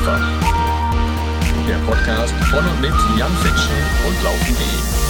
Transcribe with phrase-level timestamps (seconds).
[0.00, 1.66] einfach.
[1.66, 3.76] Der Podcast von und mit Jan Fitschen
[4.06, 5.00] und Laufen.de.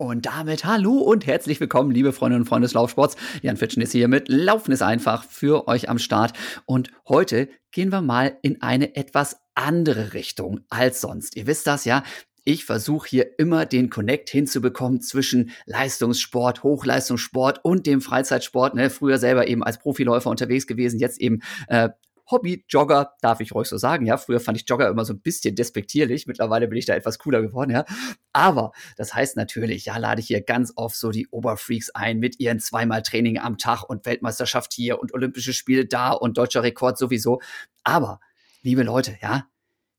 [0.00, 3.16] Und damit hallo und herzlich willkommen, liebe Freundinnen und Freunde des Laufsports.
[3.42, 6.34] Jan Fitschen ist hier mit Laufen ist einfach für euch am Start.
[6.66, 11.36] Und heute gehen wir mal in eine etwas andere Richtung als sonst.
[11.36, 12.04] Ihr wisst das ja,
[12.48, 18.74] ich versuche hier immer den Connect hinzubekommen zwischen Leistungssport, Hochleistungssport und dem Freizeitsport.
[18.74, 18.88] Ne?
[18.88, 21.90] Früher selber eben als Profiläufer unterwegs gewesen, jetzt eben äh,
[22.30, 24.16] Hobby-Jogger, darf ich ruhig so sagen, ja.
[24.16, 26.26] Früher fand ich Jogger immer so ein bisschen despektierlich.
[26.26, 27.84] Mittlerweile bin ich da etwas cooler geworden, ja.
[28.32, 32.40] Aber das heißt natürlich, ja, lade ich hier ganz oft so die Oberfreaks ein mit
[32.40, 36.96] ihren zweimal Training am Tag und Weltmeisterschaft hier und Olympische Spiele da und deutscher Rekord
[36.96, 37.40] sowieso.
[37.84, 38.20] Aber,
[38.62, 39.46] liebe Leute, ja,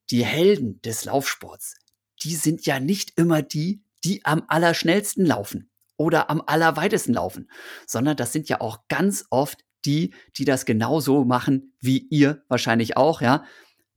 [0.10, 1.76] die Helden des Laufsports,
[2.24, 7.50] die sind ja nicht immer die, die am allerschnellsten laufen oder am allerweitesten laufen,
[7.86, 12.98] sondern das sind ja auch ganz oft die, die das genauso machen wie ihr wahrscheinlich
[12.98, 13.44] auch, ja.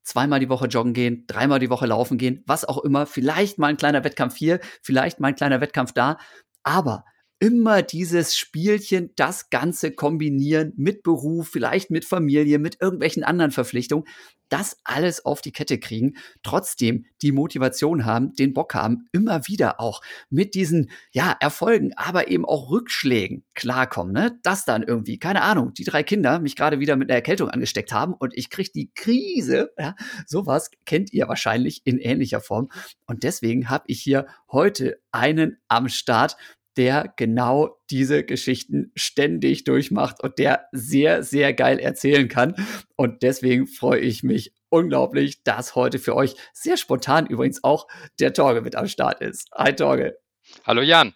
[0.04, 3.06] Zweimal die Woche joggen gehen, dreimal die Woche laufen gehen, was auch immer.
[3.06, 6.18] Vielleicht mal ein kleiner Wettkampf hier, vielleicht mal ein kleiner Wettkampf da.
[6.64, 7.04] Aber
[7.38, 14.04] immer dieses Spielchen, das Ganze kombinieren mit Beruf, vielleicht mit Familie, mit irgendwelchen anderen Verpflichtungen,
[14.52, 19.80] das alles auf die Kette kriegen, trotzdem die Motivation haben, den Bock haben, immer wieder
[19.80, 24.38] auch mit diesen, ja, Erfolgen, aber eben auch Rückschlägen klarkommen, ne?
[24.42, 27.92] Das dann irgendwie, keine Ahnung, die drei Kinder mich gerade wieder mit einer Erkältung angesteckt
[27.92, 29.94] haben und ich krieg die Krise, ja,
[30.26, 32.68] sowas kennt ihr wahrscheinlich in ähnlicher Form.
[33.06, 36.36] Und deswegen habe ich hier heute einen am Start,
[36.76, 42.54] der genau diese Geschichten ständig durchmacht und der sehr, sehr geil erzählen kann.
[42.96, 47.86] Und deswegen freue ich mich unglaublich, dass heute für euch sehr spontan übrigens auch
[48.20, 49.48] der Torge mit am Start ist.
[49.54, 50.18] Hi Torge.
[50.64, 51.14] Hallo Jan.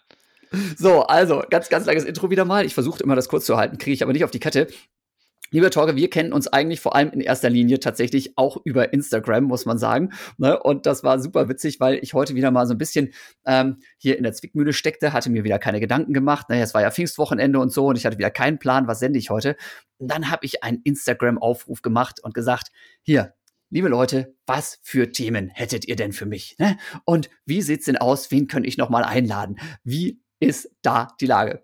[0.77, 2.65] So, also ganz, ganz langes Intro wieder mal.
[2.65, 4.67] Ich versuche immer das kurz zu halten, kriege ich aber nicht auf die Kette.
[5.49, 9.45] Lieber Torge, wir kennen uns eigentlich vor allem in erster Linie tatsächlich auch über Instagram,
[9.45, 10.11] muss man sagen.
[10.37, 10.59] Ne?
[10.59, 13.13] Und das war super witzig, weil ich heute wieder mal so ein bisschen
[13.45, 16.47] ähm, hier in der Zwickmühle steckte, hatte mir wieder keine Gedanken gemacht.
[16.49, 19.19] Naja, es war ja Pfingstwochenende und so und ich hatte wieder keinen Plan, was sende
[19.19, 19.55] ich heute.
[19.97, 22.67] Und dann habe ich einen Instagram-Aufruf gemacht und gesagt,
[23.01, 23.33] hier,
[23.69, 26.55] liebe Leute, was für Themen hättet ihr denn für mich?
[26.59, 26.77] Ne?
[27.05, 28.31] Und wie sieht's denn aus?
[28.31, 29.57] Wen könnte ich noch mal einladen?
[29.83, 31.63] Wie ist da die Lage?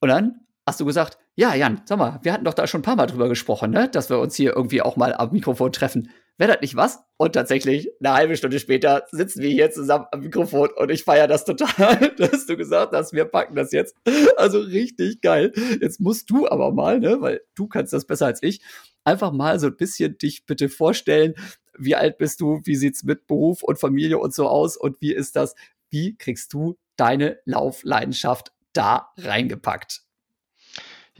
[0.00, 2.84] Und dann hast du gesagt, ja, Jan, sag mal, wir hatten doch da schon ein
[2.84, 3.88] paar Mal drüber gesprochen, ne?
[3.88, 6.10] dass wir uns hier irgendwie auch mal am Mikrofon treffen.
[6.38, 7.00] Wäre das nicht was?
[7.16, 11.26] Und tatsächlich, eine halbe Stunde später sitzen wir hier zusammen am Mikrofon und ich feiere
[11.26, 13.96] das total, dass du gesagt hast, wir packen das jetzt.
[14.36, 15.52] Also richtig geil.
[15.80, 18.62] Jetzt musst du aber mal, ne, weil du kannst das besser als ich,
[19.02, 21.34] einfach mal so ein bisschen dich bitte vorstellen.
[21.76, 22.60] Wie alt bist du?
[22.62, 24.76] Wie sieht's mit Beruf und Familie und so aus?
[24.76, 25.56] Und wie ist das?
[25.90, 30.04] Wie kriegst du deine Laufleidenschaft da reingepackt?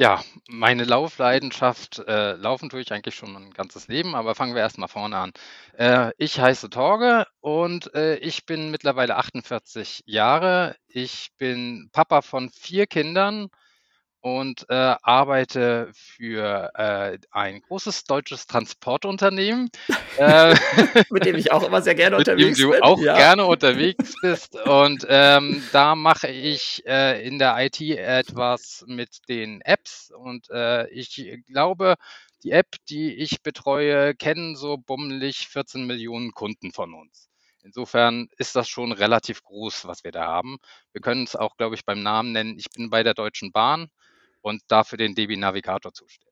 [0.01, 4.63] Ja, meine Laufleidenschaft, äh, laufen tue ich eigentlich schon mein ganzes Leben, aber fangen wir
[4.63, 5.33] erstmal vorne an.
[5.77, 10.75] Äh, ich heiße Torge und äh, ich bin mittlerweile 48 Jahre.
[10.89, 13.49] Ich bin Papa von vier Kindern
[14.21, 19.71] und äh, arbeite für äh, ein großes deutsches Transportunternehmen.
[20.19, 20.55] äh,
[21.11, 22.69] mit dem ich auch immer sehr gerne unterwegs bin.
[22.69, 23.17] Mit dem du auch ja.
[23.17, 24.57] gerne unterwegs bist.
[24.57, 30.13] Und ähm, da mache ich äh, in der IT etwas mit den Apps.
[30.17, 31.95] Und äh, ich glaube,
[32.43, 37.29] die App, die ich betreue, kennen so bummelig 14 Millionen Kunden von uns.
[37.63, 40.59] Insofern ist das schon relativ groß, was wir da haben.
[40.93, 42.59] Wir können es auch, glaube ich, beim Namen nennen.
[42.59, 43.91] Ich bin bei der Deutschen Bahn
[44.43, 46.31] und dafür den DB Navigator zuständig.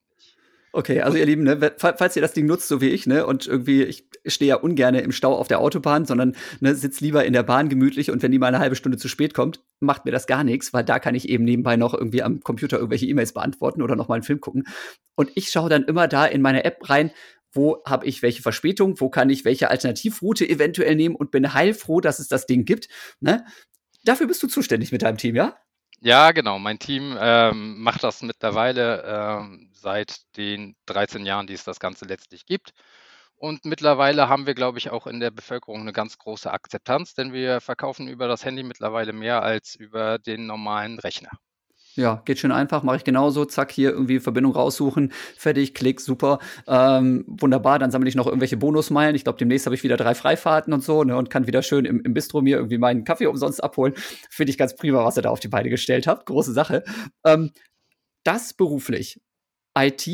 [0.72, 3.46] Okay, also ihr Lieben, ne, falls ihr das Ding nutzt, so wie ich, ne, und
[3.46, 7.32] irgendwie, ich stehe ja ungern im Stau auf der Autobahn, sondern ne, sitze lieber in
[7.32, 10.10] der Bahn gemütlich und wenn die mal eine halbe Stunde zu spät kommt, macht mir
[10.10, 13.32] das gar nichts, weil da kann ich eben nebenbei noch irgendwie am Computer irgendwelche E-Mails
[13.32, 14.64] beantworten oder noch mal einen Film gucken.
[15.14, 17.12] Und ich schaue dann immer da in meine App rein,
[17.52, 22.02] wo habe ich welche Verspätung, wo kann ich welche Alternativroute eventuell nehmen und bin heilfroh,
[22.02, 22.88] dass es das Ding gibt.
[23.20, 23.44] Ne?
[24.04, 25.56] Dafür bist du zuständig mit deinem Team, ja?
[26.00, 26.58] Ja, genau.
[26.58, 32.04] Mein Team ähm, macht das mittlerweile ähm, seit den 13 Jahren, die es das Ganze
[32.04, 32.72] letztlich gibt.
[33.36, 37.32] Und mittlerweile haben wir, glaube ich, auch in der Bevölkerung eine ganz große Akzeptanz, denn
[37.32, 41.30] wir verkaufen über das Handy mittlerweile mehr als über den normalen Rechner.
[41.94, 43.44] Ja, geht schön einfach, mache ich genauso.
[43.44, 46.38] Zack, hier irgendwie Verbindung raussuchen, fertig, klick, super.
[46.66, 49.16] Ähm, wunderbar, dann sammle ich noch irgendwelche Bonusmeilen.
[49.16, 51.84] Ich glaube, demnächst habe ich wieder drei Freifahrten und so ne, und kann wieder schön
[51.84, 53.94] im, im Bistro mir irgendwie meinen Kaffee umsonst abholen.
[54.30, 56.26] Finde ich ganz prima, was ihr da auf die Beine gestellt habt.
[56.26, 56.84] Große Sache.
[57.24, 57.50] Ähm,
[58.22, 59.20] das beruflich.
[59.76, 60.08] IT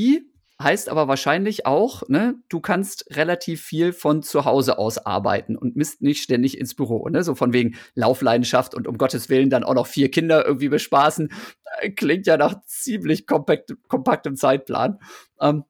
[0.62, 5.74] Heißt aber wahrscheinlich auch, ne, du kannst relativ viel von zu Hause aus arbeiten und
[5.74, 7.24] misst nicht ständig ins Büro, ne?
[7.24, 11.32] So von wegen Laufleidenschaft und um Gottes Willen dann auch noch vier Kinder irgendwie bespaßen.
[11.96, 15.00] Klingt ja nach ziemlich kompakt, kompaktem Zeitplan.
[15.40, 15.64] Ähm,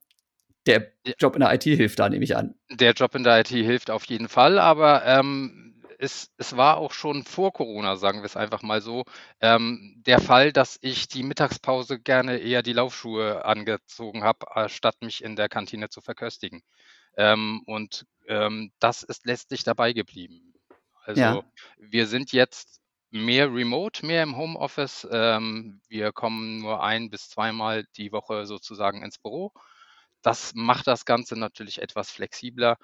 [0.66, 2.54] der Job in der IT hilft da, nehme ich an.
[2.70, 5.63] Der Job in der IT hilft auf jeden Fall, aber ähm,
[6.04, 9.04] es, es war auch schon vor Corona, sagen wir es einfach mal so,
[9.40, 15.24] ähm, der Fall, dass ich die Mittagspause gerne eher die Laufschuhe angezogen habe, statt mich
[15.24, 16.62] in der Kantine zu verköstigen.
[17.16, 20.54] Ähm, und ähm, das ist letztlich dabei geblieben.
[21.04, 21.42] Also ja.
[21.78, 22.80] wir sind jetzt
[23.10, 25.06] mehr remote, mehr im Homeoffice.
[25.10, 29.52] Ähm, wir kommen nur ein bis zweimal die Woche sozusagen ins Büro.
[30.22, 32.78] Das macht das Ganze natürlich etwas flexibler.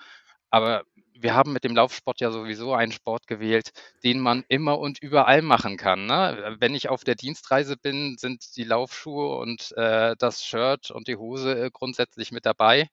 [0.51, 3.71] Aber wir haben mit dem Laufsport ja sowieso einen Sport gewählt,
[4.05, 6.07] den man immer und überall machen kann.
[6.07, 6.57] Ne?
[6.61, 11.17] Wenn ich auf der Dienstreise bin, sind die Laufschuhe und äh, das Shirt und die
[11.17, 12.89] Hose äh, grundsätzlich mit dabei.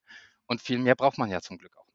[0.48, 1.87] Und viel mehr braucht man ja zum Glück auch.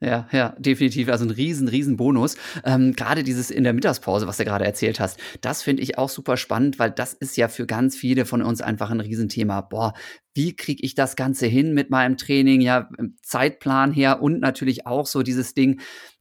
[0.00, 1.08] Ja, ja, definitiv.
[1.08, 2.36] Also ein riesen, riesen Bonus.
[2.64, 6.10] Ähm, gerade dieses in der Mittagspause, was du gerade erzählt hast, das finde ich auch
[6.10, 9.62] super spannend, weil das ist ja für ganz viele von uns einfach ein Riesenthema.
[9.62, 9.94] Boah,
[10.34, 12.60] wie kriege ich das Ganze hin mit meinem Training?
[12.60, 12.90] Ja,
[13.22, 15.80] Zeitplan her und natürlich auch so dieses Ding,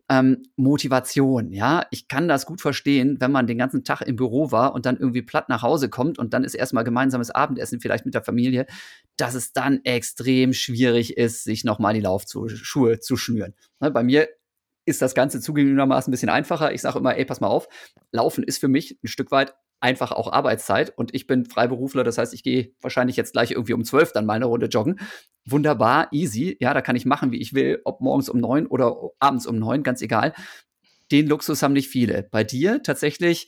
[0.09, 1.85] ähm, Motivation, ja.
[1.91, 4.97] Ich kann das gut verstehen, wenn man den ganzen Tag im Büro war und dann
[4.97, 8.67] irgendwie platt nach Hause kommt und dann ist erstmal gemeinsames Abendessen vielleicht mit der Familie,
[9.17, 13.53] dass es dann extrem schwierig ist, sich nochmal die Laufschuhe zu schnüren.
[13.79, 14.27] Ne, bei mir
[14.85, 16.71] ist das Ganze zugegebenermaßen ein bisschen einfacher.
[16.71, 17.67] Ich sage immer, ey, pass mal auf,
[18.11, 19.55] Laufen ist für mich ein Stück weit
[19.85, 23.73] einfach auch Arbeitszeit und ich bin Freiberufler, das heißt, ich gehe wahrscheinlich jetzt gleich irgendwie
[23.73, 24.99] um zwölf dann mal eine Runde joggen.
[25.45, 28.95] Wunderbar, easy, ja, da kann ich machen, wie ich will, ob morgens um neun oder
[29.19, 30.33] abends um neun, ganz egal.
[31.11, 32.27] Den Luxus haben nicht viele.
[32.31, 33.47] Bei dir tatsächlich,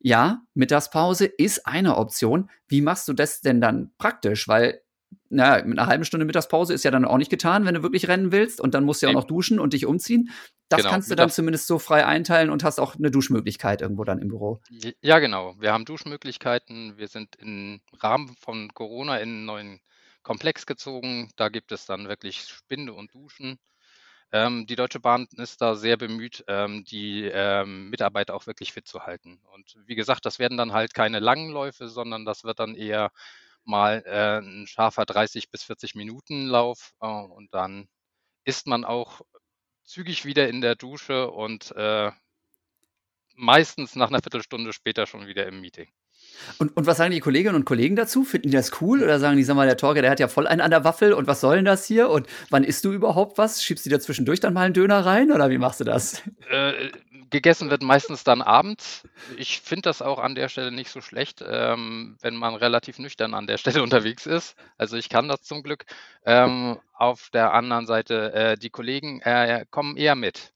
[0.00, 2.50] ja, Mittagspause ist eine Option.
[2.66, 4.48] Wie machst du das denn dann praktisch?
[4.48, 4.80] Weil
[5.28, 8.08] naja, mit einer halben Stunde Mittagspause ist ja dann auch nicht getan, wenn du wirklich
[8.08, 10.30] rennen willst und dann musst du ja auch noch duschen und dich umziehen.
[10.68, 14.04] Das genau, kannst du dann zumindest so frei einteilen und hast auch eine Duschmöglichkeit irgendwo
[14.04, 14.60] dann im Büro.
[15.00, 15.54] Ja, genau.
[15.58, 16.96] Wir haben Duschmöglichkeiten.
[16.96, 19.80] Wir sind im Rahmen von Corona in einen neuen
[20.22, 21.30] Komplex gezogen.
[21.36, 23.58] Da gibt es dann wirklich Spinde und Duschen.
[24.32, 28.88] Ähm, die Deutsche Bahn ist da sehr bemüht, ähm, die ähm, Mitarbeiter auch wirklich fit
[28.88, 29.40] zu halten.
[29.52, 33.12] Und wie gesagt, das werden dann halt keine langen Läufe, sondern das wird dann eher
[33.64, 37.86] mal äh, ein scharfer 30 bis 40 Minuten Lauf äh, und dann
[38.44, 39.20] ist man auch
[39.84, 42.10] zügig wieder in der Dusche und äh,
[43.36, 45.88] meistens nach einer Viertelstunde später schon wieder im Meeting.
[46.58, 48.24] Und, und was sagen die Kolleginnen und Kollegen dazu?
[48.24, 50.46] Finden die das cool oder sagen die, sag mal, der Torge, der hat ja voll
[50.46, 52.10] einen an der Waffel und was soll denn das hier?
[52.10, 53.62] Und wann isst du überhaupt was?
[53.62, 56.22] Schiebst du dir zwischendurch dann mal einen Döner rein oder wie machst du das?
[56.50, 56.90] Äh,
[57.34, 59.08] gegessen wird meistens dann abends.
[59.36, 63.34] Ich finde das auch an der Stelle nicht so schlecht, ähm, wenn man relativ nüchtern
[63.34, 64.56] an der Stelle unterwegs ist.
[64.78, 65.84] Also ich kann das zum Glück.
[66.24, 70.53] Ähm, auf der anderen Seite, äh, die Kollegen äh, kommen eher mit.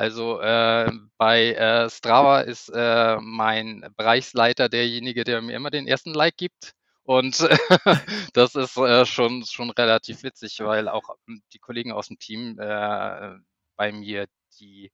[0.00, 6.14] Also äh, bei äh, Strava ist äh, mein Bereichsleiter derjenige, der mir immer den ersten
[6.14, 6.72] Like gibt.
[7.02, 7.38] Und
[8.32, 12.58] das ist äh, schon, schon relativ witzig, weil auch ähm, die Kollegen aus dem Team
[12.58, 13.36] äh,
[13.76, 14.26] bei mir,
[14.58, 14.90] die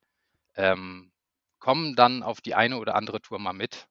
[0.56, 1.12] ähm,
[1.60, 3.86] kommen dann auf die eine oder andere Tour mal mit,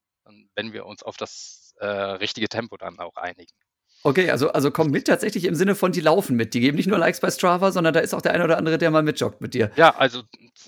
[0.56, 3.56] wenn wir uns auf das äh, richtige Tempo dann auch einigen.
[4.06, 6.54] Okay, also, also komm mit tatsächlich im Sinne von, die laufen mit.
[6.54, 8.78] Die geben nicht nur Likes bei Strava, sondern da ist auch der eine oder andere,
[8.78, 9.71] der mal mitjoggt mit dir.
[9.78, 10.21] Ja, also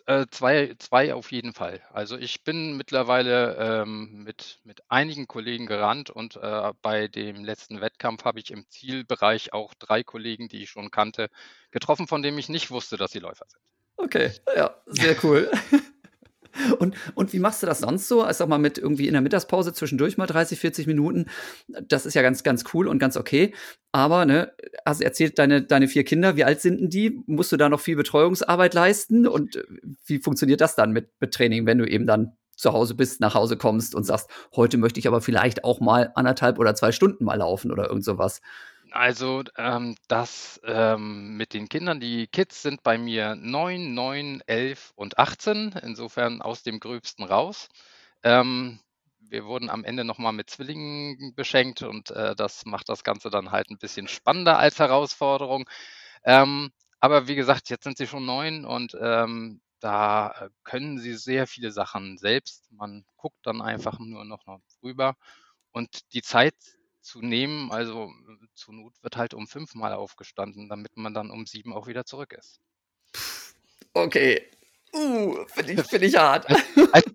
[0.08, 1.80] äh, zwei, zwei auf jeden Fall.
[1.94, 7.80] Also ich bin mittlerweile ähm, mit, mit einigen Kollegen gerannt und äh, bei dem letzten
[7.80, 11.30] Wettkampf habe ich im Zielbereich auch drei Kollegen, die ich schon kannte,
[11.70, 13.62] getroffen, von denen ich nicht wusste, dass sie Läufer sind.
[13.98, 15.52] Okay, ja, sehr cool.
[16.80, 18.22] Und, und wie machst du das sonst so?
[18.24, 21.26] Also mal mit irgendwie in der Mittagspause zwischendurch mal 30, 40 Minuten.
[21.88, 23.54] Das ist ja ganz, ganz cool und ganz okay.
[23.92, 24.52] Aber, ne,
[24.86, 27.22] hast erzählt, deine, deine vier Kinder, wie alt sind denn die?
[27.26, 29.28] Musst du da noch viel Betreuungsarbeit leisten?
[29.28, 29.64] Und äh,
[30.06, 33.36] wie funktioniert das dann mit, mit Training, wenn du eben dann zu Hause bist, nach
[33.36, 37.24] Hause kommst und sagst, heute möchte ich aber vielleicht auch mal anderthalb oder zwei Stunden
[37.24, 38.42] mal laufen oder irgend sowas?
[38.92, 44.92] Also, ähm, das ähm, mit den Kindern, die Kids sind bei mir 9, 9, 11
[44.96, 47.70] und 18, insofern aus dem Gröbsten raus.
[48.24, 48.80] Ähm,
[49.20, 53.52] wir wurden am Ende nochmal mit Zwillingen beschenkt und äh, das macht das Ganze dann
[53.52, 55.70] halt ein bisschen spannender als Herausforderung.
[56.24, 61.48] Ähm, aber wie gesagt, jetzt sind sie schon neun und ähm, da können sie sehr
[61.48, 62.72] viele Sachen selbst.
[62.72, 65.16] Man guckt dann einfach nur noch, noch rüber.
[65.72, 66.56] Und die Zeit
[67.08, 67.72] zu nehmen.
[67.72, 68.12] Also
[68.54, 72.34] zur Not wird halt um fünfmal aufgestanden, damit man dann um sieben auch wieder zurück
[72.34, 72.60] ist.
[73.94, 74.52] Okay.
[74.94, 76.46] Uh, finde ich, find ich hart.
[76.92, 77.06] Als,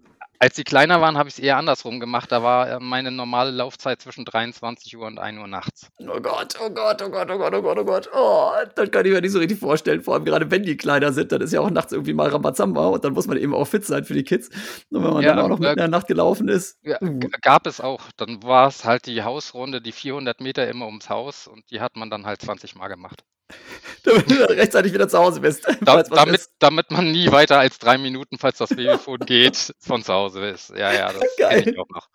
[0.42, 2.32] als sie kleiner waren, habe ich es eher andersrum gemacht.
[2.32, 5.88] Da war äh, meine normale Laufzeit zwischen 23 Uhr und 1 Uhr nachts.
[6.00, 8.10] Oh Gott, oh Gott, oh Gott, oh Gott, oh Gott, oh Gott.
[8.12, 10.02] Oh, das kann ich mir nicht so richtig vorstellen.
[10.02, 12.88] Vor allem gerade wenn die kleiner sind, dann ist ja auch nachts irgendwie mal Rambazamba
[12.88, 14.48] und dann muss man eben auch fit sein für die Kids.
[14.90, 16.76] Und wenn man ja, dann auch noch mitten in der Nacht gelaufen ist.
[16.82, 17.20] Ja, uh.
[17.42, 18.02] Gab es auch.
[18.16, 21.94] Dann war es halt die Hausrunde, die 400 Meter immer ums Haus und die hat
[21.94, 23.22] man dann halt 20 Mal gemacht.
[24.04, 25.66] damit du rechtzeitig wieder zu Hause bist.
[25.82, 30.12] Da, damit, damit man nie weiter als drei Minuten, falls das Babyphone geht, von zu
[30.12, 30.70] Hause ist.
[30.70, 31.68] Ja, ja, das Geil.
[31.68, 32.08] ich auch noch.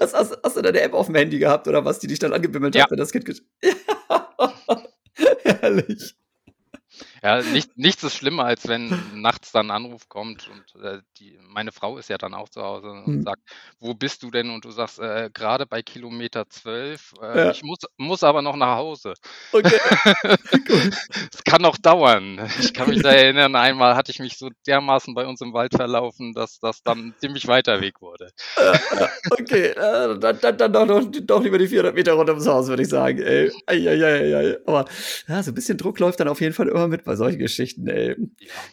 [0.00, 2.32] Hast, hast, hast, du deine App auf dem Handy gehabt oder was, die dich dann
[2.32, 2.84] angebimmelt ja.
[2.84, 3.24] hat, wenn das Kind
[5.42, 6.14] Herrlich.
[7.24, 11.38] Ja, nicht, nichts ist schlimmer, als wenn nachts dann ein Anruf kommt und äh, die,
[11.48, 13.22] meine Frau ist ja dann auch zu Hause und hm.
[13.22, 13.40] sagt,
[13.80, 14.50] wo bist du denn?
[14.50, 17.50] Und du sagst, äh, gerade bei Kilometer 12, äh, ja.
[17.50, 19.14] ich muss, muss aber noch nach Hause.
[19.52, 19.78] Okay.
[21.32, 22.48] Es kann noch dauern.
[22.60, 25.74] Ich kann mich da erinnern, einmal hatte ich mich so dermaßen bei uns im Wald
[25.74, 28.30] verlaufen, dass das dann ein ziemlich weiter Weg wurde.
[29.30, 32.68] okay, äh, dann, dann, dann doch, doch, doch, lieber die 400 Meter runter ums Haus,
[32.68, 33.18] würde ich sagen.
[33.18, 33.52] Ey.
[33.66, 34.58] Ei, ei, ei, ei.
[34.66, 34.84] Aber
[35.28, 37.86] ja, so ein bisschen Druck läuft dann auf jeden Fall immer mit bei solchen Geschichten,
[37.86, 38.16] ey.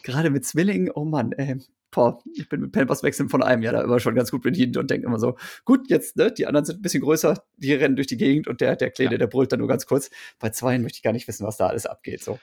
[0.02, 1.56] Gerade mit Zwillingen, oh Mann, ey.
[1.92, 4.78] Boah, ich bin mit Pampers wechseln von einem Jahr da immer schon ganz gut bedient
[4.78, 7.96] und denke immer so, gut, jetzt, ne, die anderen sind ein bisschen größer, die rennen
[7.96, 9.18] durch die Gegend und der, der Kleine, ja.
[9.18, 10.10] der brüllt dann nur ganz kurz.
[10.38, 12.38] Bei zweien möchte ich gar nicht wissen, was da alles abgeht, so.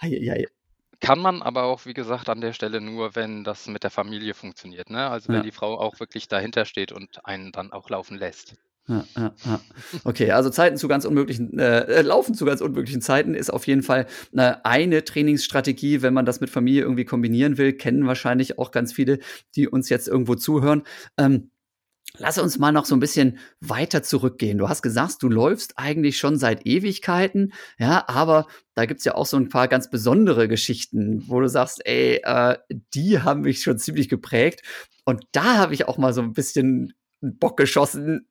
[0.00, 0.46] Hei, hei.
[0.98, 4.32] Kann man aber auch, wie gesagt, an der Stelle nur, wenn das mit der Familie
[4.32, 5.10] funktioniert, ne?
[5.10, 5.42] Also wenn ja.
[5.42, 8.56] die Frau auch wirklich dahinter steht und einen dann auch laufen lässt.
[8.88, 9.60] Ja, ja, ja.
[10.04, 13.82] Okay, also Zeiten zu ganz unmöglichen, äh, Laufen zu ganz unmöglichen Zeiten ist auf jeden
[13.82, 18.70] Fall äh, eine Trainingsstrategie, wenn man das mit Familie irgendwie kombinieren will, kennen wahrscheinlich auch
[18.70, 19.18] ganz viele,
[19.56, 20.84] die uns jetzt irgendwo zuhören.
[21.18, 21.50] Ähm,
[22.18, 24.58] Lass uns mal noch so ein bisschen weiter zurückgehen.
[24.58, 29.26] Du hast gesagt, du läufst eigentlich schon seit Ewigkeiten, ja, aber da gibt's ja auch
[29.26, 32.56] so ein paar ganz besondere Geschichten, wo du sagst, ey, äh,
[32.94, 34.62] die haben mich schon ziemlich geprägt.
[35.04, 38.26] Und da habe ich auch mal so ein bisschen Bock geschossen,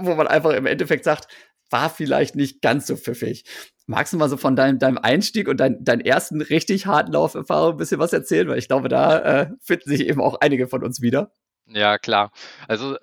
[0.00, 1.28] wo man einfach im Endeffekt sagt,
[1.70, 3.44] war vielleicht nicht ganz so pfiffig.
[3.86, 7.72] Magst du mal so von deinem, deinem Einstieg und dein, deinen ersten richtig harten Lauferfahrung
[7.72, 8.48] ein bisschen was erzählen?
[8.48, 11.32] Weil ich glaube, da äh, finden sich eben auch einige von uns wieder.
[11.66, 12.32] Ja, klar.
[12.68, 12.96] Also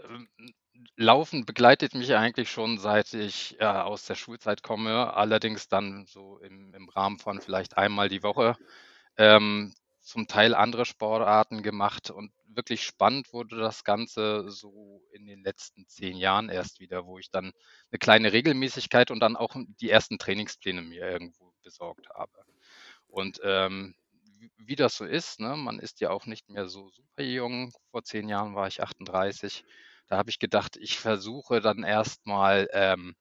[0.99, 6.39] Laufen begleitet mich eigentlich schon seit ich äh, aus der Schulzeit komme, allerdings dann so
[6.39, 8.55] im, im Rahmen von vielleicht einmal die Woche.
[9.15, 15.43] Ähm, zum Teil andere Sportarten gemacht und wirklich spannend wurde das Ganze so in den
[15.43, 17.53] letzten zehn Jahren erst wieder, wo ich dann
[17.91, 22.43] eine kleine Regelmäßigkeit und dann auch die ersten Trainingspläne mir irgendwo besorgt habe.
[23.07, 23.95] Und ähm,
[24.57, 27.71] wie das so ist, ne, man ist ja auch nicht mehr so super jung.
[27.91, 29.63] Vor zehn Jahren war ich 38.
[30.07, 33.15] Da habe ich gedacht, ich versuche dann erstmal ähm,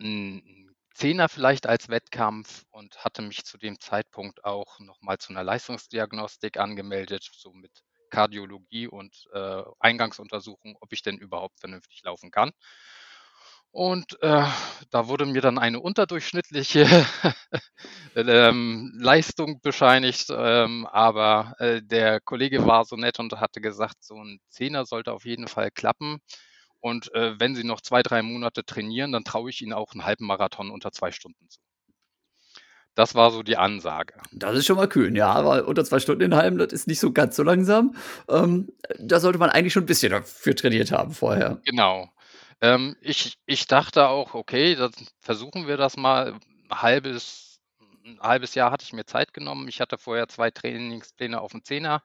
[0.00, 0.58] ein
[0.94, 6.58] Zehner vielleicht als Wettkampf und hatte mich zu dem Zeitpunkt auch nochmal zu einer Leistungsdiagnostik
[6.58, 12.52] angemeldet, so mit Kardiologie und äh, Eingangsuntersuchung, ob ich denn überhaupt vernünftig laufen kann.
[13.70, 14.44] Und äh,
[14.90, 16.86] da wurde mir dann eine unterdurchschnittliche
[18.16, 24.14] ähm, Leistung bescheinigt, ähm, aber äh, der Kollege war so nett und hatte gesagt, so
[24.16, 26.18] ein Zehner sollte auf jeden Fall klappen.
[26.80, 30.04] Und äh, wenn Sie noch zwei, drei Monate trainieren, dann traue ich Ihnen auch einen
[30.04, 31.60] halben Marathon unter zwei Stunden zu.
[32.98, 34.14] Das war so die Ansage.
[34.32, 36.98] Das ist schon mal kühn, ja, aber unter zwei Stunden in halben, das ist nicht
[36.98, 37.94] so ganz so langsam.
[38.28, 41.60] Ähm, da sollte man eigentlich schon ein bisschen dafür trainiert haben vorher.
[41.64, 42.10] Genau.
[42.60, 44.90] Ähm, ich, ich dachte auch, okay, dann
[45.20, 46.40] versuchen wir das mal.
[46.70, 47.60] Ein halbes,
[48.04, 49.68] ein halbes Jahr hatte ich mir Zeit genommen.
[49.68, 52.02] Ich hatte vorher zwei Trainingspläne auf dem Zehner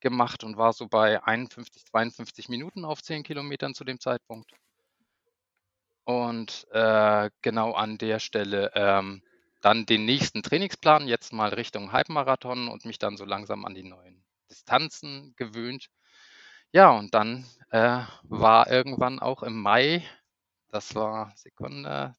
[0.00, 4.50] gemacht und war so bei 51, 52 Minuten auf 10 Kilometern zu dem Zeitpunkt.
[6.04, 9.22] Und äh, genau an der Stelle ähm,
[9.66, 13.82] dann den nächsten Trainingsplan, jetzt mal Richtung Halbmarathon und mich dann so langsam an die
[13.82, 15.88] neuen Distanzen gewöhnt.
[16.70, 20.08] Ja, und dann äh, war irgendwann auch im Mai,
[20.68, 22.14] das war Sekunde,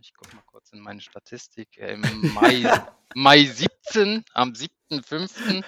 [0.00, 2.64] ich gucke mal kurz in meine Statistik, äh, im Mai,
[3.14, 5.62] Mai 17, am 7.5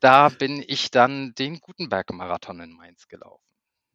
[0.00, 3.44] da bin ich dann den Gutenberg-Marathon in Mainz gelaufen.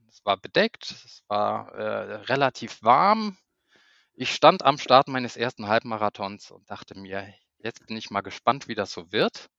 [0.10, 3.38] Es war bedeckt, es war äh, relativ warm.
[4.16, 8.68] Ich stand am Start meines ersten Halbmarathons und dachte mir, jetzt bin ich mal gespannt,
[8.68, 9.50] wie das so wird.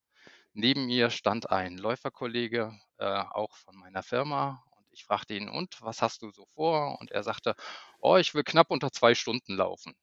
[0.53, 4.63] Neben mir stand ein Läuferkollege, äh, auch von meiner Firma.
[4.77, 7.01] Und ich fragte ihn, und was hast du so vor?
[7.01, 7.57] Und er sagte,
[7.99, 9.97] oh, ich will knapp unter zwei Stunden laufen.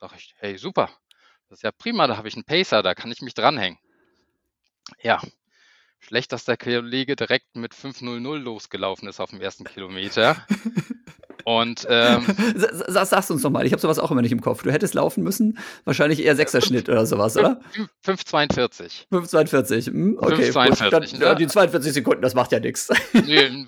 [0.00, 0.90] Sag ich, hey, super.
[1.48, 3.78] Das ist ja prima, da habe ich einen Pacer, da kann ich mich dranhängen.
[5.00, 5.22] Ja,
[6.00, 10.44] Schlecht, dass der Kollege direkt mit 5.00 losgelaufen ist auf dem ersten Kilometer.
[11.44, 12.24] Und ähm,
[12.54, 14.62] Sag, sag's uns nochmal, ich habe sowas auch immer nicht im Kopf.
[14.62, 17.60] Du hättest laufen müssen, wahrscheinlich eher Sechserschnitt oder sowas, oder?
[18.04, 19.06] 5,42.
[19.12, 20.50] 5,42, hm, okay.
[20.50, 21.10] 5,42.
[21.12, 22.88] Gut, dann, die 42 Sekunden, das macht ja nichts.
[23.26, 23.64] Nee,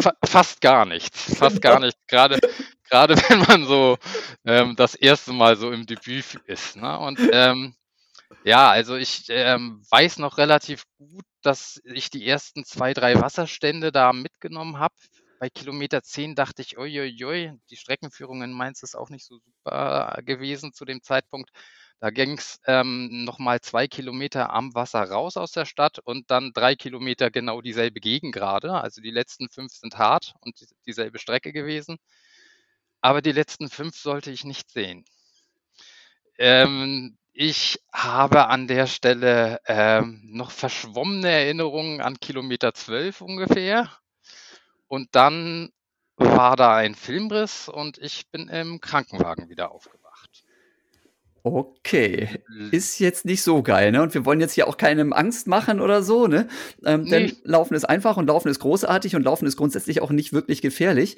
[0.00, 1.34] fa fast gar nichts.
[1.36, 1.98] Fast gar nichts.
[2.06, 2.38] Gerade,
[2.88, 3.98] gerade wenn man so
[4.44, 6.76] ähm, das erste Mal so im Debüt ist.
[6.76, 6.98] Ne?
[6.98, 7.74] Und ähm,
[8.44, 13.92] ja, also ich ähm, weiß noch relativ gut, dass ich die ersten zwei, drei Wasserstände
[13.92, 14.94] da mitgenommen habe.
[15.38, 20.18] Bei Kilometer 10 dachte ich, uiuiui, die Streckenführung in Mainz ist auch nicht so super
[20.24, 21.50] gewesen zu dem Zeitpunkt.
[22.00, 26.52] Da ging es ähm, nochmal zwei Kilometer am Wasser raus aus der Stadt und dann
[26.52, 28.72] drei Kilometer genau dieselbe Gegend gerade.
[28.72, 30.54] Also die letzten fünf sind hart und
[30.86, 31.98] dieselbe Strecke gewesen.
[33.00, 35.04] Aber die letzten fünf sollte ich nicht sehen.
[36.38, 43.90] Ähm, ich habe an der Stelle ähm, noch verschwommene Erinnerungen an Kilometer 12 ungefähr.
[44.88, 45.70] Und dann
[46.16, 50.44] war da ein Filmriss und ich bin im Krankenwagen wieder aufgewacht.
[51.44, 52.42] Okay,
[52.72, 54.02] ist jetzt nicht so geil, ne?
[54.02, 56.48] Und wir wollen jetzt hier auch keinem Angst machen oder so, ne?
[56.84, 57.10] Ähm, nee.
[57.10, 60.60] Denn Laufen ist einfach und Laufen ist großartig und Laufen ist grundsätzlich auch nicht wirklich
[60.60, 61.16] gefährlich.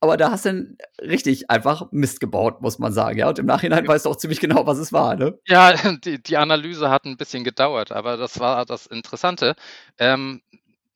[0.00, 3.28] Aber da hast du dann richtig einfach Mist gebaut, muss man sagen, ja.
[3.28, 5.38] Und im Nachhinein weißt du auch ziemlich genau, was es war, ne?
[5.46, 5.72] Ja,
[6.04, 9.56] die, die Analyse hat ein bisschen gedauert, aber das war das Interessante.
[9.98, 10.42] Ähm,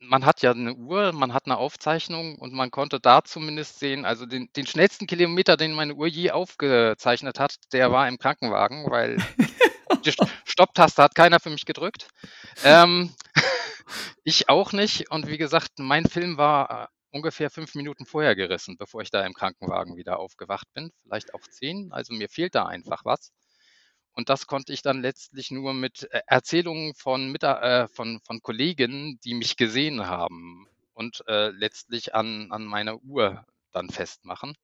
[0.09, 4.05] man hat ja eine Uhr, man hat eine Aufzeichnung und man konnte da zumindest sehen,
[4.05, 8.91] also den, den schnellsten Kilometer, den meine Uhr je aufgezeichnet hat, der war im Krankenwagen,
[8.91, 9.17] weil
[10.05, 10.13] die
[10.45, 12.09] Stopptaste hat keiner für mich gedrückt.
[12.65, 13.15] Ähm,
[14.25, 15.11] ich auch nicht.
[15.11, 19.25] Und wie gesagt, mein Film war äh, ungefähr fünf Minuten vorher gerissen, bevor ich da
[19.25, 20.91] im Krankenwagen wieder aufgewacht bin.
[21.03, 21.93] Vielleicht auch zehn.
[21.93, 23.33] Also mir fehlt da einfach was.
[24.15, 28.41] Und das konnte ich dann letztlich nur mit äh, Erzählungen von, mit, äh, von, von
[28.41, 34.57] Kollegen, die mich gesehen haben und äh, letztlich an, an meiner Uhr dann festmachen,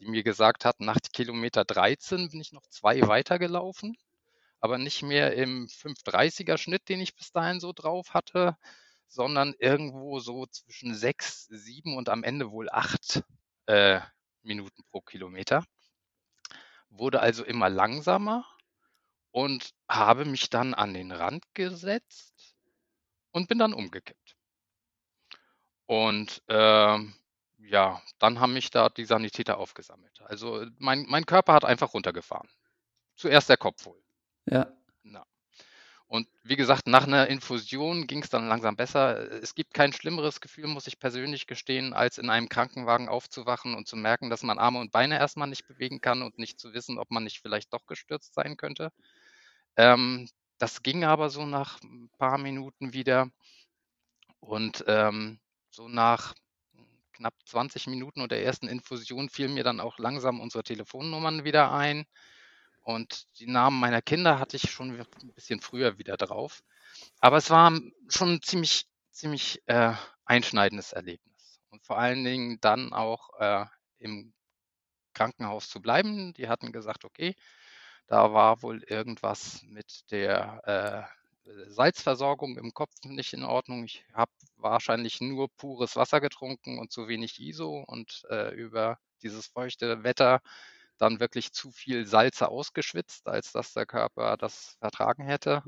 [0.00, 3.96] die mir gesagt hat, nach Kilometer 13 bin ich noch zwei weitergelaufen,
[4.60, 8.56] aber nicht mehr im 530er Schnitt, den ich bis dahin so drauf hatte,
[9.06, 13.22] sondern irgendwo so zwischen sechs, sieben und am Ende wohl acht
[13.66, 14.00] äh,
[14.42, 15.62] Minuten pro Kilometer.
[16.88, 18.46] Wurde also immer langsamer
[19.34, 22.54] und habe mich dann an den Rand gesetzt
[23.32, 24.36] und bin dann umgekippt.
[25.86, 27.12] Und ähm,
[27.58, 30.20] ja, dann haben mich da die Sanitäter aufgesammelt.
[30.22, 32.48] Also mein, mein Körper hat einfach runtergefahren.
[33.16, 34.00] Zuerst der Kopf wohl.
[34.46, 34.72] Ja.
[35.02, 35.26] Na.
[36.06, 39.32] Und wie gesagt, nach einer Infusion ging es dann langsam besser.
[39.42, 43.88] Es gibt kein schlimmeres Gefühl, muss ich persönlich gestehen, als in einem Krankenwagen aufzuwachen und
[43.88, 46.98] zu merken, dass man Arme und Beine erstmal nicht bewegen kann und nicht zu wissen,
[46.98, 48.92] ob man nicht vielleicht doch gestürzt sein könnte.
[49.76, 53.28] Ähm, das ging aber so nach ein paar Minuten wieder.
[54.40, 56.34] Und ähm, so nach
[57.12, 61.72] knapp 20 Minuten oder der ersten Infusion fielen mir dann auch langsam unsere Telefonnummern wieder
[61.72, 62.04] ein.
[62.82, 66.62] Und die Namen meiner Kinder hatte ich schon ein bisschen früher wieder drauf.
[67.20, 67.72] Aber es war
[68.08, 69.94] schon ein ziemlich, ziemlich äh,
[70.26, 71.60] einschneidendes Erlebnis.
[71.70, 73.64] Und vor allen Dingen dann auch äh,
[73.98, 74.34] im
[75.14, 76.34] Krankenhaus zu bleiben.
[76.34, 77.34] Die hatten gesagt, okay,
[78.06, 81.08] da war wohl irgendwas mit der
[81.46, 83.84] äh, Salzversorgung im Kopf nicht in Ordnung.
[83.84, 89.46] Ich habe wahrscheinlich nur pures Wasser getrunken und zu wenig ISO und äh, über dieses
[89.46, 90.40] feuchte Wetter
[90.98, 95.62] dann wirklich zu viel Salze ausgeschwitzt, als dass der Körper das vertragen hätte.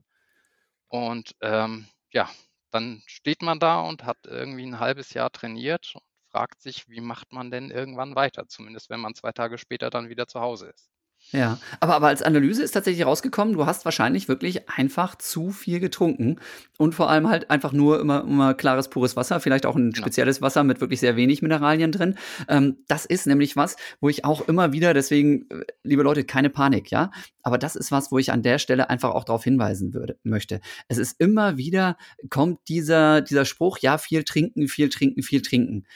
[0.88, 2.30] Und ähm, ja,
[2.70, 7.00] dann steht man da und hat irgendwie ein halbes Jahr trainiert und fragt sich, wie
[7.00, 10.68] macht man denn irgendwann weiter, zumindest wenn man zwei Tage später dann wieder zu Hause
[10.68, 10.90] ist.
[11.32, 15.80] Ja, aber, aber als Analyse ist tatsächlich rausgekommen, du hast wahrscheinlich wirklich einfach zu viel
[15.80, 16.36] getrunken
[16.78, 20.04] und vor allem halt einfach nur immer, immer klares, pures Wasser, vielleicht auch ein genau.
[20.04, 22.14] spezielles Wasser mit wirklich sehr wenig Mineralien drin.
[22.48, 26.48] Ähm, das ist nämlich was, wo ich auch immer wieder, deswegen, äh, liebe Leute, keine
[26.48, 27.10] Panik, ja,
[27.42, 30.60] aber das ist was, wo ich an der Stelle einfach auch darauf hinweisen würde, möchte.
[30.86, 31.96] Es ist immer wieder,
[32.30, 35.86] kommt dieser, dieser Spruch, ja, viel trinken, viel trinken, viel trinken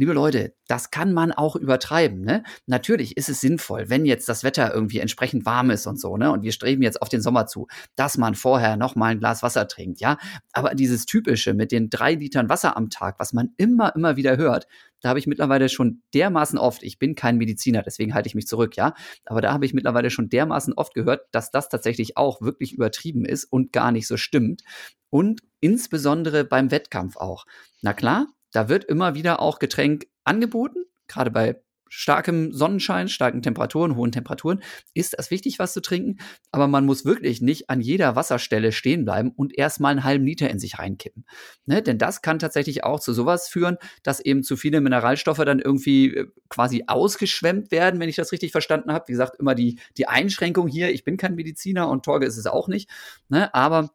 [0.00, 2.22] liebe Leute, das kann man auch übertreiben.
[2.22, 2.42] Ne?
[2.66, 6.32] Natürlich ist es sinnvoll, wenn jetzt das Wetter irgendwie entsprechend warm ist und so, ne?
[6.32, 9.42] Und wir streben jetzt auf den Sommer zu, dass man vorher noch mal ein Glas
[9.42, 10.16] Wasser trinkt, ja.
[10.52, 14.38] Aber dieses typische mit den drei Litern Wasser am Tag, was man immer, immer wieder
[14.38, 14.66] hört,
[15.02, 18.46] da habe ich mittlerweile schon dermaßen oft, ich bin kein Mediziner, deswegen halte ich mich
[18.46, 18.94] zurück, ja,
[19.26, 23.26] aber da habe ich mittlerweile schon dermaßen oft gehört, dass das tatsächlich auch wirklich übertrieben
[23.26, 24.62] ist und gar nicht so stimmt.
[25.10, 27.44] Und insbesondere beim Wettkampf auch.
[27.82, 31.60] Na klar, da wird immer wieder auch Getränk angeboten, gerade bei
[31.90, 34.62] starkem Sonnenschein, starken Temperaturen, hohen Temperaturen
[34.94, 36.18] ist es wichtig, was zu trinken.
[36.52, 40.48] Aber man muss wirklich nicht an jeder Wasserstelle stehen bleiben und erstmal einen halben Liter
[40.48, 41.26] in sich reinkippen.
[41.66, 41.82] Ne?
[41.82, 46.14] Denn das kann tatsächlich auch zu sowas führen, dass eben zu viele Mineralstoffe dann irgendwie
[46.14, 49.08] äh, quasi ausgeschwemmt werden, wenn ich das richtig verstanden habe.
[49.08, 50.92] Wie gesagt, immer die, die Einschränkung hier.
[50.92, 52.88] Ich bin kein Mediziner und Torge ist es auch nicht.
[53.28, 53.52] Ne?
[53.52, 53.90] Aber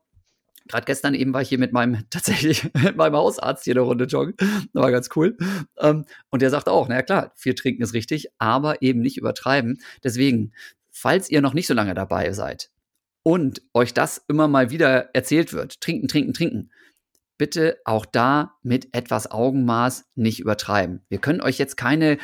[0.68, 4.06] Gerade gestern eben war ich hier mit meinem, tatsächlich mit meinem Hausarzt hier eine Runde
[4.06, 4.36] joggen.
[4.38, 5.38] Das war ganz cool.
[5.80, 9.80] Ähm, und der sagt auch, naja klar, viel trinken ist richtig, aber eben nicht übertreiben.
[10.04, 10.54] Deswegen,
[10.92, 12.72] falls ihr noch nicht so lange dabei seid
[13.24, 16.72] und euch das immer mal wieder erzählt wird, trinken, trinken, trinken,
[17.38, 21.02] bitte auch da mit etwas Augenmaß nicht übertreiben.
[21.10, 22.18] Wir können euch jetzt keine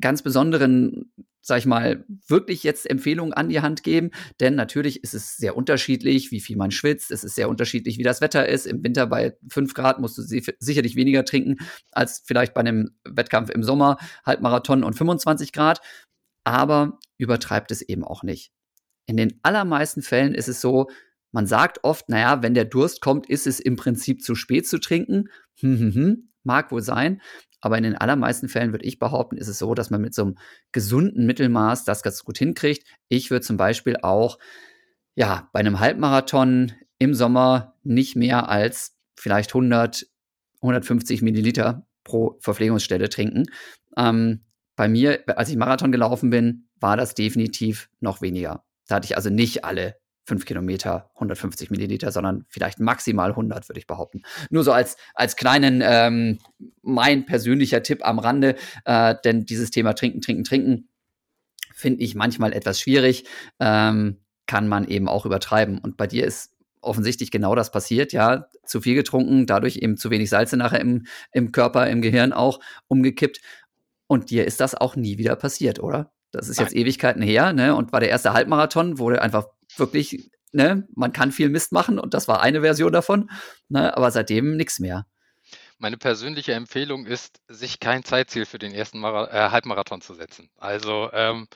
[0.00, 1.12] ganz besonderen
[1.48, 4.10] sag ich mal, wirklich jetzt Empfehlungen an die Hand geben.
[4.38, 7.10] Denn natürlich ist es sehr unterschiedlich, wie viel man schwitzt.
[7.10, 8.66] Es ist sehr unterschiedlich, wie das Wetter ist.
[8.66, 11.56] Im Winter bei 5 Grad musst du sicherlich weniger trinken
[11.90, 15.80] als vielleicht bei einem Wettkampf im Sommer, Halbmarathon und 25 Grad.
[16.44, 18.52] Aber übertreibt es eben auch nicht.
[19.06, 20.88] In den allermeisten Fällen ist es so,
[21.32, 24.78] man sagt oft, naja, wenn der Durst kommt, ist es im Prinzip zu spät zu
[24.78, 25.30] trinken.
[25.60, 27.22] Hm, hm, hm, mag wohl sein.
[27.60, 30.22] Aber in den allermeisten Fällen würde ich behaupten, ist es so, dass man mit so
[30.22, 30.38] einem
[30.72, 32.86] gesunden Mittelmaß das ganz gut hinkriegt.
[33.08, 34.38] Ich würde zum Beispiel auch,
[35.14, 40.06] ja, bei einem Halbmarathon im Sommer nicht mehr als vielleicht 100,
[40.62, 43.46] 150 Milliliter pro Verpflegungsstelle trinken.
[43.96, 44.44] Ähm,
[44.76, 48.64] bei mir, als ich Marathon gelaufen bin, war das definitiv noch weniger.
[48.86, 49.96] Da hatte ich also nicht alle
[50.28, 54.22] 5 Kilometer 150 Milliliter, sondern vielleicht maximal 100, würde ich behaupten.
[54.50, 56.38] Nur so als, als kleinen, ähm,
[56.82, 60.88] mein persönlicher Tipp am Rande, äh, denn dieses Thema Trinken, Trinken, Trinken
[61.74, 63.24] finde ich manchmal etwas schwierig,
[63.58, 65.78] ähm, kann man eben auch übertreiben.
[65.78, 70.10] Und bei dir ist offensichtlich genau das passiert, ja, zu viel getrunken, dadurch eben zu
[70.10, 73.40] wenig Salze nachher im, im Körper, im Gehirn auch umgekippt.
[74.06, 76.12] Und dir ist das auch nie wieder passiert, oder?
[76.30, 76.76] Das ist jetzt.
[76.76, 77.74] Ewigkeiten her, ne?
[77.74, 81.98] Und war der erste Halbmarathon, wo du einfach wirklich, ne, man kann viel Mist machen
[81.98, 83.30] und das war eine Version davon,
[83.68, 85.06] ne, aber seitdem nichts mehr.
[85.78, 90.50] Meine persönliche Empfehlung ist, sich kein Zeitziel für den ersten Mara äh, Halbmarathon zu setzen.
[90.56, 91.46] Also ähm,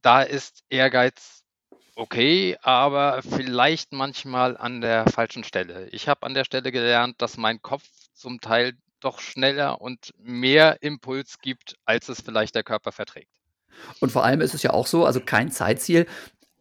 [0.00, 1.42] da ist Ehrgeiz
[1.96, 5.88] okay, aber vielleicht manchmal an der falschen Stelle.
[5.90, 10.82] Ich habe an der Stelle gelernt, dass mein Kopf zum Teil doch schneller und mehr
[10.82, 13.30] Impuls gibt, als es vielleicht der Körper verträgt.
[14.00, 16.06] Und vor allem ist es ja auch so, also kein Zeitziel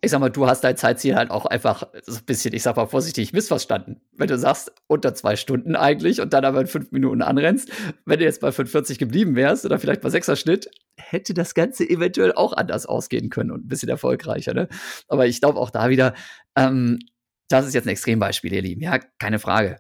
[0.04, 2.76] ich sag mal, du hast dein Zeitziel halt auch einfach so ein bisschen, ich sag
[2.76, 4.02] mal vorsichtig, missverstanden.
[4.12, 7.72] Wenn du sagst, unter zwei Stunden eigentlich und dann aber in fünf Minuten anrennst,
[8.06, 11.90] wenn du jetzt bei 45 geblieben wärst oder vielleicht bei sechser Schnitt, hätte das Ganze
[11.90, 14.54] eventuell auch anders ausgehen können und ein bisschen erfolgreicher.
[14.54, 14.68] Ne?
[15.08, 16.14] Aber ich glaube auch da wieder,
[16.58, 17.00] ähm,
[17.48, 19.80] das ist jetzt ein Extrembeispiel, ihr Lieben, ja, keine Frage.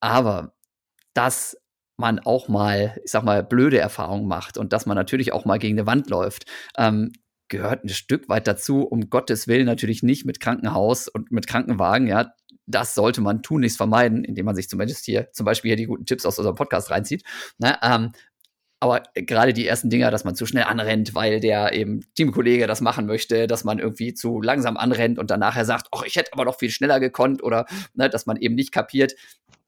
[0.00, 0.54] Aber
[1.12, 1.58] dass
[1.98, 5.58] man auch mal, ich sag mal, blöde Erfahrungen macht und dass man natürlich auch mal
[5.58, 6.46] gegen eine Wand läuft,
[6.78, 7.12] ähm,
[7.48, 12.06] gehört ein Stück weit dazu, um Gottes Willen natürlich nicht mit Krankenhaus und mit Krankenwagen,
[12.06, 12.32] ja.
[12.66, 15.86] Das sollte man tun, nichts vermeiden, indem man sich zumindest hier zum Beispiel hier die
[15.86, 17.22] guten Tipps aus unserem Podcast reinzieht.
[17.56, 17.78] Ne?
[17.82, 18.12] Ähm,
[18.80, 22.80] aber gerade die ersten Dinger, dass man zu schnell anrennt, weil der eben Teamkollege das
[22.80, 26.32] machen möchte, dass man irgendwie zu langsam anrennt und dann nachher sagt, ach, ich hätte
[26.32, 29.14] aber noch viel schneller gekonnt oder ne, dass man eben nicht kapiert.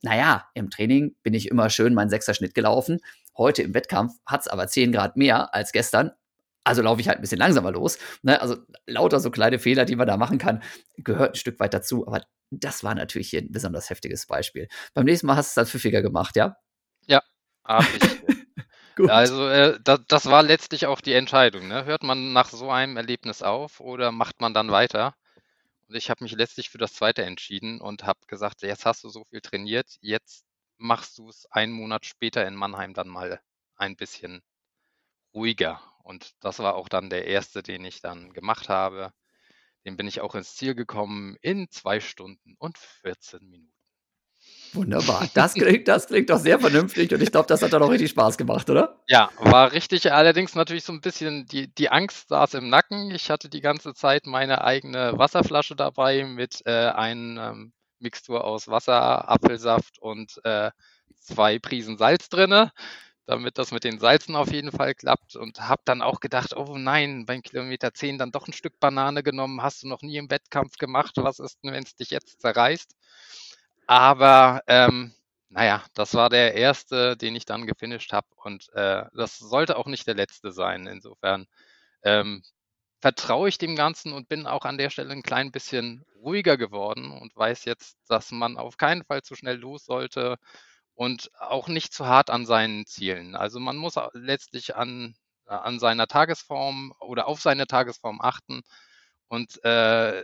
[0.02, 3.00] Naja, im Training bin ich immer schön meinen Sechser Schnitt gelaufen.
[3.36, 6.12] Heute im Wettkampf hat es aber 10 Grad mehr als gestern
[6.64, 7.98] also laufe ich halt ein bisschen langsamer los.
[8.22, 8.40] Ne?
[8.40, 10.62] Also lauter so kleine Fehler, die man da machen kann,
[10.96, 12.06] gehört ein Stück weit dazu.
[12.06, 14.68] Aber das war natürlich hier ein besonders heftiges Beispiel.
[14.94, 16.56] Beim nächsten Mal hast du es als pfiffiger gemacht, ja?
[17.06, 17.22] Ja,
[17.64, 19.08] habe ich.
[19.10, 21.68] also äh, das, das, war letztlich auch die Entscheidung.
[21.68, 21.84] Ne?
[21.84, 25.14] Hört man nach so einem Erlebnis auf oder macht man dann weiter?
[25.88, 29.08] Und ich habe mich letztlich für das zweite entschieden und habe gesagt, jetzt hast du
[29.08, 30.44] so viel trainiert, jetzt
[30.78, 33.40] machst du es einen Monat später in Mannheim dann mal
[33.76, 34.42] ein bisschen
[35.34, 35.80] ruhiger.
[36.02, 39.12] Und das war auch dann der erste, den ich dann gemacht habe.
[39.84, 43.72] Den bin ich auch ins Ziel gekommen in zwei Stunden und 14 Minuten.
[44.72, 45.28] Wunderbar.
[45.34, 48.10] Das klingt, das klingt doch sehr vernünftig und ich glaube, das hat dann auch richtig
[48.10, 49.00] Spaß gemacht, oder?
[49.06, 50.12] Ja, war richtig.
[50.12, 53.10] Allerdings natürlich so ein bisschen die, die Angst saß im Nacken.
[53.10, 58.68] Ich hatte die ganze Zeit meine eigene Wasserflasche dabei mit äh, einer ähm, Mixtur aus
[58.68, 60.70] Wasser, Apfelsaft und äh,
[61.20, 62.72] zwei Prisen Salz drinne
[63.30, 66.76] damit das mit den Salzen auf jeden Fall klappt und habe dann auch gedacht, oh
[66.76, 70.30] nein, beim Kilometer 10 dann doch ein Stück Banane genommen, hast du noch nie im
[70.30, 72.96] Wettkampf gemacht, was ist denn, wenn es dich jetzt zerreißt?
[73.86, 75.14] Aber ähm,
[75.48, 79.86] naja, das war der erste, den ich dann gefinisht habe und äh, das sollte auch
[79.86, 80.88] nicht der letzte sein.
[80.88, 81.46] Insofern
[82.02, 82.42] ähm,
[83.00, 87.12] vertraue ich dem Ganzen und bin auch an der Stelle ein klein bisschen ruhiger geworden
[87.12, 90.36] und weiß jetzt, dass man auf keinen Fall zu schnell los sollte
[91.00, 93.34] und auch nicht zu hart an seinen Zielen.
[93.34, 95.14] Also man muss letztlich an,
[95.46, 98.60] an seiner Tagesform oder auf seine Tagesform achten
[99.28, 100.22] und äh,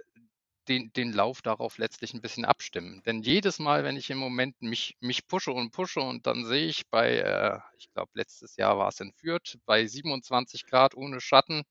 [0.68, 3.02] den, den Lauf darauf letztlich ein bisschen abstimmen.
[3.06, 6.66] Denn jedes Mal, wenn ich im Moment mich, mich pushe und pushe und dann sehe
[6.66, 11.22] ich bei, äh, ich glaube, letztes Jahr war es in Fürth, bei 27 Grad ohne
[11.22, 11.62] Schatten,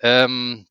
[0.00, 0.66] ähm,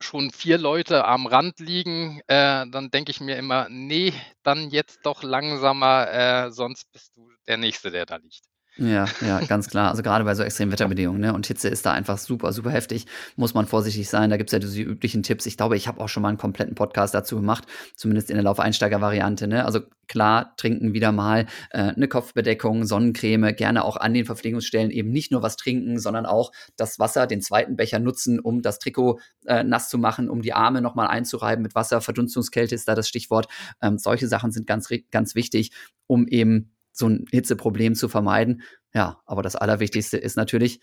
[0.00, 5.00] schon vier Leute am Rand liegen, äh, dann denke ich mir immer, nee, dann jetzt
[5.04, 8.49] doch langsamer, äh, sonst bist du der Nächste, der da liegt.
[8.80, 9.90] Ja, ja, ganz klar.
[9.90, 11.34] Also gerade bei so extremen Wetterbedingungen, ne?
[11.34, 13.04] Und Hitze ist da einfach super, super heftig.
[13.36, 14.30] Muss man vorsichtig sein.
[14.30, 15.44] Da gibt es ja diese üblichen Tipps.
[15.44, 18.44] Ich glaube, ich habe auch schon mal einen kompletten Podcast dazu gemacht, zumindest in der
[18.44, 19.48] Laufeinsteiger-Variante.
[19.48, 19.66] Ne?
[19.66, 25.10] Also klar, trinken wieder mal äh, eine Kopfbedeckung, Sonnencreme, gerne auch an den Verpflegungsstellen eben
[25.10, 29.20] nicht nur was trinken, sondern auch das Wasser, den zweiten Becher nutzen, um das Trikot
[29.44, 32.00] äh, nass zu machen, um die Arme nochmal einzureiben mit Wasser.
[32.00, 33.46] Verdunstungskälte ist da das Stichwort.
[33.82, 35.70] Ähm, solche Sachen sind ganz, ganz wichtig,
[36.06, 38.62] um eben so ein Hitzeproblem zu vermeiden.
[38.94, 40.80] Ja, aber das Allerwichtigste ist natürlich,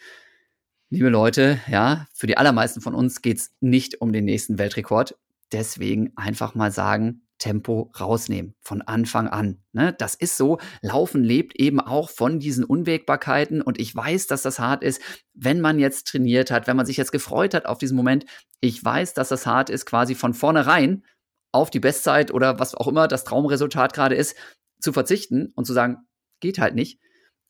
[0.89, 5.17] liebe Leute, ja, für die allermeisten von uns geht es nicht um den nächsten Weltrekord.
[5.53, 9.63] Deswegen einfach mal sagen, Tempo rausnehmen von Anfang an.
[9.71, 9.93] Ne?
[9.97, 10.57] Das ist so.
[10.81, 15.01] Laufen lebt eben auch von diesen Unwägbarkeiten und ich weiß, dass das hart ist,
[15.33, 18.25] wenn man jetzt trainiert hat, wenn man sich jetzt gefreut hat auf diesen Moment.
[18.59, 21.03] Ich weiß, dass das hart ist, quasi von vornherein
[21.51, 24.35] auf die Bestzeit oder was auch immer das Traumresultat gerade ist,
[24.79, 26.06] zu verzichten und zu sagen,
[26.39, 26.99] geht halt nicht.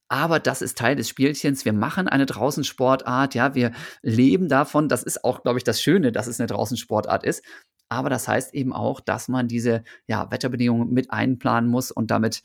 [0.09, 1.65] Aber das ist Teil des Spielchens.
[1.65, 3.71] Wir machen eine Draußensportart, ja, wir
[4.01, 4.87] leben davon.
[4.87, 7.43] Das ist auch, glaube ich, das Schöne, dass es eine Draußensportart ist.
[7.89, 12.41] Aber das heißt eben auch, dass man diese ja, Wetterbedingungen mit einplanen muss und damit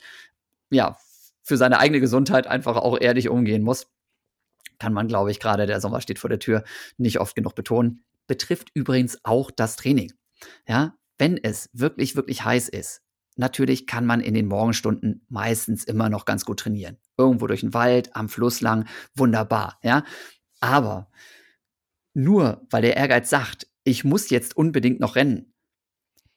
[0.71, 0.97] ja
[1.41, 3.87] für seine eigene Gesundheit einfach auch ehrlich umgehen muss.
[4.79, 6.63] Kann man, glaube ich, gerade der Sommer steht vor der Tür,
[6.97, 8.03] nicht oft genug betonen.
[8.27, 10.13] Betrifft übrigens auch das Training.
[10.67, 13.02] Ja, wenn es wirklich, wirklich heiß ist,
[13.35, 16.97] Natürlich kann man in den Morgenstunden meistens immer noch ganz gut trainieren.
[17.17, 20.03] Irgendwo durch den Wald, am Fluss lang, wunderbar, ja.
[20.59, 21.09] Aber
[22.13, 25.53] nur weil der Ehrgeiz sagt, ich muss jetzt unbedingt noch rennen,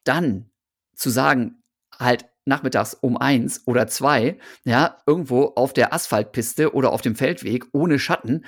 [0.05, 0.51] dann
[0.95, 1.63] zu sagen,
[1.99, 7.67] halt nachmittags um eins oder zwei, ja, irgendwo auf der Asphaltpiste oder auf dem Feldweg
[7.73, 8.45] ohne Schatten,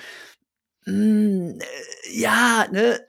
[0.85, 2.99] mh, hm, äh, ja, ne,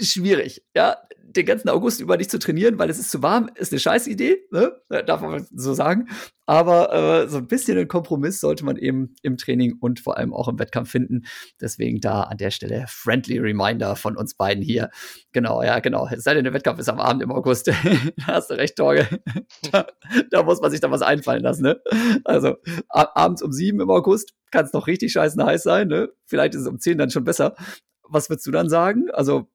[0.00, 0.96] schwierig, ja
[1.36, 4.06] den ganzen August über nicht zu trainieren, weil es ist zu warm, ist eine scheiß
[4.06, 4.72] Idee, ne?
[5.06, 6.08] darf man so sagen.
[6.46, 10.34] Aber äh, so ein bisschen einen Kompromiss sollte man eben im Training und vor allem
[10.34, 11.22] auch im Wettkampf finden.
[11.60, 14.90] Deswegen da an der Stelle friendly Reminder von uns beiden hier.
[15.32, 16.08] Genau, ja, genau.
[16.08, 17.68] Es sei denn, der Wettkampf ist am Abend im August.
[18.16, 19.08] da hast du recht, Torge.
[19.72, 19.86] da,
[20.30, 21.62] da, muss man sich dann was einfallen lassen.
[21.62, 21.80] Ne?
[22.24, 22.56] Also
[22.88, 25.88] abends um sieben im August kann es noch richtig scheißen heiß sein.
[25.88, 26.10] Ne?
[26.26, 27.54] Vielleicht ist es um zehn dann schon besser.
[28.02, 29.10] Was würdest du dann sagen?
[29.12, 29.48] Also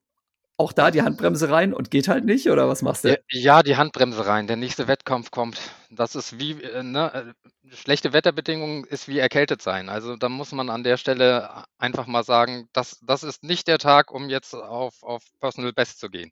[0.57, 3.19] auch da die Handbremse rein und geht halt nicht oder was machst du?
[3.31, 4.47] Ja, die Handbremse rein.
[4.47, 5.59] Der nächste Wettkampf kommt.
[5.91, 9.87] Das ist wie, äh, ne, äh, schlechte Wetterbedingungen ist wie erkältet sein.
[9.87, 13.77] Also da muss man an der Stelle einfach mal sagen, das, das ist nicht der
[13.77, 16.31] Tag, um jetzt auf, auf Personal Best zu gehen.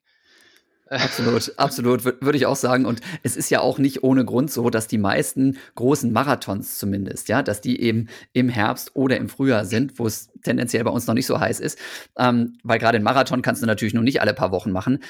[0.88, 2.86] Absolut, absolut, würde ich auch sagen.
[2.86, 7.28] Und es ist ja auch nicht ohne Grund so, dass die meisten großen Marathons zumindest,
[7.28, 11.08] ja, dass die eben im Herbst oder im Frühjahr sind, wo es tendenziell bei uns
[11.08, 11.78] noch nicht so heiß ist.
[12.16, 15.00] Ähm, weil gerade den Marathon kannst du natürlich nur nicht alle paar Wochen machen.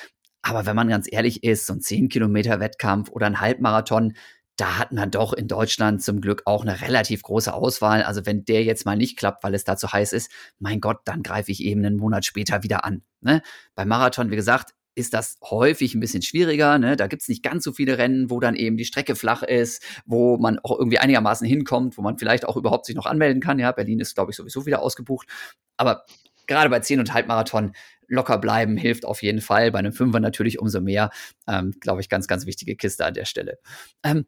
[0.41, 4.15] Aber wenn man ganz ehrlich ist, so ein 10 Kilometer Wettkampf oder ein Halbmarathon,
[4.57, 8.03] da hat man doch in Deutschland zum Glück auch eine relativ große Auswahl.
[8.03, 11.01] Also wenn der jetzt mal nicht klappt, weil es da zu heiß ist, mein Gott,
[11.05, 13.03] dann greife ich eben einen Monat später wieder an.
[13.21, 13.43] Ne?
[13.75, 16.79] Beim Marathon, wie gesagt, ist das häufig ein bisschen schwieriger.
[16.79, 16.97] Ne?
[16.97, 20.39] Da gibt's nicht ganz so viele Rennen, wo dann eben die Strecke flach ist, wo
[20.39, 23.59] man auch irgendwie einigermaßen hinkommt, wo man vielleicht auch überhaupt sich noch anmelden kann.
[23.59, 25.29] Ja, Berlin ist, glaube ich, sowieso wieder ausgebucht.
[25.77, 26.07] Aber
[26.47, 27.73] gerade bei 10 und Halbmarathon
[28.09, 29.71] locker bleiben hilft auf jeden Fall.
[29.71, 31.11] Bei einem Fünfer natürlich umso mehr.
[31.47, 33.59] Ähm, glaube ich, ganz, ganz wichtige Kiste an der Stelle.
[34.03, 34.25] Ähm,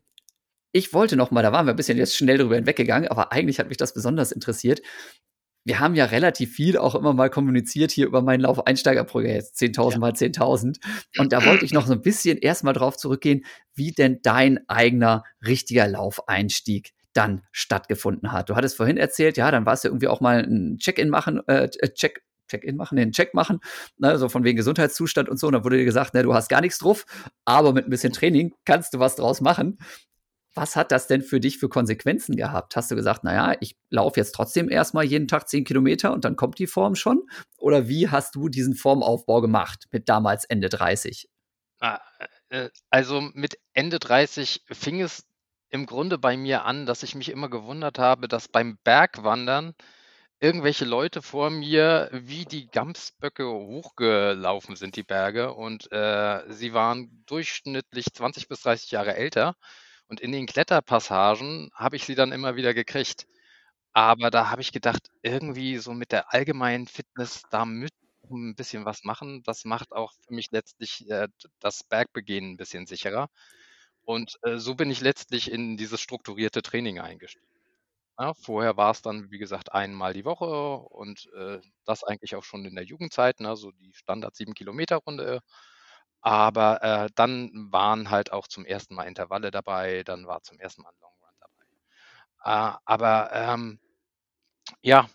[0.72, 3.59] ich wollte noch mal, da waren wir ein bisschen jetzt schnell drüber hinweggegangen, aber eigentlich
[3.59, 4.83] hat mich das besonders interessiert
[5.68, 9.98] wir haben ja relativ viel auch immer mal kommuniziert hier über meinen Lauf-Einsteiger-Projekt, 10.000 ja.
[9.98, 10.78] mal 10.000.
[11.18, 15.24] Und da wollte ich noch so ein bisschen erstmal drauf zurückgehen, wie denn dein eigener
[15.46, 18.48] richtiger Laufeinstieg dann stattgefunden hat.
[18.48, 21.68] Du hattest vorhin erzählt, ja, dann warst du irgendwie auch mal ein Check-in machen, äh,
[21.68, 23.61] Check, Check-in machen, den Check machen,
[23.98, 25.48] ne, so von wegen Gesundheitszustand und so.
[25.48, 27.04] Und dann wurde dir gesagt, ne, du hast gar nichts drauf,
[27.44, 29.78] aber mit ein bisschen Training kannst du was draus machen.
[30.58, 32.74] Was hat das denn für dich für Konsequenzen gehabt?
[32.74, 36.34] Hast du gesagt, naja, ich laufe jetzt trotzdem erstmal jeden Tag zehn Kilometer und dann
[36.34, 37.22] kommt die Form schon?
[37.58, 41.28] Oder wie hast du diesen Formaufbau gemacht mit damals Ende 30?
[41.78, 42.00] Ah,
[42.48, 45.28] äh, also mit Ende 30 fing es
[45.70, 49.74] im Grunde bei mir an, dass ich mich immer gewundert habe, dass beim Bergwandern
[50.40, 55.54] irgendwelche Leute vor mir wie die Gamsböcke hochgelaufen sind, die Berge.
[55.54, 59.54] Und äh, sie waren durchschnittlich 20 bis 30 Jahre älter.
[60.10, 63.26] Und in den Kletterpassagen habe ich sie dann immer wieder gekriegt.
[63.94, 68.54] Aber da habe ich gedacht, irgendwie so mit der allgemeinen Fitness, da müsste ich 'n
[68.56, 69.42] bisschen was machen.
[69.44, 71.28] Das macht auch für mich letztlich, äh,
[71.60, 73.28] das Bergbegehen 'n bisschen sicherer.
[74.04, 77.46] Und, äh, so bin ich letztlich in dieses strukturierte Training eingestiegen.
[78.18, 80.46] Ja, vorher war's dann, wie gesagt, einmal die Woche
[80.90, 85.40] und, äh, das eigentlich auch schon in der Jugendzeit, ne, so die Standard 7-Kilometer-Runde.
[86.24, 90.83] Aber, äh, dann waren halt auch zum ersten Mal Intervalle dabei, dann war zum ersten
[90.83, 91.35] Mal Long Run
[92.44, 92.74] dabei.
[92.74, 93.81] Äh, aber, ähm,
[94.83, 95.09] ja,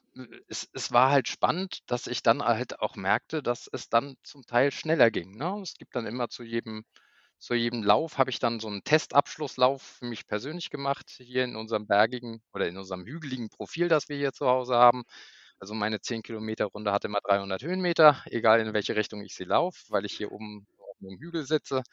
[0.47, 4.43] es es war halt spannend, dass ich dann halt auch merkte, dass es dann zum
[4.45, 5.59] Teil schneller ging, ne?
[5.61, 6.83] Es gibt dann immer zu jedem
[7.39, 11.55] zu jedem Lauf habe ich dann so 'n Testabschlusslauf für mich persönlich gemacht hier in
[11.57, 15.03] unserem bergigen oder in unserem hügeligen Profil, das wir hier zu Hause haben.
[15.59, 20.05] Also, meine 10-Kilometer-Runde hat immer 300 Höhenmeter, egal in welche Richtung ich sie laufe, weil
[20.05, 20.67] ich hier oben
[21.03, 21.83] 'nem Hügel sitze.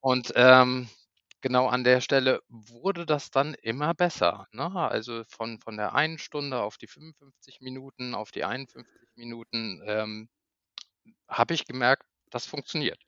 [0.00, 0.88] Und, ähm,
[1.42, 4.70] genau an der Stelle wurde das dann immer besser, ne?
[4.90, 10.28] Also, von von der einen Stunde auf die 55 Minuten, auf die 51 Minuten, ähm,
[11.28, 13.00] habe ich gemerkt, das funktioniert.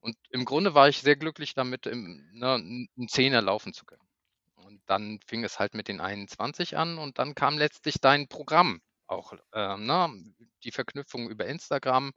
[0.00, 3.84] Und im Grunde war ich sehr glücklich damit, im ne, 'n 'n Zehner laufen zu
[3.86, 4.02] können.
[4.56, 8.80] Und dann fing es halt mit den 21 an und dann kam letztlich dein Programm
[9.08, 10.10] auch, ähm, ne?
[10.64, 12.12] Die Verknüpfung über Instagram,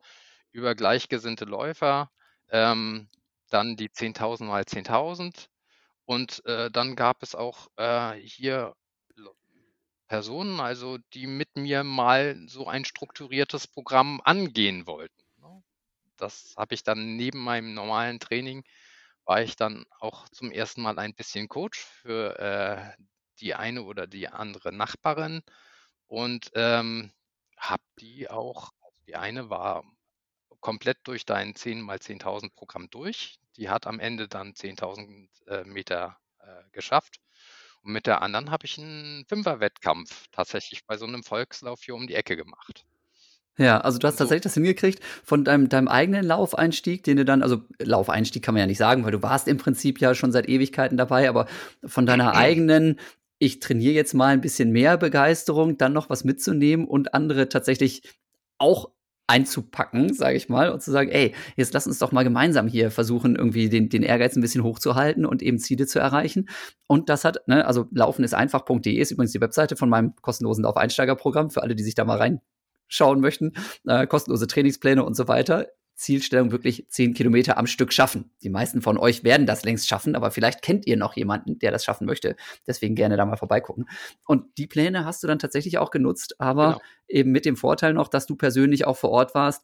[0.54, 2.12] über gleichgesinnte Läufer,
[2.52, 3.10] ähm,
[3.52, 5.50] dann die 10.000 mal 10.000
[6.06, 8.76] und, äh, dann gab es auch, äh, hier
[10.10, 15.64] Personen, also, die mit mir mal so ein strukturiertes Programm angehen wollten, ne?
[16.18, 18.64] Das habe ich dann neben meinem normalen Training
[19.26, 23.04] war ich dann auch zum ersten Mal ein bisschen Coach für, äh,
[23.42, 25.42] die eine oder die andere Nachbarin
[26.08, 27.12] und, ähm,
[27.58, 29.84] habe die auch also, die eine war
[30.64, 33.38] komplett durch dein 10 mal 10.000 Programm durch.
[33.58, 37.18] Die hat am Ende dann 10.000, äh, Meter, äh, geschafft.
[37.84, 42.08] Und mit der anderen habe ich 'n Fünfer-Wettkampf tatsächlich bei so 'nem Volkslauf hier um
[42.08, 42.86] die Ecke gemacht.
[43.58, 47.18] Ja, also, du hast Und so tatsächlich das hingekriegt von deinem deinem eigenen Laufeinstieg, den
[47.18, 50.16] du dann also, Laufeinstieg kann man ja nicht sagen, weil du warst im Prinzip ja
[50.16, 51.46] schon seit Ewigkeiten dabei, aber
[51.86, 53.00] von deiner eigenen:
[53.38, 58.02] „Ich trainiere jetzt mal 'n bisschen mehr“, Begeisterung, dann noch was mitzunehmen und andere tatsächlich
[58.58, 58.90] auch
[59.28, 62.92] einzupacken, sage ich mal, und zu sagen: „Ey, jetzt lass uns doch mal gemeinsam hier
[62.92, 66.50] versuchen, irgendwie den den Ehrgeiz 'n bisschen hochzuhalten und eben Ziele zu erreichen.“
[66.88, 71.64] Und das hat ne, also, laufenisteinfach.de ist übrigens die Webseite von meinem kostenlosen Laufeinsteigerprogramm für
[71.64, 73.54] alle, die sich da mal reinschauen möchten,
[73.88, 75.68] äh, kostenlose Trainingspläne und so weiter.
[75.96, 78.32] Zielstellung wirklich 10 Kilometer am Stück schaffen.
[78.42, 81.72] Die meisten von euch werden das längst schaffen, aber vielleicht kennt ihr noch jemanden, der
[81.72, 82.36] das schaffen möchte.
[82.68, 83.88] Deswegen gerne da mal vorbeigucken.
[84.26, 86.82] Und die Pläne hast du dann tatsächlich auch genutzt, aber Genau.
[87.08, 89.62] eben mit dem Vorteil noch, dass du persönlich auch vor Ort warst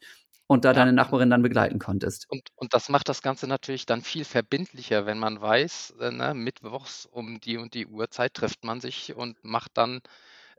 [0.47, 0.73] und da Ja.
[0.73, 2.27] deine Nachbarin dann begleiten konntest.
[2.27, 6.33] Und und das macht das Ganze natürlich dann viel verbindlicher, wenn man weiß, äh, ne,
[6.35, 10.01] mittwochs um die und die Uhrzeit trifft man sich und macht dann,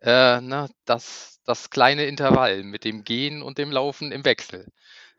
[0.02, 4.68] äh, ne, das das kleine Intervall mit dem Gehen und dem Laufen im Wechsel.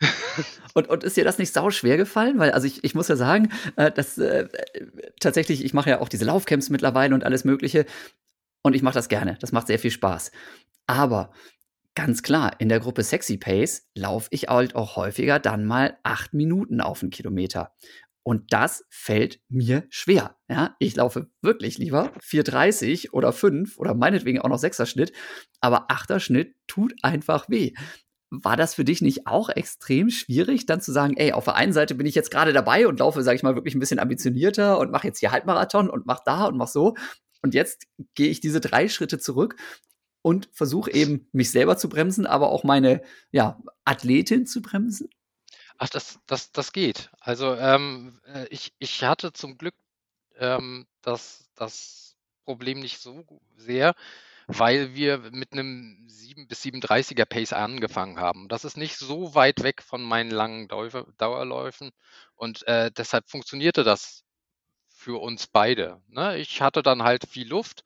[0.74, 2.40] Und und ist dir das nicht sauschwer gefallen?
[2.40, 4.48] Weil also, ich ich muss ja sagen, äh, dass, äh,
[5.20, 7.86] tatsächlich ich mache ja auch diese Laufcamps mittlerweile und alles Mögliche
[8.64, 9.38] und ich mache das gerne.
[9.42, 10.32] Das macht sehr viel Spaß.
[10.88, 11.32] Aber
[11.96, 16.34] ganz klar, in der Gruppe Sexy Pace laufe ich halt auch häufiger dann mal 8
[16.36, 17.74] Minuten auf 'n Kilometer.
[18.24, 20.76] Und das fällt mir schwer, ja?
[20.80, 25.14] Ich laufe wirklich lieber 4:30 oder 5 oder meinetwegen auch noch 6er Schnitt,
[25.62, 27.74] aber 8er Schnitt tut einfach weh.
[28.34, 31.74] War das für dich nicht auch extrem schwierig, dann zu sagen: „Ey, auf der einen
[31.74, 34.80] Seite bin ich jetzt grade dabei und laufe, sage ich mal, wirklich 'n bisschen ambitionierter
[34.80, 36.96] und mache jetzt hier Halbmarathon und mache da und mache so.
[37.42, 39.58] Und jetzt gehe ich diese 3 Schritte zurück
[40.22, 45.10] und versuche eben, mich selber zu bremsen, aber auch meine, ja, Athletin zu bremsen?“
[45.80, 47.10] Ach, das das das geht.
[47.20, 49.76] Also, ähm, äh, ich ich hatte zum Glück,
[50.38, 52.16] ähm, das das
[52.46, 53.26] Problem nicht so
[53.58, 53.96] sehr,
[54.58, 58.48] weil wir mit 'nem 7 bis 7:30er Pace angefangen haben.
[58.50, 61.92] Das ist nicht so weit weg von meinen langen Läufe Dauerläufen
[62.36, 64.24] und, äh, deshalb funktionierte das
[64.90, 66.38] für uns beide, ne?
[66.40, 67.84] Ich hatte dann halt viel Luft,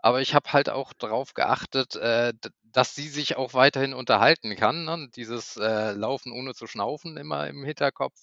[0.00, 4.84] aber ich habe halt auch drauf geachtet, äh, dass sie sich auch weiterhin unterhalten kann,
[4.84, 5.08] ne?
[5.16, 8.16] Dieses, äh, Laufen ohne zu schnaufen immer im Hinterkopf.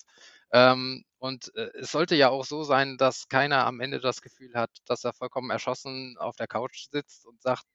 [0.53, 4.53] Ähm, und, äh, es sollte ja auch so sein, dass keiner am Ende das Gefühl
[4.55, 7.65] hat, dass er vollkommen erschossen auf der Couch sitzt und sagt: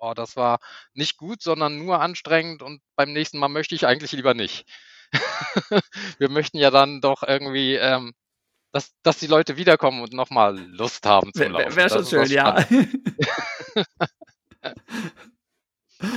[0.00, 0.58] „Oh, das war
[0.94, 4.66] nicht gut, sondern nur anstrengend und beim nächsten Mal möchte ich eigentlich lieber nicht.“
[6.18, 8.14] Wir möchten ja dann doch irgendwie, ähm,
[8.72, 11.76] dass dass die Leute wiederkommen und noch mal Lust haben wä Laufen.
[11.76, 12.66] wäre Das schon schön, ja.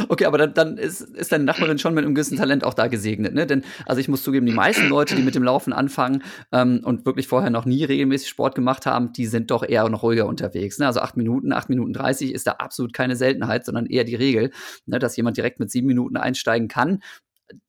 [0.10, 2.88] Okay, aber dann, dann ist, ist deine Nachbarin schon mit einem gewissen Talent auch da
[2.88, 3.48] gesegnet, ne?
[3.48, 7.06] Denn, also ich muss zugeben, die meisten Leute, die mit dem Laufen anfangen ähm, und
[7.06, 10.80] wirklich vorher noch nie regelmäßig Sport gemacht haben, die sind doch eher noch ruhiger unterwegs.
[10.80, 10.88] Ne?
[10.88, 14.52] Also acht Minuten, acht Minuten dreißig ist da absolut keine Seltenheit, sondern eher die Regel,
[14.86, 15.00] ne?
[15.00, 17.00] dass jemand direkt mit sieben Minuten einsteigen kann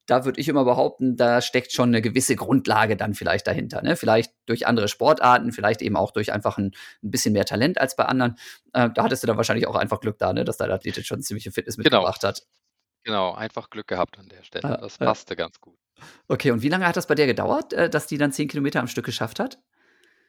[0.07, 3.83] da würde ich immer behaupten, da steckt schon eine gewisse Grundlage dann vielleicht dahinter.
[3.83, 3.97] Ne?
[3.97, 6.73] Vielleicht durch andere Sportarten, vielleicht eben auch durch einfach ein,
[7.03, 8.37] ein bisschen mehr Talent als bei anderen.
[8.73, 10.45] Äh, da hattest du dann wahrscheinlich auch einfach Glück da, ne?
[10.45, 11.99] dass dein Athlet schon ziemliche Fitness genau.
[11.99, 12.43] mitgebracht hat.
[13.05, 14.79] Genau, einfach Glück gehabt an der Stelle.
[14.81, 15.79] Das passte äh, ganz gut.
[16.29, 18.81] Okay, und wie lange hat das bei dir gedauert, äh, dass die dann zehn Kilometer
[18.81, 19.59] am Stück geschafft hat?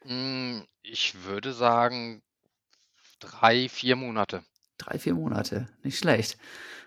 [0.02, 2.22] Hm, ich würde sagen
[3.20, 4.42] drei, vier Monate.
[4.78, 6.38] Drei, vier Monate, nicht schlecht.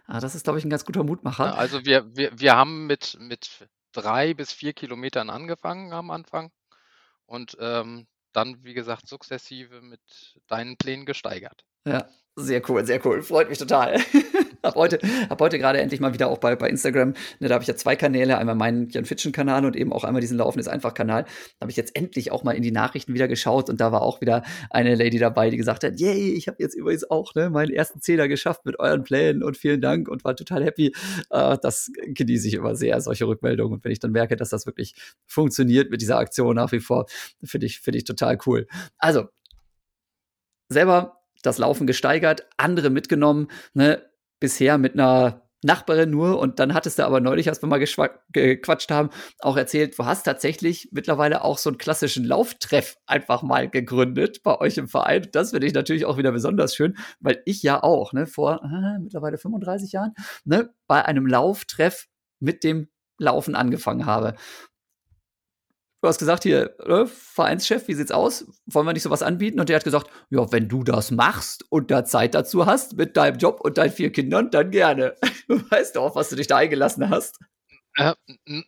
[0.07, 1.57] Ah, das ist, glaube ich, ein ganz guter Mutmacher.
[1.57, 6.51] Also wir, wir, wir haben mit, mit drei bis vier Kilometern angefangen am Anfang
[7.25, 10.01] und ähm, dann, wie gesagt, sukzessive mit
[10.47, 11.65] deinen Plänen gesteigert.
[11.85, 13.21] Ja, sehr cool, sehr cool.
[13.23, 13.99] Freut mich total.
[14.69, 14.99] hab heute,
[15.29, 17.09] hab heute gerade endlich mal wieder auch bei, bei Instagram,
[17.39, 20.21] ne, da habe ich ja zwei Kanäle, einmal meinen Jan Fitschen-Kanal und eben auch einmal
[20.21, 21.23] diesen Laufendes Einfach-Kanal.
[21.23, 21.29] Da
[21.61, 24.21] habe ich jetzt endlich auch mal in die Nachrichten wieder geschaut und da war auch
[24.21, 27.71] wieder eine Lady dabei, die gesagt hat, yay, ich habe jetzt übrigens auch ne, meinen
[27.71, 30.93] ersten Zehner geschafft mit euren Plänen und vielen Dank und war total happy.
[31.29, 33.75] Äh, das genieße ich immer sehr, solche Rückmeldungen.
[33.75, 34.95] Und wenn ich dann merke, dass das wirklich
[35.25, 37.05] funktioniert mit dieser Aktion nach wie vor,
[37.43, 38.67] finde ich, finde ich total cool.
[38.97, 39.25] Also,
[40.69, 44.01] selber das Laufen gesteigert, andere mitgenommen, ne?
[44.39, 47.83] Bisher mit einer Nachbarin nur und dann hattest du aber neulich, als wir mal
[48.31, 49.09] gequatscht haben,
[49.39, 54.59] auch erzählt, du hast tatsächlich mittlerweile auch so einen klassischen Lauftreff einfach mal gegründet bei
[54.59, 55.27] euch im Verein.
[55.31, 58.99] Das finde ich natürlich auch wieder besonders schön, weil ich ja auch, ne, vor äh,
[58.99, 60.13] mittlerweile 35 Jahren,
[60.43, 62.05] ne, bei einem Lauftreff
[62.39, 64.35] mit dem Laufen angefangen habe.
[66.05, 68.45] Du hast gesagt, hier, äh, Vereinschef, wie sieht's aus?
[68.67, 69.59] Wollen wir nicht sowas anbieten?
[69.59, 73.17] Und der hat gesagt, ja, wenn du das machst und da Zeit dazu hast mit
[73.17, 75.15] deinem Job und deinen vier Kindern, dann gerne.
[75.47, 77.39] Du weißt doch, was du dich da eingelassen hast.
[77.95, 78.13] Äh,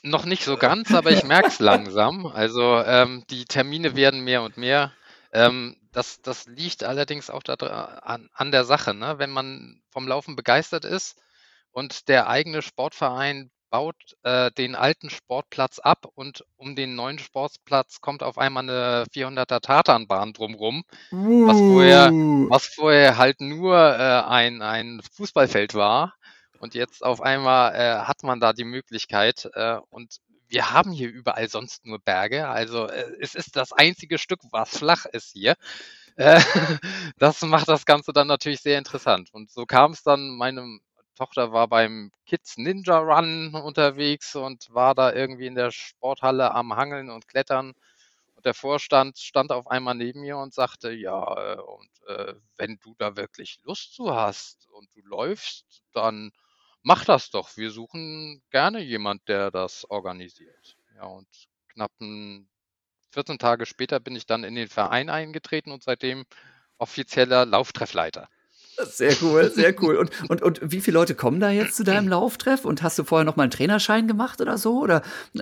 [0.02, 2.26] noch nicht so ganz, aber ich merke es langsam.
[2.26, 4.92] Also ähm, die Termine werden mehr und mehr.
[5.32, 8.96] Ähm, das, das liegt allerdings auch da, an, an der Sache.
[8.96, 9.20] Ne?
[9.20, 11.22] Wenn man vom Laufen begeistert ist
[11.70, 18.02] und der eigene Sportverein baut äh, den alten Sportplatz ab und um den neuen Sportplatz
[18.02, 21.48] kommt auf einmal eine 400er Tatanbahn drumrum, uh.
[21.48, 22.12] was, vorher,
[22.50, 26.16] was vorher halt nur äh, ein, ein Fußballfeld war.
[26.60, 30.18] Und jetzt auf einmal äh, hat man da die Möglichkeit äh, und
[30.50, 32.48] wir haben hier überall sonst nur Berge.
[32.48, 35.56] Also äh, es ist das einzige Stück, was flach ist hier.
[36.16, 36.40] Äh,
[37.18, 39.30] das macht das Ganze dann natürlich sehr interessant.
[39.34, 40.82] Und so kam es dann meinem
[41.18, 46.76] Tochter war beim Kids Ninja Run unterwegs und war da irgendwie in der Sporthalle am
[46.76, 47.74] Hangeln und Klettern.
[48.36, 52.78] Und der Vorstand stand auf einmal neben mir und sagte, ja, äh, und äh, wenn
[52.80, 56.32] du da wirklich Lust zu hast und du läufst, dann
[56.84, 57.58] mach das doch.
[57.58, 60.78] Wir suchen gerne jemand, der das organisiert.
[60.96, 61.28] Ja, und
[61.70, 61.92] knapp
[63.12, 66.26] 14 Tage später bin ich dann in den Verein eingetreten und seitdem
[66.78, 68.30] offizieller Lauftreffleiter.
[68.78, 69.98] Sehr cool, sehr cool.
[69.98, 72.64] Und, und, und wie viele Leute kommen da jetzt zu deinem Lauftreff?
[72.64, 74.80] Und hast du vorher noch mal einen Trainerschein gemacht oder so?
[74.80, 75.02] Oder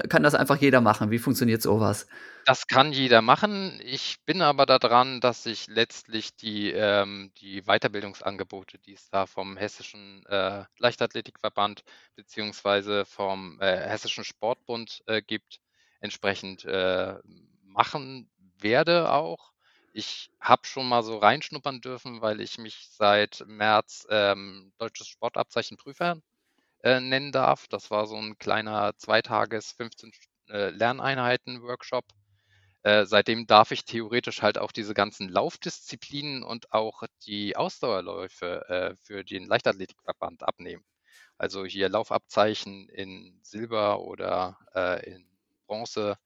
[0.09, 1.11] kann das einfach jeder machen?
[1.11, 2.07] Wie funktioniert sowas?
[2.45, 3.79] Das kann jeder machen.
[3.83, 9.57] Ich bin aber daran, dass ich letztlich die, ähm, die Weiterbildungsangebote, die es da vom
[9.57, 11.83] Hessischen äh, Leichtathletikverband
[12.15, 15.59] beziehungsweise vom äh, Hessischen Sportbund äh, gibt,
[15.99, 17.15] entsprechend äh,
[17.63, 18.29] machen
[18.59, 19.55] werde auch.
[19.97, 26.19] Ich habe schon mal so reinschnuppern dürfen, weil ich mich seit März ähm, deutsches Sportabzeichenprüfer
[26.83, 27.67] äh, nennen darf.
[27.69, 30.11] Das war so ein kleiner Zweitages 15
[30.49, 32.05] äh, Lerneinheiten-Workshop.
[32.83, 38.95] Äh, seitdem darf ich theoretisch halt auch diese ganzen Laufdisziplinen und auch die Ausdauerläufe äh,
[39.03, 40.85] für den Leichtathletikverband abnehmen.
[41.37, 45.27] Also hier Laufabzeichen in Silber oder äh, in
[45.67, 46.17] Bronze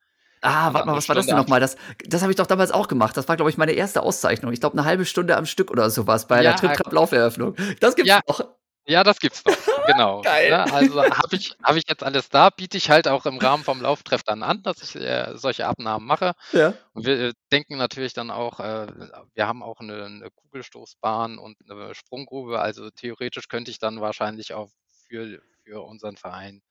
[0.42, 1.60] Ah, warte mal, was war das denn nochmal?
[1.60, 1.76] Das,
[2.06, 3.18] das habe ich doch damals auch gemacht.
[3.18, 4.54] Das war, glaube ich, meine erste Auszeichnung.
[4.54, 7.56] Ich glaube, eine halbe Stunde am Stück oder sowas bei ja, der Trip-Trap-Lauferöffnung.
[7.80, 8.22] Das gibt's ja.
[8.28, 8.42] noch.
[8.90, 9.56] Ja, das gibt's noch.
[9.90, 10.22] Genau.
[10.22, 10.50] Geil.
[10.52, 13.64] Ja, also habe ich, hab ich jetzt alles da, biete ich halt auch im Rahmen
[13.64, 16.34] vom Lauftreff dann an, dass ich äh, solche Abnahmen mache.
[16.52, 16.76] Ja.
[16.94, 18.86] Und wir äh, denken natürlich dann auch, äh,
[19.34, 22.60] wir haben auch eine, eine, Kugelstoßbahn und eine Sprunggrube.
[22.60, 24.70] Also theoretisch könnte ich dann wahrscheinlich auch
[25.08, 26.62] für, für unseren Verein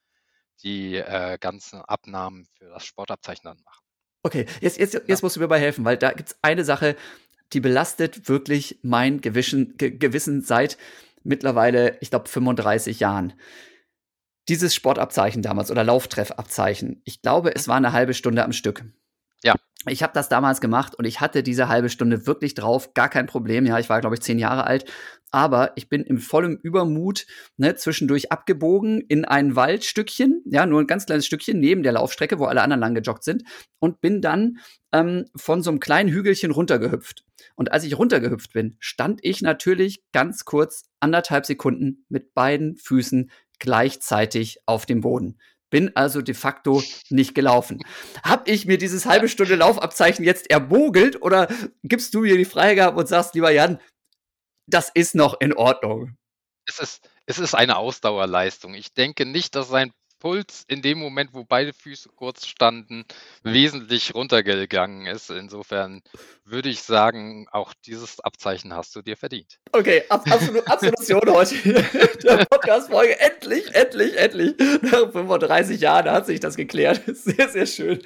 [0.63, 3.85] die äh, ganzen Abnahmen für das Sportabzeichen dann machen.
[4.23, 6.97] Okay, jetzt, jetzt, jetzt musst du mir mal helfen, weil da gibt es eine Sache,
[7.53, 10.77] die belastet wirklich mein Gewissen, Ge Gewissen seit
[11.23, 13.33] mittlerweile, ich glaube, 35 Jahren.
[14.49, 18.85] Dieses Sportabzeichen damals oder Lauftreffabzeichen, ich glaube, es war eine halbe Stunde am Stück.
[19.45, 19.55] Ja.
[19.87, 23.27] Ich habe das damals gemacht und ich hatte diese halbe Stunde wirklich drauf, gar kein
[23.27, 23.65] Problem.
[23.65, 24.85] Ja, ich war, glaube ich, zehn Jahre alt.
[25.31, 27.27] Aber ich bin im vollen Übermut
[27.59, 32.39] ne, zwischendurch abgebogen in ein Waldstückchen, ja, nur ein ganz kleines Stückchen neben der Laufstrecke,
[32.39, 33.45] wo alle anderen lang gejoggt sind,
[33.79, 34.59] und bin dann
[34.93, 37.25] ähm, von so einem kleinen Hügelchen runtergehüpft.
[37.57, 43.31] Und als ich runtergehüpft bin, stand ich natürlich ganz kurz anderthalb Sekunden mit beiden Füßen
[43.59, 45.39] gleichzeitig auf dem Boden.
[45.71, 47.81] Bin also de facto nicht gelaufen.
[48.23, 51.49] Hab ich mir dieses halbe Stunde Laufabzeichen jetzt ermogelt oder
[51.83, 53.81] gibst du mir die Freigabe und sagst, lieber Jan,
[54.67, 56.17] das ist noch in Ordnung?
[56.67, 58.75] Es ist, es ist eine Ausdauerleistung.
[58.75, 63.05] Ich denke nicht, dass sein Puls in dem Moment, wo beide Füße kurz standen,
[63.43, 65.31] wesentlich runtergegangen ist.
[65.31, 66.03] Insofern
[66.45, 69.59] würde ich sagen, auch dieses Abzeichen hast du dir verdient.
[69.73, 71.55] Okay, Ab Absolut, Absolution heute
[72.23, 73.21] der Podcast-Folge.
[73.21, 74.55] Endlich, endlich, endlich.
[74.83, 77.03] Nach 35 Jahren hat sich das geklärt.
[77.07, 78.01] Sehr, sehr schön.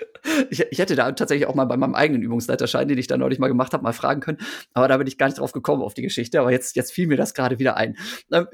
[0.51, 3.39] Ich, ich hätte da tatsächlich auch mal bei meinem eigenen Übungsleiterschein, den ich da neulich
[3.39, 4.39] mal gemacht habe, mal fragen können.
[4.75, 6.41] Aber da bin ich gar nicht drauf gekommen auf die Geschichte.
[6.41, 7.97] Aber jetzt, jetzt fiel mir das gerade wieder ein.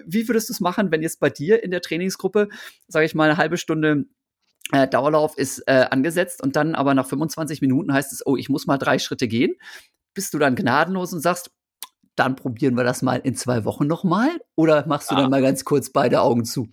[0.05, 2.49] Wie würdest du es machen, wenn jetzt bei dir in der Trainingsgruppe,
[2.89, 4.05] sage ich mal, eine halbe halbe Stunde
[4.73, 8.51] äh, Dauerlauf ist äh, angesetzt und dann aber nach 25 Minuten heißt es, oh, ich
[8.51, 9.55] muss mal drei Schritte gehen.
[10.15, 11.51] Bist du dann gnadenlos und sagst,
[12.17, 14.29] dann probieren wir das mal in zwei Wochen nochmal?
[14.57, 15.23] Oder machst du ah.
[15.23, 16.69] dann mal ganz kurz beide Augen zu?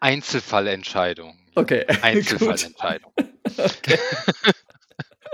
[0.00, 1.38] Einzelfallentscheidung.
[1.54, 1.86] Okay.
[2.02, 3.12] Einzelfallentscheidung.
[3.44, 3.98] okay.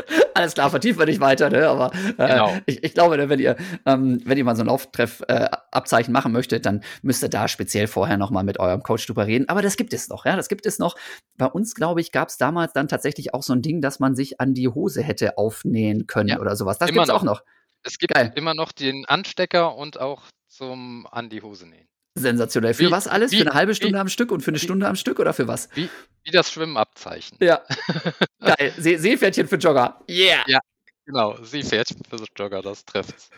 [0.34, 1.68] Alles klar, vertieft wir nicht weiter, ne?
[1.68, 2.57] aber äh, genau.
[2.66, 6.32] ich, ich, glaube, ne, wenn ihr, ähm, wenn ihr mal so ein Lauftreff-Abzeichen äh, machen
[6.32, 9.48] möchtet, dann müsst ihr da speziell vorher noch mal mit eurem Coach drüber reden.
[9.48, 10.96] Aber das gibt es noch, ja, das gibt es noch.
[11.36, 14.14] Bei uns, glaube ich, gab es damals dann tatsächlich auch so ein Ding, dass man
[14.14, 16.40] sich an die Hose hätte aufnähen können ja.
[16.40, 16.78] oder sowas.
[16.78, 17.42] Das gibt es auch noch.
[17.84, 18.32] Es gibt Geil.
[18.36, 21.88] immer noch den Anstecker und auch zum an die Hose nähen.
[22.15, 22.75] Sensationell.
[22.75, 23.33] Für wie, was alles?
[23.33, 25.33] Wie, für eine halbe Stunde wie, am Stück und für eine Stunde am Stück oder
[25.33, 25.69] für was?
[25.75, 25.89] Wie,
[26.31, 27.39] das Schwimmabzeichen.
[27.41, 27.63] Ja.
[28.41, 28.73] Geil.
[28.77, 29.99] See Seepferdchen für Jogger.
[30.09, 30.45] Yeah.
[30.47, 30.61] Ja,
[31.07, 31.43] genau.
[31.43, 33.31] Seepferdchen für Jogger, das trifft's.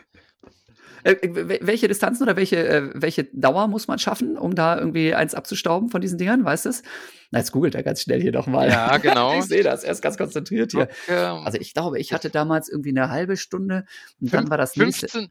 [1.05, 5.15] Äh, äh welche Distanzen oder welche, äh, welche Dauer muss man schaffen, um da irgendwie
[5.15, 6.45] eins abzustauben von diesen Dingern?
[6.45, 6.83] Weißt du es?
[7.31, 8.71] Na, jetzt googelt er ganz schnell hier nochmal.
[8.71, 9.39] Ja, genau.
[9.39, 9.85] ich sehe das.
[9.85, 10.89] Er ist ganz konzentriert hier.
[11.05, 11.15] Okay.
[11.45, 13.85] Also ich glaube, ich hatte damals irgendwie eine halbe Stunde
[14.21, 15.09] und Fünf, dann war das 15, nächste.
[15.09, 15.31] 15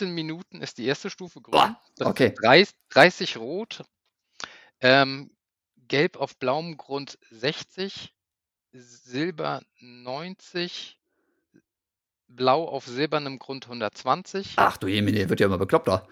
[0.00, 1.52] Minuten ist die erste Stufe grün.
[1.52, 2.34] Boah, okay.
[2.42, 3.84] 30, 30 rot,
[4.80, 5.30] ähm,
[5.76, 8.14] gelb auf blauem Grund 60,
[8.72, 10.98] silber 90,
[12.28, 14.54] blau auf silbernem Grund 120.
[14.56, 16.06] Ach du Jemine, wird ja immer bekloppter.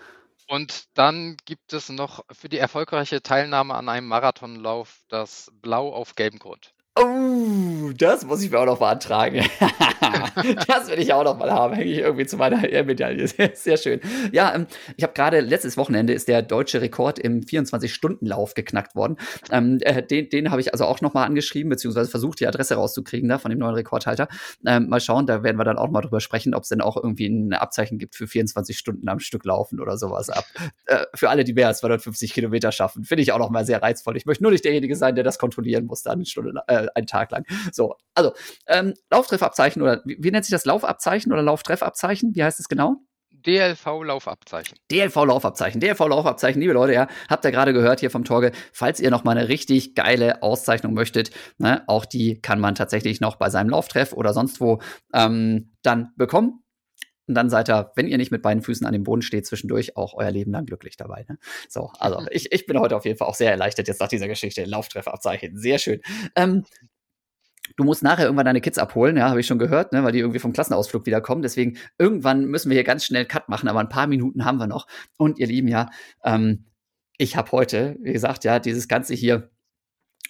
[0.49, 6.17] Und dann gibt es noch für die erfolgreiche Teilnahme an einem Marathonlauf das Blau auf
[6.17, 6.75] gelbem Grund.
[7.03, 9.45] Oh, das muss ich mir auch noch beantragen.
[10.67, 11.75] das will ich auch noch mal haben.
[11.75, 13.27] Hänge ich irgendwie zu meiner Medaille.
[13.55, 14.01] Sehr, schön.
[14.33, 19.17] Ja, ähm, ich habe gerade letztes Wochenende ist der deutsche Rekord im 24-Stunden-Lauf geknackt worden.
[19.51, 22.75] Ähm, äh, den den habe ich also auch noch mal angeschrieben, beziehungsweise versucht, die Adresse
[22.75, 24.29] rauszukriegen da von dem neuen Rekordhalter.
[24.67, 26.97] Ähm, mal schauen, da werden wir dann auch mal drüber sprechen, ob es denn auch
[26.97, 30.29] irgendwie ein Abzeichen gibt für 24 Stunden am Stück laufen oder sowas.
[30.29, 30.45] Ab,
[30.87, 33.05] äh, für alle, die mehr als 250 Kilometer schaffen.
[33.05, 34.19] Finde ich auch noch mal sehr reizvoll.
[34.19, 37.07] Ich möchte nur nicht derjenige sein, der das kontrollieren muss, dann eine Stunde, äh, einen
[37.07, 37.45] Tag lang.
[37.73, 38.33] So, also
[38.67, 42.35] ähm, Lauftreffabzeichen oder wie, wie nennt sich das Laufabzeichen oder Lauftreffabzeichen?
[42.35, 42.97] Wie heißt es genau?
[43.47, 44.79] DLV-Laufabzeichen.
[44.91, 49.25] DLV-Laufabzeichen, DLV-Laufabzeichen, liebe Leute, ja, habt ihr gerade gehört hier vom Torge, falls ihr noch
[49.25, 53.71] mal eine richtig geile Auszeichnung möchtet, ne, auch die kann man tatsächlich noch bei seinem
[53.71, 54.81] Lauftreff oder sonst wo
[55.15, 56.63] ähm, dann bekommen.
[57.31, 59.97] Und dann seid ihr, wenn ihr nicht mit beiden Füßen an dem Boden steht, zwischendurch
[59.97, 61.25] auch euer Leben lang glücklich dabei.
[61.29, 61.39] Ne?
[61.69, 64.27] So, also ich, ich bin heute auf jeden Fall auch sehr erleichtert jetzt nach dieser
[64.27, 64.65] Geschichte.
[64.65, 66.01] Lauftreffabzeichen, sehr schön.
[66.35, 66.65] Ähm,
[67.77, 70.19] Du musst nachher irgendwann deine Kids abholen, ja, habe ich schon gehört, ne, weil die
[70.19, 71.41] irgendwie vom Klassenausflug wiederkommen.
[71.41, 74.67] Deswegen irgendwann müssen wir hier ganz schnell Cut machen, aber ein paar Minuten haben wir
[74.67, 74.89] noch.
[75.17, 75.89] Und ihr Lieben, ja,
[76.25, 76.65] ähm,
[77.17, 79.51] ich habe heute, wie gesagt, ja, dieses Ganze hier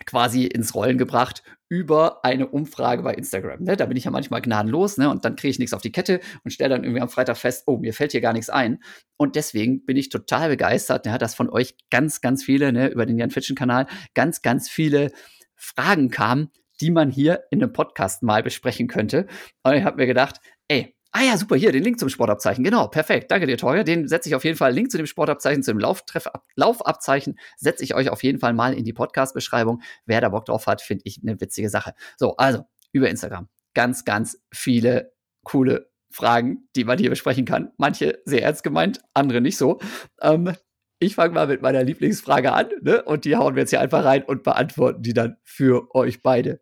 [0.05, 3.63] quasi ins Rollen gebracht über eine Umfrage bei Instagram.
[3.63, 3.77] Ne?
[3.77, 5.09] Da bin ich ja manchmal gnadenlos ne?
[5.09, 7.63] und dann kriege ich nichts auf die Kette und stelle dann irgendwie am Freitag fest,
[7.67, 8.83] oh, mir fällt hier gar nichts ein.
[9.17, 13.07] Und deswegen bin ich total begeistert, ja, dass von euch ganz, ganz viele ne, über
[13.07, 15.13] den Jan Fitschen-Kanal ganz, ganz viele
[15.55, 16.51] Fragen kamen,
[16.81, 19.29] die man hier in einem Podcast mal besprechen könnte.
[19.63, 22.63] Und ich habe mir gedacht, ey, Ah ja, super, hier, den Link zum Sportabzeichen.
[22.63, 23.33] Genau, perfekt.
[23.33, 23.83] Danke dir, Torge.
[23.83, 27.83] Den setze ich auf jeden Fall, Link zu dem Sportabzeichen, zu dem Lauftreff, Laufabzeichen, setze
[27.83, 29.83] ich euch auf jeden Fall mal in die Podcast-Beschreibung.
[30.07, 31.95] Wer da Bock drauf hat, finde ich eine witzige Sache.
[32.17, 33.49] So, also, über Instagram.
[33.75, 37.73] Ganz, ganz viele coole Fragen, die man hier besprechen kann.
[37.77, 39.81] Manche sehr ernst gemeint, andere nicht so.
[40.21, 40.55] Ähm,
[41.01, 43.03] ich fange mal mit meiner Lieblingsfrage an, ne?
[43.03, 46.61] Und die hauen wir jetzt hier einfach rein und beantworten die dann für euch beide.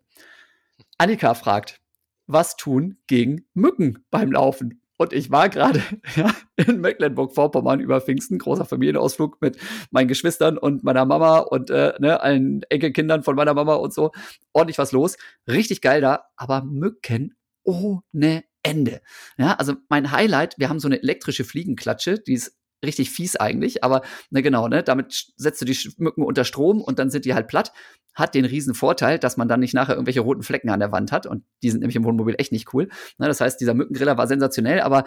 [0.96, 1.80] Annika fragt,
[2.28, 4.82] was tun gegen Mücken beim Laufen?
[4.98, 5.82] Und ich war gerade
[6.16, 9.56] ja, in Mecklenburg-Vorpommern über Pfingsten, großer Familienausflug mit
[9.90, 14.10] meinen Geschwistern und meiner Mama und äh, ne, allen Enkelkindern von meiner Mama und so.
[14.52, 15.16] Ordentlich was los.
[15.48, 19.00] Richtig geil da, aber Mücken ohne Ende.
[19.38, 23.84] Ja, also mein Highlight, wir haben so eine elektrische Fliegenklatsche, die ist richtig fies eigentlich,
[23.84, 27.34] aber ne, genau, ne, damit setzt du die Mücken unter Strom und dann sind die
[27.34, 27.72] halt platt.
[28.18, 31.12] Hat den riesen Vorteil, dass man dann nicht nachher irgendwelche roten Flecken an der Wand
[31.12, 32.88] hat und die sind nämlich im Wohnmobil echt nicht cool.
[33.18, 35.04] Ne, das heißt, dieser Mückengriller war sensationell, aber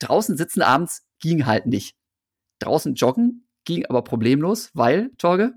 [0.00, 1.94] draußen sitzen abends ging halt nicht.
[2.58, 5.54] Draußen joggen ging aber problemlos, weil, Torge?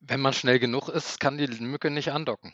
[0.00, 2.52] Wenn man schnell genug ist, kann die Mücke nicht andocken.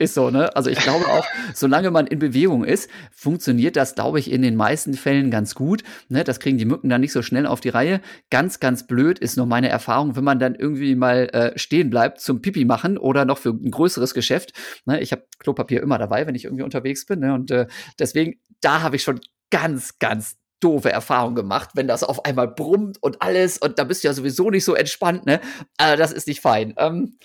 [0.00, 0.56] Ist so, ne?
[0.56, 4.56] Also ich glaube auch, solange man in Bewegung ist, funktioniert das, glaube ich, in den
[4.56, 5.82] meisten Fällen ganz gut.
[6.08, 6.24] Ne?
[6.24, 8.00] Das kriegen die Mücken dann nicht so schnell auf die Reihe.
[8.30, 12.22] Ganz, ganz blöd ist nur meine Erfahrung, wenn man dann irgendwie mal äh, stehen bleibt
[12.22, 14.54] zum Pipi machen oder noch für ein größeres Geschäft.
[14.86, 15.02] Ne?
[15.02, 17.20] Ich habe Klopapier immer dabei, wenn ich irgendwie unterwegs bin.
[17.20, 17.34] Ne?
[17.34, 17.66] Und äh,
[17.98, 19.20] deswegen, da habe ich schon
[19.50, 24.02] ganz, ganz doofe Erfahrungen gemacht, wenn das auf einmal brummt und alles und da bist
[24.02, 25.40] du ja sowieso nicht so entspannt, ne?
[25.76, 26.74] Also das ist nicht fein.
[26.76, 27.18] Ähm,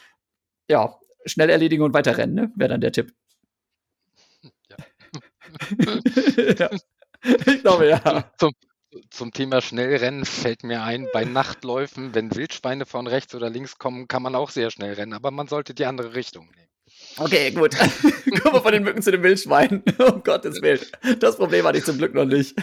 [0.70, 0.96] ja,
[1.26, 2.52] schnell erledigen und weiter rennen, ne?
[2.56, 3.14] Wäre dann der Tipp.
[4.70, 4.78] Ja.
[6.60, 6.70] ja.
[7.46, 8.32] Ich glaube, ja.
[8.38, 8.52] Zum,
[9.10, 14.08] zum Thema Schnellrennen fällt mir ein, bei Nachtläufen, wenn Wildschweine von rechts oder links kommen,
[14.08, 16.70] kann man auch sehr schnell rennen, aber man sollte die andere Richtung nehmen.
[17.18, 17.76] Okay, gut.
[18.42, 19.84] Kommen wir von den Mücken zu den Wildschweinen.
[19.98, 20.86] Um Gottes Willen.
[21.20, 22.56] Das Problem hatte ich zum Glück noch nicht.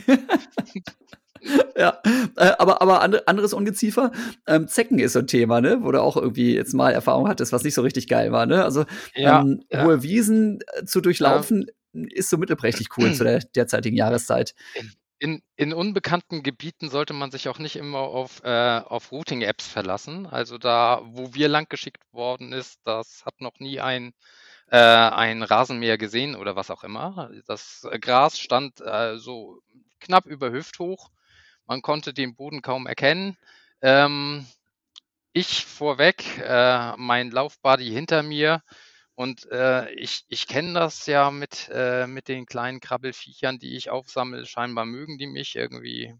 [1.76, 2.01] Ja,
[2.36, 4.12] äh, aber, aber anderes Ungeziefer,
[4.47, 5.78] ähm, Zecken ist so ein Thema, ne?
[5.82, 8.64] Wo du auch irgendwie jetzt mal Erfahrung hattest, was nicht so richtig geil war, ne?
[8.64, 8.84] Also
[9.14, 9.84] ja, ähm, ja.
[9.84, 12.05] hohe Wiesen äh, zu durchlaufen ja.
[12.11, 14.55] ist so mittelprächtig cool zu der derzeitigen Jahreszeit.
[15.18, 20.26] In, in, unbekannten Gebieten sollte man sich auch nicht immer auf, äh, auf Routing-Apps verlassen.
[20.26, 24.12] Also da, wo wir lang geschickt worden ist, das hat noch nie ein
[24.72, 27.30] äh, ein Rasenmäher gesehen oder was auch immer.
[27.47, 29.61] Das Gras stand äh, so
[30.01, 31.11] knapp über Hüfthoch
[31.67, 33.37] man konnte den Boden kaum erkennen.
[33.81, 34.47] Ähm,
[35.33, 38.63] ich vorweg, äh, mein Laufbuddy hinter mir.
[39.15, 43.91] Und äh, ich, ich kenne das ja mit, äh, mit den kleinen Krabbelfiechern, die ich
[43.91, 44.47] aufsammle.
[44.47, 45.57] Scheinbar mögen die mich.
[45.57, 46.15] Irgendwie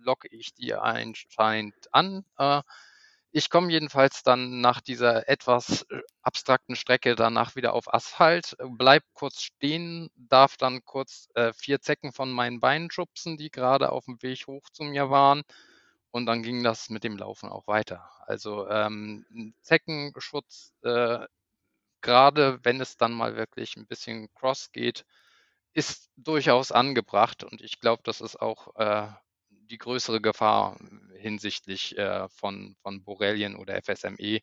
[0.00, 2.24] locke ich die anscheinend an.
[2.38, 2.62] Äh,
[3.36, 8.66] ich komme jedenfalls dann nach dieser etwas äh, abstrakten Strecke danach wieder auf Asphalt, äh,
[8.68, 13.90] bleib kurz stehen, darf dann kurz äh, vier Zecken von meinen Beinen schubsen, die gerade
[13.90, 15.42] auf dem Weg hoch zu mir waren.
[16.12, 18.08] Und dann ging das mit dem Laufen auch weiter.
[18.24, 19.26] Also ähm,
[19.62, 21.26] Zeckenschutz, äh,
[22.02, 25.04] gerade wenn es dann mal wirklich ein bisschen cross geht,
[25.72, 27.42] ist durchaus angebracht.
[27.42, 29.08] Und ich glaube, das ist auch äh,
[29.70, 30.78] die größere Gefahr
[31.16, 34.40] hinsichtlich äh, von, von Borrelien oder FSME.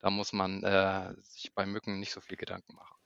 [0.00, 2.96] Da muss man äh, sich bei Mücken nicht so viel Gedanken machen.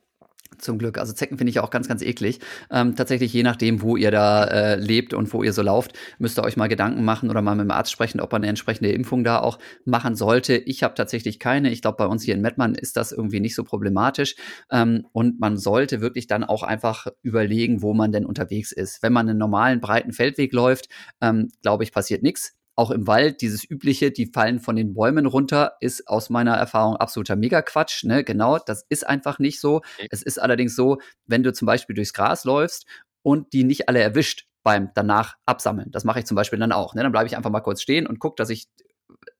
[0.57, 0.97] Zum Glück.
[0.97, 2.39] Also Zecken finde ich auch ganz, ganz eklig.
[2.69, 6.37] Ähm, tatsächlich, je nachdem, wo ihr da äh, lebt und wo ihr so lauft, müsst
[6.37, 8.91] ihr euch mal Gedanken machen oder mal mit dem Arzt sprechen, ob man eine entsprechende
[8.91, 10.55] Impfung da auch machen sollte.
[10.57, 11.71] Ich habe tatsächlich keine.
[11.71, 14.35] Ich glaube, bei uns hier in Mettmann ist das irgendwie nicht so problematisch.
[14.69, 19.01] Ähm, und man sollte wirklich dann auch einfach überlegen, wo man denn unterwegs ist.
[19.01, 20.89] Wenn man einen normalen, breiten Feldweg läuft,
[21.21, 25.25] ähm, glaube ich, passiert nichts auch im Wald, dieses übliche, die fallen von den Bäumen
[25.25, 28.05] runter, ist aus meiner Erfahrung absoluter Megaquatsch.
[28.05, 28.23] Ne?
[28.23, 29.81] Genau, das ist einfach nicht so.
[29.97, 30.07] Okay.
[30.09, 32.85] Es ist allerdings so, wenn du zum Beispiel durchs Gras läufst
[33.21, 35.91] und die nicht alle erwischt beim danach absammeln.
[35.91, 36.95] Das mache ich zum Beispiel dann auch.
[36.95, 37.03] Ne?
[37.03, 38.67] Dann bleibe ich einfach mal kurz stehen und gucke, dass ich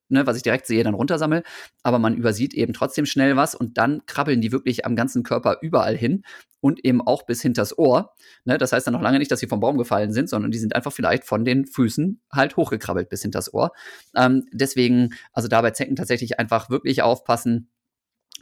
[0.09, 1.43] ne, was ich direkt sehe, dann runtersammle.
[1.83, 5.57] Aber man übersieht eben trotzdem schnell was und dann krabbeln die wirklich am ganzen Körper
[5.61, 6.23] überall hin
[6.61, 8.13] und eben auch bis hinters Ohr.
[8.43, 10.59] Ne, das heißt dann noch lange nicht, dass sie vom Baum gefallen sind, sondern die
[10.59, 13.71] sind einfach vielleicht von den Füßen halt hochgekrabbelt bis hinters Ohr.
[14.15, 17.69] Ähm, deswegen, also da bei Zecken tatsächlich einfach wirklich aufpassen.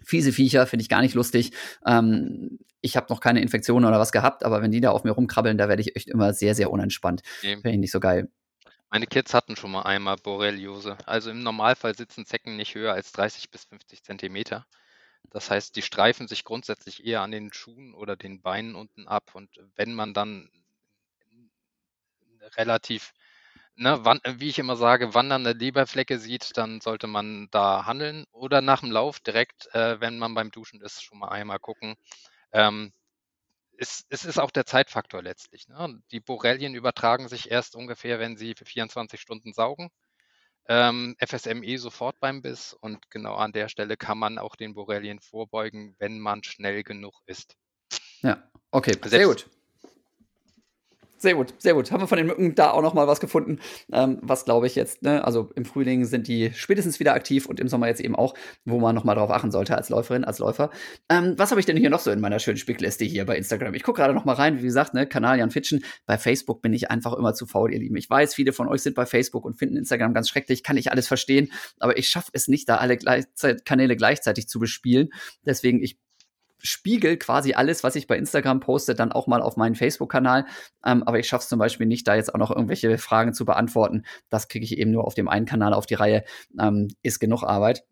[0.04, 1.52] Fiese Viecher finde ich gar nicht lustig.
[1.86, 5.12] Ähm, ich habe noch keine Infektionen oder was gehabt, aber wenn die da auf mir
[5.12, 7.22] rumkrabbeln, da werde ich echt immer sehr, sehr unentspannt.
[7.62, 8.30] Finde ich nicht so geil.
[8.90, 10.98] Meine Kids hatten schon mal einmal Borreliose.
[11.06, 14.68] Also im Normalfall sitzen Zecken nicht höher als 30 bis 50 Zentimeter.
[15.32, 19.32] Das heißt, die streifen sich grundsätzlich eher an den Schuhen oder den Beinen unten ab.
[19.36, 20.50] Und wenn man dann
[22.56, 23.14] relativ,
[23.76, 24.04] ne,
[24.40, 28.26] wie ich immer sage, wandernde Leberflecke sieht, dann sollte man da handeln.
[28.32, 31.96] Oder nach dem Lauf direkt, äh, wenn man beim Duschen ist, schon mal einmal gucken.
[32.54, 32.94] Ähm,
[33.78, 35.68] es, es ist auch der Zeitfaktor letztlich.
[35.68, 36.02] Ne?
[36.12, 39.90] Die Borrelien übertragen sich erst ungefähr, wenn sie für 24 Stunden saugen.
[40.70, 45.20] Ähm, FSME sofort beim Biss und genau an der Stelle kann man auch den Borrelien
[45.22, 47.56] vorbeugen, wenn man schnell genug ist.
[48.22, 49.50] Ja, okay, Selbst, sehr gut.
[51.20, 51.92] Sehr gut, sehr gut.
[51.92, 53.60] Haben wir von den Mücken da auch noch mal was gefunden,
[53.92, 57.60] ähm, was glaube ich jetzt, ne, also im Frühling sind die spätestens wieder aktiv und
[57.60, 60.38] im Sommer jetzt eben auch, wo man noch mal drauf achten sollte als Läuferin, als
[60.38, 60.70] Läufer.
[61.10, 63.74] Ähm, was habe ich denn hier noch so in meiner schönen Spickliste hier bei Instagram?
[63.74, 65.84] Ich gucke gerade noch mal rein, wie gesagt, ne, Kanal Jan Fitschen.
[66.06, 67.96] Bei Facebook bin ich einfach immer zu faul, ihr Lieben.
[67.96, 70.92] Ich weiß, viele von euch sind bei Facebook und finden Instagram ganz schrecklich, kann ich
[70.92, 75.10] alles verstehen, aber ich schaffe es nicht, da alle Gleichzeit Kanäle gleichzeitig zu bespielen.
[75.44, 75.98] Deswegen, ich
[76.62, 80.46] spiegel quasi alles, was ich bei Instagram poste, dann auch mal auf meinen Facebook-Kanal.
[80.86, 83.46] Ähm, aber ich schaffe es zum Beispiel nicht, da jetzt auch noch irgendwelche Fragen zu
[83.46, 84.04] beantworten.
[84.30, 86.24] Das kriege ich eben nur auf dem einen Kanal auf die Reihe.
[86.60, 87.84] Ähm, ist genug Arbeit.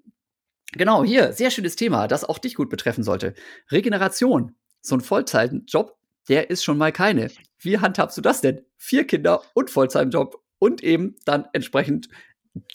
[0.74, 3.34] Genau, hier, sehr schönes Thema, das auch dich gut betreffen sollte.
[3.72, 4.56] Regeneration.
[4.82, 5.98] So ein Vollzeitjob,
[6.28, 7.30] der ist schon mal keine.
[7.60, 8.62] Wie handhabst du das denn?
[8.78, 12.10] Vier Kinder und Vollzeitjob und eben dann entsprechend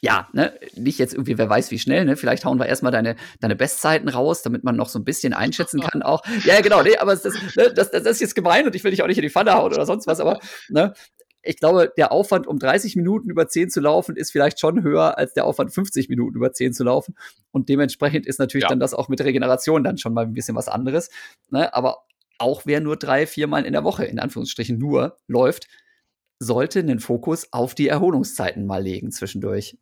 [0.03, 2.17] ja, ne, nicht jetzt irgendwie, wer weiß wie schnell, ne?
[2.17, 5.81] Vielleicht hauen wir erstmal deine, deine Bestzeiten raus, damit man noch so ein bisschen einschätzen
[5.81, 6.23] kann auch.
[6.45, 9.03] Ja, genau, nee, aber das, ne, das, das ist jetzt gemein und ich will dich
[9.03, 10.93] auch nicht in die Pfanne hauen oder sonst was, aber ne,
[11.43, 15.17] ich glaube, der Aufwand, um 30 Minuten über 10 zu laufen, ist vielleicht schon höher
[15.17, 17.15] als der Aufwand, 50 Minuten über 10 zu laufen.
[17.51, 18.69] Und dementsprechend ist natürlich ja.
[18.69, 21.09] dann das auch mit Regeneration dann schon mal ein bisschen was anderes.
[21.49, 21.73] Ne?
[21.73, 22.05] Aber
[22.39, 25.67] auch wer nur drei, viermal in der Woche, in Anführungsstrichen nur, läuft,
[26.41, 29.79] sollte einen Fokus auf die Erholungszeiten mal legen zwischendurch.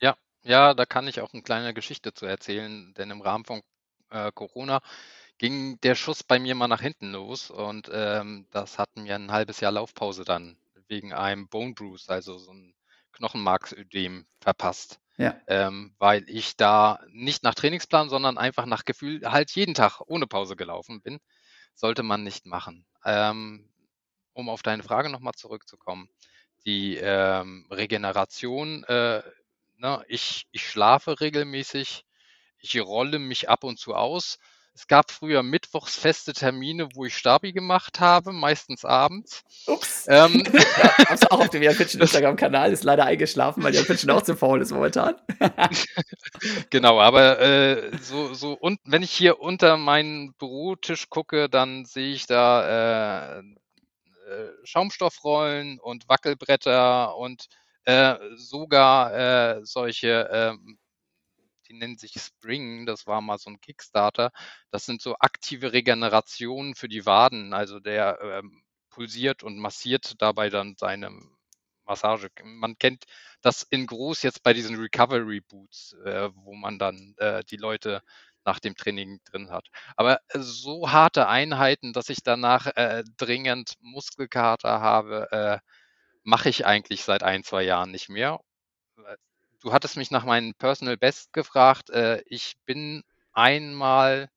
[0.00, 3.62] Ja, ja, da kann ich auch eine kleine Geschichte zu erzählen, denn im Rahmen von
[4.10, 4.80] äh, Corona
[5.38, 9.32] ging der Schuss bei mir mal nach hinten los und ähm, das hat mir ein
[9.32, 10.56] halbes Jahr Laufpause dann
[10.88, 12.74] wegen einem Bone Bruise, also so ein
[13.12, 15.00] Knochenmarksödem verpasst.
[15.16, 15.34] Ja.
[15.46, 20.26] Ähm, weil ich da nicht nach Trainingsplan, sondern einfach nach Gefühl halt jeden Tag ohne
[20.26, 21.18] Pause gelaufen bin.
[21.74, 22.84] Sollte man nicht machen.
[23.04, 23.66] Ähm,
[24.36, 26.08] um auf deine Frage nochmal zurückzukommen,
[26.66, 29.22] die ähm, Regeneration, äh,
[29.78, 32.04] ne, ich, ich schlafe regelmäßig,
[32.58, 34.38] ich rolle mich ab und zu aus.
[34.74, 39.42] Es gab früher mittwochs feste Termine, wo ich Stabi gemacht habe, meistens abends.
[39.66, 40.04] Ups.
[40.06, 44.10] Ähm, ja, hab's auch auf dem Jan Fitschen Instagram-Kanal, ist leider eingeschlafen, weil Jan Fitschen
[44.10, 45.14] auch zu faul ist momentan.
[46.70, 52.12] genau, aber äh, so, so und wenn ich hier unter meinen Bürotisch gucke, dann sehe
[52.12, 53.42] ich da äh,
[54.64, 57.46] Schaumstoffrollen und Wackelbretter und
[57.84, 60.78] äh, sogar äh, solche, ähm,
[61.68, 64.32] die nennen sich Spring, das war mal so ein Kickstarter.
[64.70, 67.54] Das sind so aktive Regenerationen für die Waden.
[67.54, 71.10] Also der ähm, pulsiert und massiert dabei dann seine
[71.84, 72.30] Massage.
[72.42, 73.04] Man kennt
[73.42, 78.02] das in groß jetzt bei diesen Recovery Boots, äh, wo man dann äh, die Leute
[78.46, 79.68] nach dem Training drin hat.
[79.96, 85.58] Aber äh, so harte Einheiten, dass ich danach äh, dringend Muskelkater habe, äh,
[86.22, 88.40] mache ich eigentlich seit ein, zwei Jahren nicht mehr.
[89.60, 91.90] Du hattest mich nach meinem Personal Best gefragt.
[91.90, 94.28] Äh, ich bin einmal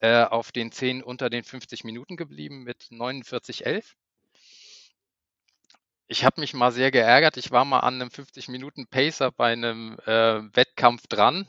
[0.00, 3.94] äh, auf den 10 unter den 50 Minuten geblieben mit 49,11.
[6.08, 7.36] Ich habe mich mal sehr geärgert.
[7.36, 11.48] Ich war mal an einem 50 Minuten Pacer bei einem äh, Wettkampf dran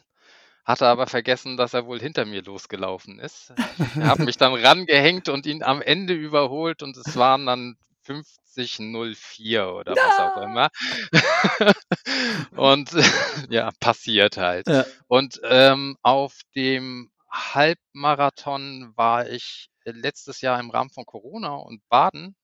[0.64, 3.54] hatte aber vergessen, dass er wohl hinter mir losgelaufen ist.
[3.96, 9.66] Ich habe mich dann rangehängt und ihn am Ende überholt und es waren dann 50.04
[9.66, 10.70] oder was auch immer.
[12.56, 12.92] und
[13.50, 14.68] ja, passiert halt.
[14.68, 14.86] Ja.
[15.08, 22.36] Und ähm, auf dem Halbmarathon war ich letztes Jahr im Rahmen von Corona und Baden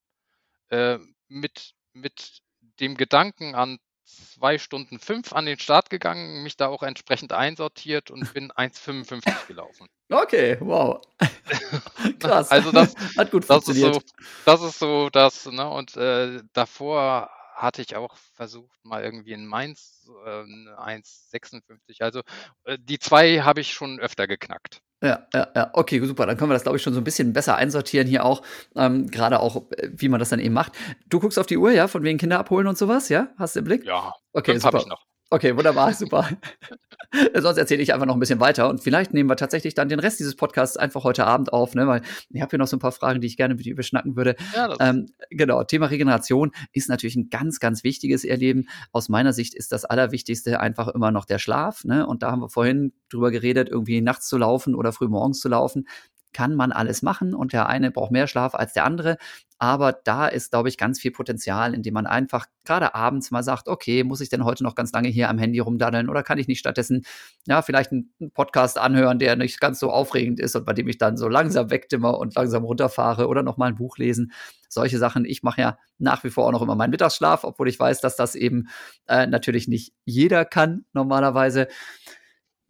[0.69, 0.97] äh,
[1.27, 2.39] mit, mit
[2.79, 3.79] dem Gedanken an
[4.09, 9.47] zwei Stunden fünf an den Start gegangen, mich da auch entsprechend einsortiert und bin 1,55
[9.47, 9.87] gelaufen.
[10.09, 11.01] Okay, wow.
[12.19, 12.49] Krass.
[12.51, 13.97] Also das hat gut das funktioniert.
[13.97, 15.69] Ist so, das ist so das, ne?
[15.69, 22.01] Und äh, davor hatte ich auch versucht, mal irgendwie in Mainz äh, 1,56.
[22.01, 22.21] Also
[22.63, 24.81] äh, die zwei habe ich schon öfter geknackt.
[25.01, 26.25] Ja, ja, ja, okay, super.
[26.25, 28.41] Dann können wir das, glaube ich, schon so ein bisschen besser einsortieren hier auch.
[28.75, 30.73] Ähm, Gerade auch, äh, wie man das dann eben macht.
[31.07, 33.29] Du guckst auf die Uhr, ja, von wegen Kinder abholen und sowas, ja?
[33.37, 33.85] Hast du im Blick?
[33.85, 34.79] Ja, okay, super.
[34.79, 35.05] ich noch.
[35.31, 36.27] Okay, wunderbar, super.
[37.35, 39.99] Sonst erzähle ich einfach noch ein bisschen weiter und vielleicht nehmen wir tatsächlich dann den
[39.99, 41.87] Rest dieses Podcasts einfach heute Abend auf, ne?
[41.87, 44.15] weil ich habe hier noch so ein paar Fragen, die ich gerne mit dir überschnacken
[44.15, 44.35] würde.
[44.55, 48.67] Ja, ähm, genau, Thema Regeneration ist natürlich ein ganz, ganz wichtiges Erleben.
[48.91, 51.83] Aus meiner Sicht ist das Allerwichtigste einfach immer noch der Schlaf.
[51.83, 52.07] Ne?
[52.07, 55.49] Und da haben wir vorhin drüber geredet, irgendwie nachts zu laufen oder früh morgens zu
[55.49, 55.85] laufen
[56.33, 59.17] kann man alles machen und der eine braucht mehr Schlaf als der andere.
[59.61, 63.67] Aber da ist, glaube ich, ganz viel Potenzial, indem man einfach gerade abends mal sagt,
[63.67, 66.47] okay, muss ich denn heute noch ganz lange hier am Handy rumdaddeln oder kann ich
[66.47, 67.03] nicht stattdessen,
[67.45, 70.97] ja, vielleicht einen Podcast anhören, der nicht ganz so aufregend ist und bei dem ich
[70.97, 74.31] dann so langsam wegdimmer und langsam runterfahre oder noch mal ein Buch lesen.
[74.69, 75.25] Solche Sachen.
[75.25, 78.15] Ich mache ja nach wie vor auch noch immer meinen Mittagsschlaf, obwohl ich weiß, dass
[78.15, 78.69] das eben
[79.07, 81.67] äh, natürlich nicht jeder kann normalerweise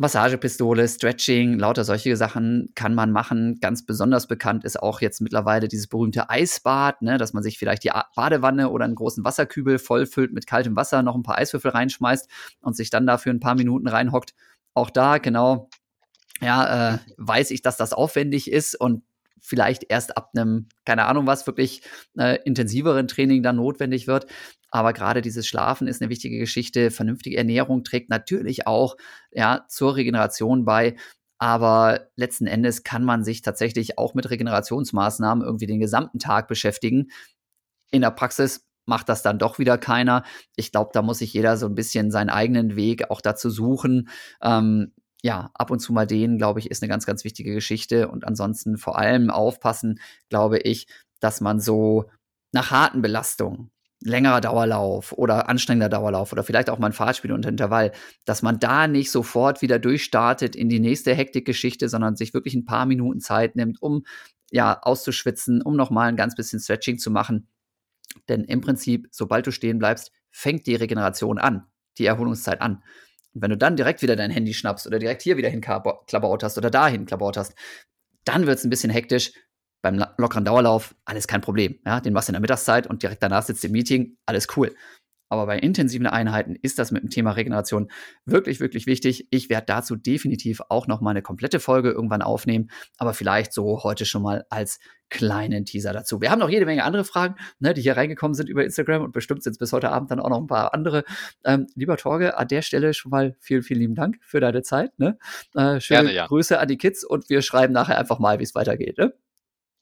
[0.02, 3.60] Massagepistole, Stretching, lauter solche Sachen kann man machen.
[3.60, 7.84] Ganz besonders bekannt ist auch jetzt mittlerweile dieses berühmte Eisbad, ne, dass man sich vielleicht
[7.84, 12.30] die Badewanne oder einen großen Wasserkübel vollfüllt mit kaltem Wasser, noch ein paar Eiswürfel reinschmeißt
[12.62, 14.34] und sich dann dafür ein paar Minuten reinhockt.
[14.74, 15.70] Auch da genau,
[16.40, 19.04] ja, äh, weiß ich, dass das aufwendig ist und
[19.42, 21.82] vielleicht erst ab einem, keine Ahnung was, wirklich
[22.18, 24.28] äh, intensiveren Training dann notwendig wird.
[24.72, 26.92] Aber gerade dieses Schlafen ist eine wichtige Geschichte.
[26.92, 28.96] Vernünftige Ernährung trägt natürlich auch
[29.32, 30.96] ja, zur Regeneration bei.
[31.40, 37.08] Aber letzten Endes kann man sich tatsächlich auch mit Regenerationsmaßnahmen irgendwie den gesamten Tag beschäftigen.
[37.92, 40.24] In der Praxis macht das dann doch wieder keiner.
[40.56, 44.10] Ich glaube, da muss sich jeder so ein bisschen seinen eigenen Weg auch dazu suchen.
[44.42, 48.08] Ähm, ja, ab und zu mal den, glaube ich, ist eine ganz, ganz wichtige Geschichte.
[48.08, 50.00] Und ansonsten vor allem aufpassen,
[50.30, 50.88] glaube ich,
[51.20, 52.06] dass man so
[52.52, 57.50] nach harten Belastungen, längerer Dauerlauf oder anstrengender Dauerlauf oder vielleicht auch mal ein Fahrtspiel unter
[57.50, 57.92] Intervall,
[58.26, 62.66] dass man da nicht sofort wieder durchstartet in die nächste Hektikgeschichte, sondern sich wirklich ein
[62.66, 64.06] paar Minuten Zeit nimmt, um
[64.52, 67.50] ja auszuschwitzen, um nochmal ein ganz bisschen Stretching zu machen.
[68.30, 71.66] Denn im Prinzip, sobald du stehen bleibst, fängt die Regeneration an,
[71.98, 72.82] die Erholungszeit an.
[73.40, 76.58] Und wenn du dann direkt wieder dein Handy schnappst oder direkt hier wieder hinklabaut hast
[76.58, 77.56] oder dahin klabaut hast,
[78.26, 79.32] dann wird es ein bisschen hektisch.
[79.82, 81.80] Beim lockeren Dauerlauf, alles kein Problem.
[81.86, 84.76] Ja, den machst du in der Mittagszeit und direkt danach sitzt im Meeting, alles cool.
[85.30, 87.90] Aber bei intensiven Einheiten ist das mit dem Thema Regeneration
[88.26, 89.28] wirklich, wirklich wichtig.
[89.30, 93.84] Ich werde dazu definitiv auch noch mal eine komplette Folge irgendwann aufnehmen, aber vielleicht so
[93.84, 96.22] heute schon mal als kleinen Teaser dazu.
[96.22, 99.12] Wir haben noch jede Menge andere Fragen, ne, die hier reingekommen sind über Instagram und
[99.12, 101.04] bestimmt sind es bis heute Abend dann auch noch ein paar andere.
[101.44, 104.98] Ähm, lieber Torge, an der Stelle schon mal vielen, vielen lieben Dank für deine Zeit.
[105.00, 105.18] Ne?
[105.56, 106.28] Äh, schöne Gerne, ja.
[106.28, 108.98] Grüße an die Kids und wir schreiben nachher einfach mal, wie es weitergeht.
[108.98, 109.14] Ne?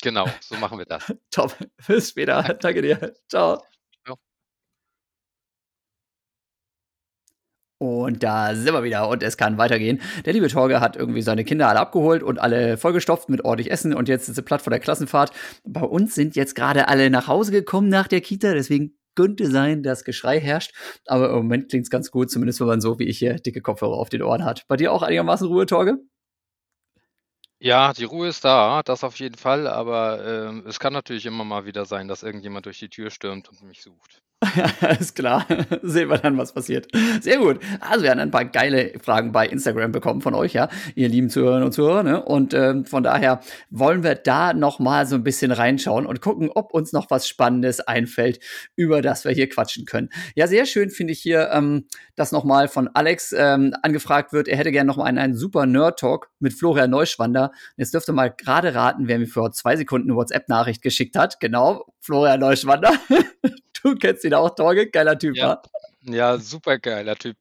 [0.01, 1.13] Genau, so machen wir das.
[1.31, 1.55] Top.
[1.87, 2.43] Bis später.
[2.59, 3.13] Danke dir.
[3.27, 3.61] Ciao.
[7.79, 10.01] Und da sind wir wieder und es kann weitergehen.
[10.25, 13.93] Der liebe Torge hat irgendwie seine Kinder alle abgeholt und alle vollgestopft mit ordentlich Essen
[13.93, 15.31] und jetzt ist sie platt vor der Klassenfahrt.
[15.63, 19.83] Bei uns sind jetzt gerade alle nach Hause gekommen nach der Kita, deswegen könnte sein,
[19.83, 20.73] dass Geschrei herrscht.
[21.05, 23.61] Aber im Moment klingt es ganz gut, zumindest wenn man so wie ich hier dicke
[23.61, 24.65] Kopfhörer auf den Ohren hat.
[24.67, 25.97] Bei dir auch einigermaßen Ruhe, Torge?
[27.59, 31.43] Ja, die Ruhe ist da, das auf jeden Fall, aber äh, es kann natürlich immer
[31.43, 34.21] mal wieder sein, dass irgendjemand durch die Tür stürmt und mich sucht.
[34.43, 35.47] Ja, alles klar.
[35.81, 36.87] Sehen wir dann, was passiert.
[37.21, 37.59] Sehr gut.
[37.79, 41.29] Also wir haben ein paar geile Fragen bei Instagram bekommen von euch, ja, ihr lieben
[41.31, 42.03] Zuhörerinnen und Zuhörer.
[42.03, 42.23] Ne?
[42.23, 43.39] Und ähm, von daher
[43.71, 47.27] wollen wir da noch mal so ein bisschen reinschauen und gucken, ob uns noch was
[47.27, 48.39] Spannendes einfällt,
[48.75, 50.09] über das wir hier quatschen können.
[50.35, 51.85] Ja, sehr schön finde ich hier, ähm,
[52.15, 55.35] dass noch mal von Alex ähm, angefragt wird, er hätte gerne noch mal einen, einen
[55.35, 57.51] super Nerd-Talk mit Florian Neuschwander.
[57.75, 61.39] Jetzt dürft ihr mal gerade raten, wer mir vor zwei Sekunden eine WhatsApp-Nachricht geschickt hat.
[61.39, 62.93] Genau, Florian Neuschwander.
[63.83, 65.61] Du kennst ihn auch, Torge, geiler Typ, ja.
[66.01, 67.37] Ja, super geiler Typ.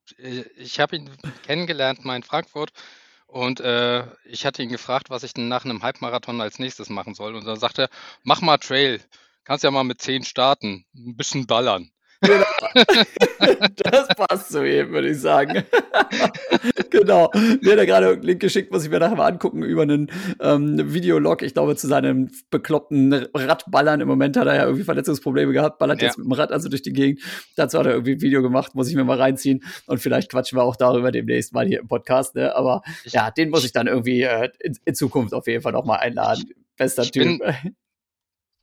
[0.56, 1.10] Ich habe ihn
[1.44, 2.72] kennengelernt mal in Frankfurt
[3.26, 7.14] und äh, ich hatte ihn gefragt, was ich denn nach einem Halbmarathon als nächstes machen
[7.14, 7.34] soll.
[7.36, 7.90] Und dann sagte er,
[8.22, 9.00] mach mal Trail.
[9.44, 10.84] Kannst ja mal mit 10 starten.
[10.94, 11.90] Ein bisschen ballern.
[12.20, 12.44] Genau.
[13.76, 15.64] das passt zu ihm, würde ich sagen.
[16.90, 17.30] genau.
[17.60, 20.10] Mir hat er gerade einen Link geschickt, muss ich mir nachher mal angucken, über einen
[20.40, 24.00] ähm, Videolog, ich glaube, zu seinem bekloppten Radballern.
[24.00, 26.08] Im Moment hat er ja irgendwie Verletzungsprobleme gehabt, ballert ja.
[26.08, 27.20] jetzt mit dem Rad also durch die Gegend.
[27.56, 29.62] Dazu hat er irgendwie ein Video gemacht, muss ich mir mal reinziehen.
[29.86, 32.34] Und vielleicht quatschen wir auch darüber demnächst mal hier im Podcast.
[32.34, 32.54] Ne?
[32.54, 35.72] Aber ich, ja, den muss ich dann irgendwie äh, in, in, Zukunft auf jeden Fall
[35.72, 36.50] noch mal einladen.
[36.76, 37.40] Bester Typ.
[37.40, 37.74] Bin,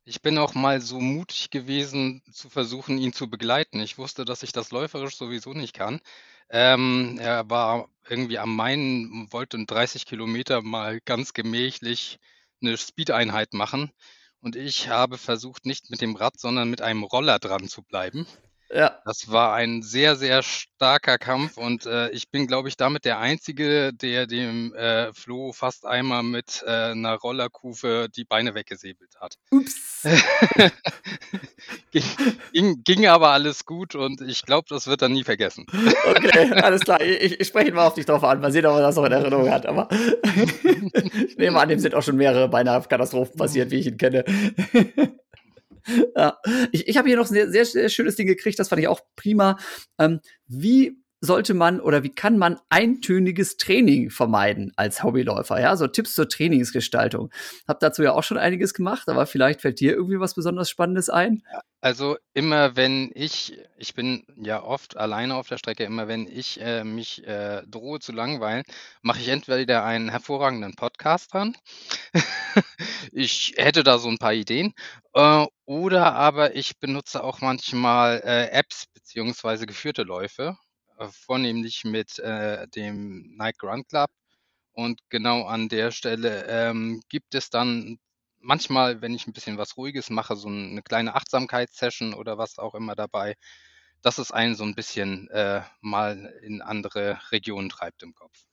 [0.06, 3.80] ich bin auch mal so mutig gewesen, zu versuchen, ihn zu begleiten.
[3.80, 6.02] Ich wusste, dass ich das läuferisch sowieso nicht kann.
[6.50, 12.20] Ähm, er war irgendwie am Main, wollte in 30 Kilometer mal ganz gemächlich
[12.62, 13.92] eine Speedeinheit machen.
[14.42, 18.28] Und ich habe versucht, nicht mit dem Rad, sondern mit einem Roller dran zu bleiben.
[18.74, 19.00] Ja.
[19.06, 23.20] Das war ein sehr, sehr starker Kampf und äh, ich bin, glaube ich, damit der
[23.20, 29.38] Einzige, der dem äh, Flo fast einmal mit äh, einer Rollerkufe die Beine weggesäbelt hat.
[29.52, 30.04] Ups.
[31.92, 32.04] ging,
[32.52, 35.68] ging, ging, aber alles gut und ich glaube, das wird er nie vergessen.
[36.10, 37.00] okay, alles klar.
[37.02, 38.42] Ich, ich spreche mal auf dich drauf an.
[38.42, 39.68] Mal sehen, ob er das noch in Erinnerung hat.
[39.68, 39.88] Aber
[41.28, 44.26] ich nehme an, dem sind auch schon mehrere beinahe Katastrophen passiert, wie ich ihn kenne.
[46.16, 46.38] ja.
[46.72, 48.88] Ich, ich habe hier noch ein sehr, sehr, sehr, schönes Ding gekriegt, das fand ich
[48.88, 49.58] auch prima.
[50.00, 55.60] Ähm, wie sollte man oder wie kann man eintöniges Training vermeiden als Hobbyläufer?
[55.60, 57.32] Ja, so Tipps zur Trainingsgestaltung.
[57.66, 61.10] Hab dazu ja auch schon einiges gemacht, aber vielleicht fällt dir irgendwie was besonders Spannendes
[61.10, 61.42] ein?
[61.80, 66.60] Also immer wenn ich, ich bin ja oft alleine auf der Strecke, immer wenn ich
[66.60, 68.64] äh, mich äh, drohe zu langweilen,
[69.02, 71.56] mache ich entweder einen hervorragenden Podcast dran.
[73.14, 74.74] ich hätte da so ein paar Ideen.
[75.14, 80.58] Äh, oder aber ich benutze auch manchmal äh, Apps beziehungsweise geführte Läufe
[81.00, 84.10] äh, vornehmlich mit äh, dem Nike Run Club.
[84.74, 88.00] Und genau an der Stelle ähm, gibt es dann
[88.40, 92.76] manchmal, wenn ich ein bisschen was Ruhiges mache, so eine kleine Achtsamkeitssession oder was auch
[92.76, 93.36] immer dabei,
[94.04, 98.46] dass es einen so ein bisschen äh, mal in andere Regionen treibt im Kopf.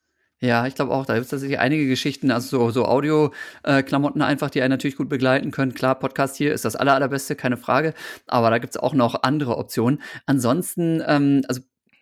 [0.43, 4.25] Ja, ich glaube auch, da gibt es tatsächlich einige Geschichten, also so, so Audio-Klamotten äh,
[4.25, 5.75] einfach, die einen natürlich gut begleiten können.
[5.75, 7.93] Klar, Podcast hier ist das aller, allerbeste, keine Frage.
[8.27, 10.01] Aber da gibt es auch noch andere Optionen.
[10.25, 11.61] Ansonsten, ähm, also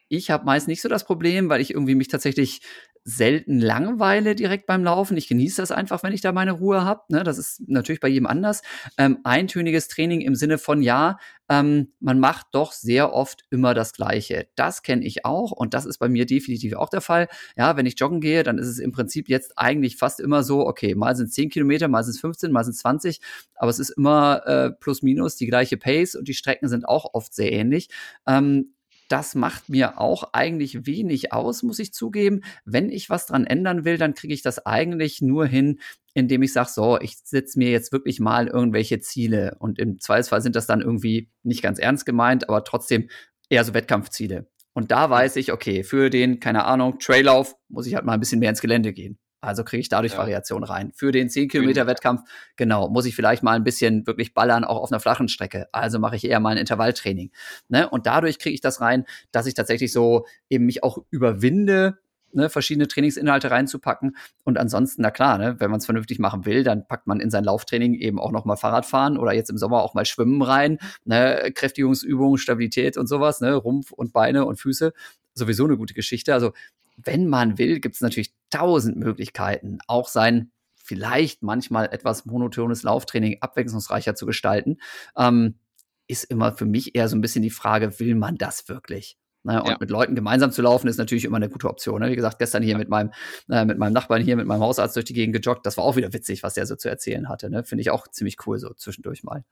[0.09, 2.61] ich habe meist nicht so das Problem, weil ich irgendwie mich tatsächlich
[3.05, 5.17] selten langweile direkt beim Laufen.
[5.17, 7.03] Ich genieße das einfach, wenn ich da meine Ruhe habe.
[7.09, 7.25] Ne?
[7.25, 8.63] Das ist natürlich bei jedem anders.
[8.97, 11.19] Ähm, eintöniges Training im Sinne von ja,
[11.49, 14.49] ähm, man macht doch sehr oft immer das Gleiche.
[14.55, 17.29] Das kenne ich auch und das ist bei mir definitiv auch der Fall.
[17.57, 20.67] Ja, wenn ich joggen gehe, dann ist es im Prinzip jetzt eigentlich fast immer so,
[20.67, 23.21] okay, mal sind es 10 Kilometer, mal sind es 15, mal sind es 20,
[23.55, 27.15] aber es ist immer äh, plus minus die gleiche Pace und die Strecken sind auch
[27.15, 27.89] oft sehr ähnlich.
[28.27, 28.75] Ähm,
[29.09, 32.43] das macht mir auch eigentlich wenig aus, muss ich zugeben.
[32.65, 35.81] Wenn ich was dran ändern will, dann kriege ich das eigentlich nur hin,
[36.15, 39.57] indem ich sage, so, ich setze mir jetzt wirklich mal irgendwelche Ziele.
[39.59, 43.09] Und im Zweifelsfall sind das dann irgendwie nicht ganz ernst gemeint, aber trotzdem
[43.49, 44.49] eher so Wettkampfziele.
[44.75, 48.21] Und da weiß ich, okay, für den, keine Ahnung, Traillauf muss ich halt mal ein
[48.21, 49.19] bisschen mehr ins Gelände gehen.
[49.41, 50.19] Also kriege ich dadurch ja.
[50.19, 50.93] Variation rein.
[50.95, 52.23] Für den 10 Kilometer Wettkampf,
[52.57, 55.69] genau, muss ich vielleicht mal ein bisschen wirklich ballern, auch auf einer flachen Strecke.
[55.73, 57.31] Also mache ich eher mal ein Intervalltraining.
[57.69, 57.89] Ne?
[57.89, 61.99] Und dadurch kriege ich das rein, dass ich tatsächlich so eben mich auch überwinde,
[62.33, 64.17] ne, verschiedene Trainingsinhalte reinzupacken.
[64.45, 67.31] Und ansonsten, na klar, ne, wenn man es vernünftig machen will, dann packt man in
[67.31, 70.79] sein Lauftraining eben auch noch mal Fahrradfahren oder jetzt im Sommer auch mal Schwimmen rein,
[71.05, 74.93] ne, Kräftigungsübungen, Stabilität und sowas, ne, Rumpf und Beine und Füße.
[75.35, 76.35] Sowieso eine gute Geschichte.
[76.35, 76.53] Also
[76.97, 83.39] wenn man will, gibt es natürlich tausend Möglichkeiten, auch sein vielleicht manchmal etwas monotones Lauftraining
[83.41, 84.79] abwechslungsreicher zu gestalten.
[85.17, 85.59] Ähm,
[86.07, 89.19] ist immer für mich eher so ein bisschen die Frage, will man das wirklich?
[89.45, 89.63] Ne?
[89.63, 89.77] Und ja.
[89.79, 92.01] mit Leuten gemeinsam zu laufen, ist natürlich immer eine gute Option.
[92.01, 92.11] Ne?
[92.11, 93.13] Wie gesagt, gestern hier mit meinem,
[93.51, 95.65] äh, mit meinem Nachbarn hier, mit meinem Hausarzt durch die Gegend gejoggt.
[95.65, 97.51] Das war auch wieder witzig, was der so zu erzählen hatte.
[97.51, 97.65] Ne?
[97.65, 99.45] Finde ich auch ziemlich cool, so zwischendurch mal.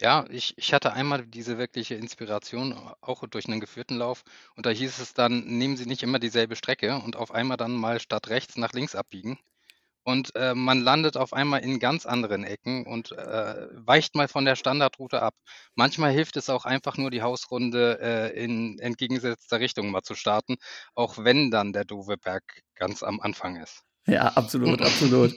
[0.00, 4.24] Ja, ich, ich hatte einmal diese wirkliche Inspiration, auch durch einen geführten Lauf.
[4.54, 7.72] Und da hieß es dann, nehmen Sie nicht immer dieselbe Strecke und auf einmal dann
[7.74, 9.38] mal statt rechts nach links abbiegen.
[10.04, 14.44] Und äh, man landet auf einmal in ganz anderen Ecken und äh, weicht mal von
[14.46, 15.36] der Standardroute ab.
[15.76, 20.56] Manchmal hilft es auch einfach nur, die Hausrunde äh, in entgegengesetzter Richtung mal zu starten,
[20.96, 23.85] auch wenn dann der doofe Berg ganz am Anfang ist.
[24.08, 25.34] Ja, absolut, absolut.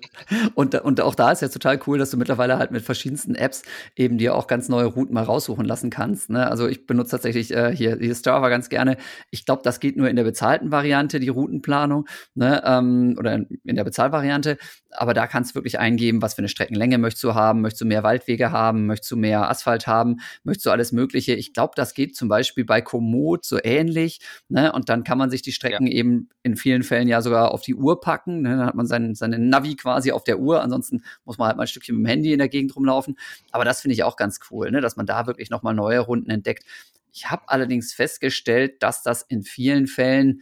[0.54, 3.64] Und, und auch da ist ja total cool, dass du mittlerweile halt mit verschiedensten Apps
[3.96, 6.30] eben dir auch ganz neue Routen mal raussuchen lassen kannst.
[6.30, 6.48] Ne?
[6.48, 8.98] Also ich benutze tatsächlich äh, hier, hier Strava ganz gerne.
[9.32, 12.62] Ich glaube, das geht nur in der bezahlten Variante, die Routenplanung, ne?
[12.64, 14.58] ähm, oder in der Bezahlvariante.
[14.92, 17.62] Aber da kannst du wirklich eingeben, was für eine Streckenlänge möchtest du haben.
[17.62, 18.86] Möchtest du mehr Waldwege haben?
[18.86, 20.18] Möchtest du mehr Asphalt haben?
[20.44, 21.34] Möchtest du alles Mögliche?
[21.34, 24.20] Ich glaube, das geht zum Beispiel bei Komoot so ähnlich.
[24.48, 24.72] Ne?
[24.72, 25.94] Und dann kann man sich die Strecken ja.
[25.94, 28.42] eben in vielen Fällen ja sogar auf die Uhr packen.
[28.42, 28.59] Ne?
[28.60, 30.62] Dann hat man sein, seine Navi quasi auf der Uhr.
[30.62, 33.18] Ansonsten muss man halt mal ein Stückchen mit dem Handy in der Gegend rumlaufen.
[33.52, 34.82] Aber das finde ich auch ganz cool, ne?
[34.82, 36.64] dass man da wirklich nochmal neue Runden entdeckt.
[37.12, 40.42] Ich habe allerdings festgestellt, dass das in vielen Fällen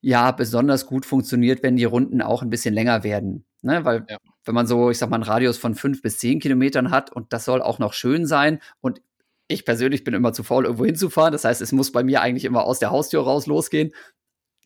[0.00, 3.44] ja besonders gut funktioniert, wenn die Runden auch ein bisschen länger werden.
[3.62, 3.84] Ne?
[3.84, 4.18] Weil ja.
[4.44, 7.32] wenn man so, ich sag mal, einen Radius von fünf bis zehn Kilometern hat und
[7.32, 9.00] das soll auch noch schön sein und
[9.48, 11.32] ich persönlich bin immer zu faul, irgendwo hinzufahren.
[11.32, 13.92] Das heißt, es muss bei mir eigentlich immer aus der Haustür raus losgehen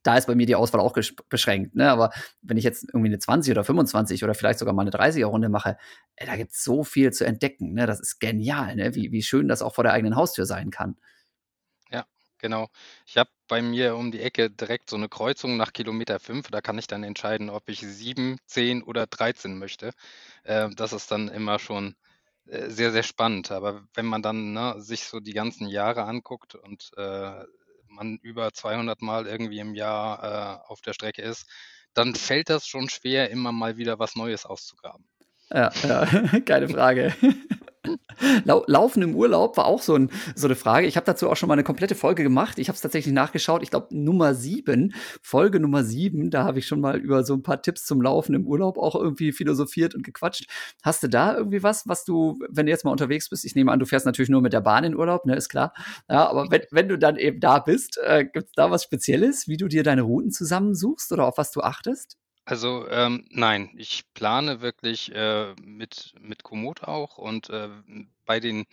[0.02, 0.96] da ist bei mir die Auswahl auch
[1.28, 1.74] beschränkt.
[1.74, 1.90] Ne?
[1.90, 5.48] Aber wenn ich jetzt irgendwie eine 20 oder 25 oder vielleicht sogar mal eine 30er-Runde
[5.48, 5.76] mache,
[6.16, 7.72] ey, da gibt es so viel zu entdecken.
[7.74, 7.86] Ne?
[7.86, 8.94] Das ist genial, ne?
[8.94, 10.96] wie, wie schön das auch vor der eigenen Haustür sein kann.
[11.90, 12.04] Ja,
[12.38, 12.68] genau.
[13.06, 16.50] Ich habe bei mir um die Ecke direkt so eine Kreuzung nach Kilometer 5.
[16.50, 19.92] Da kann ich dann entscheiden, ob ich 7, 10 oder 13 möchte.
[20.44, 21.94] Äh, das ist dann immer schon
[22.46, 23.50] äh, sehr, sehr spannend.
[23.52, 27.44] Aber wenn man dann ne, sich so die ganzen Jahre anguckt und äh,
[27.92, 31.46] man über 200 Mal irgendwie im Jahr äh, auf der Strecke ist,
[31.94, 35.06] dann fällt das schon schwer, immer mal wieder was Neues auszugraben.
[35.50, 36.06] Ja, ja
[36.46, 37.14] keine Frage.
[38.66, 40.86] Laufen im Urlaub war auch so, ein, so eine Frage.
[40.86, 42.58] Ich habe dazu auch schon mal eine komplette Folge gemacht.
[42.58, 43.62] Ich habe es tatsächlich nachgeschaut.
[43.62, 47.42] Ich glaube, Nummer sieben, Folge Nummer sieben, da habe ich schon mal über so ein
[47.42, 50.46] paar Tipps zum Laufen im Urlaub auch irgendwie philosophiert und gequatscht.
[50.82, 53.72] Hast du da irgendwie was, was du, wenn du jetzt mal unterwegs bist, ich nehme
[53.72, 55.72] an, du fährst natürlich nur mit der Bahn in Urlaub, ne, ist klar.
[56.08, 59.48] Ja, aber wenn, wenn du dann eben da bist, äh, gibt es da was Spezielles,
[59.48, 62.16] wie du dir deine Routen zusammensuchst oder auf was du achtest?
[62.48, 67.68] Also, ähm, nein, ich plane wirklich, äh, mit mit Komoot auch und, äh,
[68.24, 68.64] bei den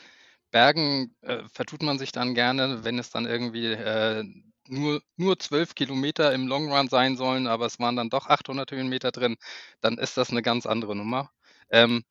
[0.52, 4.24] Bergen, äh, vertut man sich dann gerne, wenn es dann irgendwie, äh,
[4.68, 8.72] nur nur 12 Kilometer im Long Run sein sollen, aber es waren dann doch 800
[8.72, 9.38] Höhenmeter drin,
[9.82, 11.32] dann ist das eine ganz andere Nummer.
[11.72, 12.04] Ähm,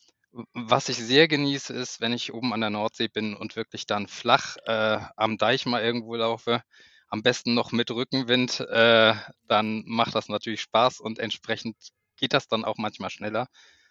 [0.55, 4.07] was ich sehr genieße, ist, wenn ich oben an der Nordsee bin und wirklich dann
[4.09, 6.63] flach, äh, am Deich mal irgendwo laufe
[7.09, 9.15] am besten noch mit Rückenwind, äh,
[9.47, 11.77] dann macht das natürlich Spaß und entsprechend
[12.17, 13.49] geht das dann auch manchmal schneller.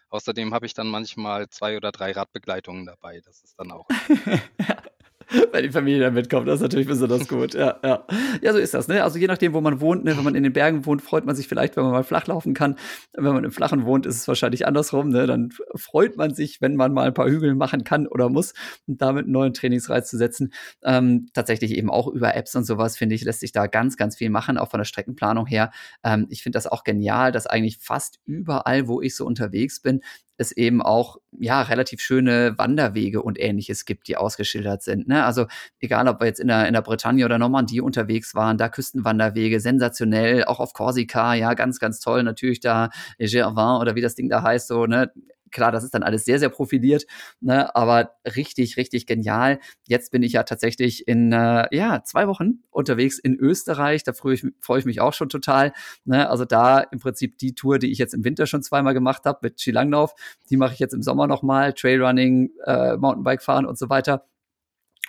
[0.09, 3.21] Außerdem habe ich dann manchmal zwei oder drei Radbegleitungen dabei.
[3.25, 3.87] Das ist dann auch.
[5.51, 7.53] Weil die Familie dann mitkommt, das ist natürlich besonders gut.
[7.53, 8.05] Ja, ja.
[8.41, 8.87] ja, so ist das.
[8.87, 9.03] Ne?
[9.03, 10.15] Also je nachdem, wo man wohnt, ne?
[10.15, 12.53] wenn man in den Bergen wohnt, freut man sich vielleicht, wenn man mal flach laufen
[12.53, 12.75] kann.
[13.13, 15.09] Wenn man im Flachen wohnt, ist es wahrscheinlich andersrum.
[15.09, 15.27] Ne?
[15.27, 18.53] Dann freut man sich, wenn man mal ein paar Hügel machen kann oder muss
[18.87, 20.53] und damit einen neuen Trainingsreiz zu setzen.
[20.83, 24.15] Ähm, tatsächlich eben auch über Apps und sowas, finde ich, lässt sich da ganz, ganz
[24.15, 25.71] viel machen, auch von der Streckenplanung her.
[26.03, 30.01] Ähm, ich finde das auch genial, dass eigentlich fast überall, wo ich so unterwegs bin,
[30.37, 35.07] es eben auch ja relativ schöne Wanderwege und ähnliches gibt, die ausgeschildert sind.
[35.07, 35.25] Ne?
[35.25, 35.47] Also
[35.79, 39.59] egal, ob wir jetzt in der, in der Bretagne oder Normandie unterwegs waren, da Küstenwanderwege,
[39.59, 42.23] sensationell, auch auf Korsika, ja, ganz, ganz toll.
[42.23, 45.11] Natürlich da Gervin oder wie das Ding da heißt, so, ne,
[45.51, 47.05] klar, das ist dann alles sehr, sehr profiliert,
[47.39, 49.59] ne, aber richtig, richtig genial.
[49.87, 54.03] Jetzt bin ich ja tatsächlich in äh, ja, zwei Wochen unterwegs in Österreich.
[54.03, 55.73] Da freue ich, freu ich mich auch schon total.
[56.05, 56.29] Ne?
[56.29, 59.39] Also da im Prinzip die Tour, die ich jetzt im Winter schon zweimal gemacht habe
[59.41, 60.13] mit Skilanglauf,
[60.49, 61.73] die mache ich jetzt im Sommer nochmal.
[61.73, 64.25] Trailrunning, äh, Mountainbike fahren und so weiter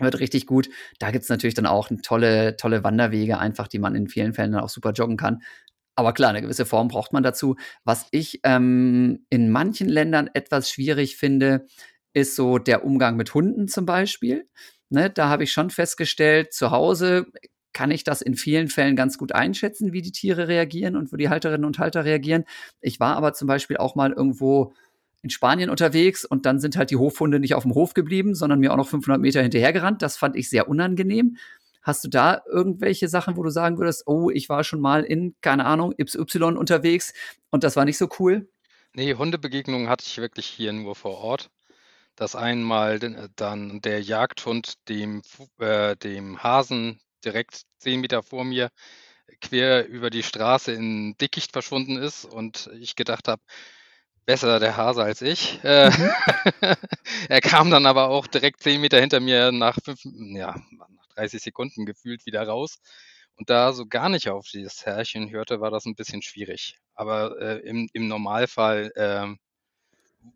[0.01, 0.69] wird richtig gut.
[0.99, 4.63] Da gibt's natürlich dann auch tolle, tolle Wanderwege, einfach, die man in vielen Fällen dann
[4.63, 5.43] auch super joggen kann.
[5.99, 7.57] Aber klar, eine gewisse Form braucht man dazu.
[7.83, 11.67] Was ich ähm, in manchen Ländern etwas schwierig finde,
[12.13, 14.49] ist so der Umgang mit Hunden zum Beispiel.
[14.91, 17.27] Ne, da habe ich schon festgestellt, zu Hause
[17.73, 21.17] kann ich das in vielen Fällen ganz gut einschätzen, wie die Tiere reagieren und wo
[21.17, 22.45] die Halterinnen und Halter reagieren.
[22.81, 24.73] Ich war aber zum Beispiel auch mal irgendwo
[25.23, 28.61] in Spanien unterwegs und dann sind halt die Hofhunde nicht auf dem Hof geblieben, sondern
[28.61, 30.01] mir auch noch 500 Meter hinterhergerannt.
[30.01, 31.39] Das fand ich sehr unangenehm.
[31.89, 35.35] Hast du da irgendwelche Sachen, wo du sagen würdest, oh, ich war schon mal in,
[35.41, 37.15] keine Ahnung, XY unterwegs
[37.49, 38.47] und das war nicht so cool?
[38.93, 41.49] Nee, Hundebegegnungen hatte ich wirklich hier nur vor Ort.
[42.15, 42.99] Das einmal
[43.37, 45.23] dann der Jagdhund dem,
[45.61, 48.69] äh, dem Hasen direkt zehn Meter vor mir
[49.41, 53.41] quer über die Straße in Dickicht verschwunden ist und ich gedacht habe,
[54.29, 55.59] besser der Hase als ich.
[55.65, 56.11] Äh, mhm.
[57.31, 60.55] er kam dann aber auch direkt zehn Meter hinter mir nach fünf, ja,
[61.15, 62.79] 30 Sekunden gefühlt wieder raus.
[63.37, 66.77] Und da so gar nicht auf dieses Herrchen hörte, war das ein bisschen schwierig.
[66.95, 69.35] Aber äh, im, im Normalfall äh,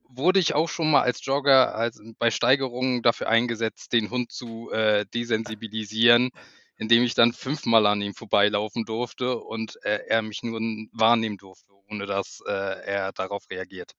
[0.09, 4.71] wurde ich auch schon mal als Jogger als, bei Steigerungen dafür eingesetzt, den Hund zu
[4.71, 6.31] äh, desensibilisieren,
[6.77, 10.61] indem ich dann fünfmal an ihm vorbeilaufen durfte und äh, er mich nur
[10.93, 13.93] wahrnehmen durfte, ohne dass äh, er darauf reagiert.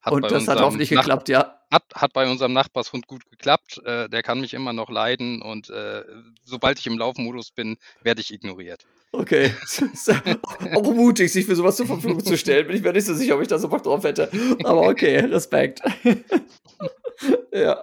[0.00, 1.58] Hat und das hat hoffentlich Nach geklappt, ja.
[1.70, 3.80] Hat, hat bei unserem Nachbarshund gut geklappt.
[3.84, 6.04] Äh, der kann mich immer noch leiden und äh,
[6.44, 8.86] sobald ich im Laufmodus bin, werde ich ignoriert.
[9.12, 9.54] Okay.
[10.74, 12.66] auch mutig, sich für sowas zur Verfügung zu stellen.
[12.66, 14.30] Bin ich mir nicht so sicher, ob ich da so Bock drauf hätte.
[14.64, 15.80] Aber okay, Respekt.
[17.52, 17.82] ja.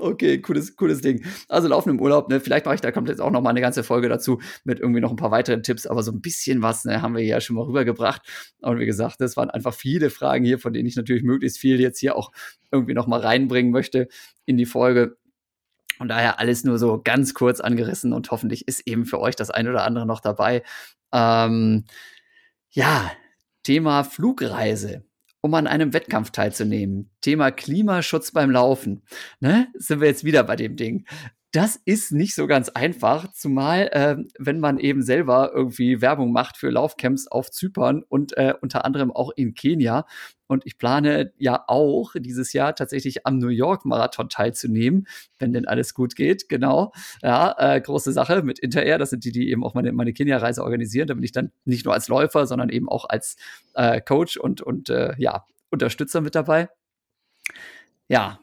[0.00, 1.24] Okay, cooles, cooles Ding.
[1.48, 2.40] Also Laufen im Urlaub, ne?
[2.40, 5.10] Vielleicht mache ich da komplett auch noch mal eine ganze Folge dazu mit irgendwie noch
[5.10, 7.64] ein paar weiteren Tipps, aber so ein bisschen was ne, haben wir ja schon mal
[7.64, 8.22] rübergebracht.
[8.60, 11.80] Und wie gesagt, das waren einfach viele Fragen hier, von denen ich natürlich möglichst viel
[11.80, 12.32] jetzt hier auch
[12.70, 14.08] irgendwie noch mal reinbringen möchte
[14.46, 15.16] in die Folge.
[15.98, 19.50] Und daher alles nur so ganz kurz angerissen und hoffentlich ist eben für euch das
[19.50, 20.62] ein oder andere noch dabei.
[21.12, 21.84] Ähm,
[22.70, 23.10] ja,
[23.64, 25.07] Thema Flugreise
[25.40, 27.10] um an einem Wettkampf teilzunehmen.
[27.20, 29.02] Thema Klimaschutz beim Laufen.
[29.40, 29.68] Ne?
[29.74, 31.06] Sind wir jetzt wieder bei dem Ding.
[31.52, 36.58] Das ist nicht so ganz einfach, zumal äh, wenn man eben selber irgendwie Werbung macht
[36.58, 40.04] für Laufcamps auf Zypern und äh, unter anderem auch in Kenia.
[40.46, 45.06] Und ich plane ja auch dieses Jahr tatsächlich am New York Marathon teilzunehmen,
[45.38, 46.50] wenn denn alles gut geht.
[46.50, 46.92] Genau.
[47.22, 48.98] Ja, äh, große Sache mit Interair.
[48.98, 51.08] Das sind die, die eben auch meine, meine Kenia-Reise organisieren.
[51.08, 53.36] Da bin ich dann nicht nur als Läufer, sondern eben auch als
[53.72, 56.68] äh, Coach und, und äh, ja, Unterstützer mit dabei.
[58.08, 58.38] Ja,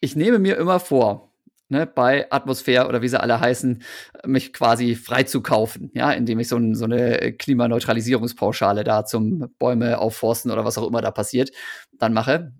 [0.00, 1.33] ich nehme mir immer vor,
[1.74, 3.82] ne, bei Atmosphäre oder wie sie alle heißen,
[4.24, 9.52] mich quasi frei zu kaufen, ja, indem ich so, ein, so eine Klimaneutralisierungspauschale da zum
[9.58, 11.50] Bäume aufforsten oder was auch immer da passiert,
[11.92, 12.52] dann mache.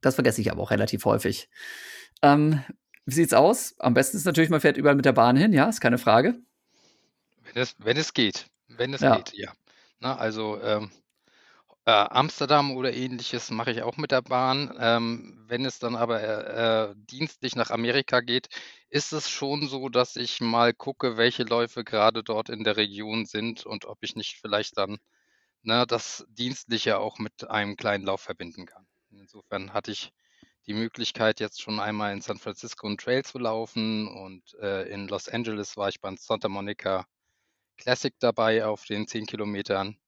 [0.00, 1.48] Das vergesse ich aber auch relativ häufig.
[2.22, 2.62] Ähm,
[3.04, 3.74] wie sieht's aus?
[3.78, 6.36] Am besten ist natürlich, man fährt überall mit der Bahn hin, ja, ist keine Frage.
[7.42, 8.46] Wenn es, wenn es geht.
[8.68, 9.16] Wenn es ja.
[9.16, 9.52] geht, ja.
[9.98, 10.90] Na, also ähm,
[11.86, 14.74] äh, Amsterdam oder Ähnliches mache ich auch mit der Bahn.
[14.78, 18.48] Ähm, wenn es dann aber äh, äh, dienstlich nach Amerika geht,
[18.90, 23.26] ist es schon so, dass ich mal gucke, welche Läufe gerade dort in der Region
[23.26, 24.98] sind und ob ich nicht vielleicht dann
[25.62, 28.86] ne, das Dienstliche auch mit einem kleinen Lauf verbinden kann.
[29.10, 30.12] Insofern hatte ich
[30.66, 35.08] die Möglichkeit, jetzt schon einmal in San Francisco einen Trail zu laufen und äh, in
[35.08, 37.06] Los Angeles war ich beim Santa Monica
[37.78, 39.98] Classic dabei auf den 10 Kilometern.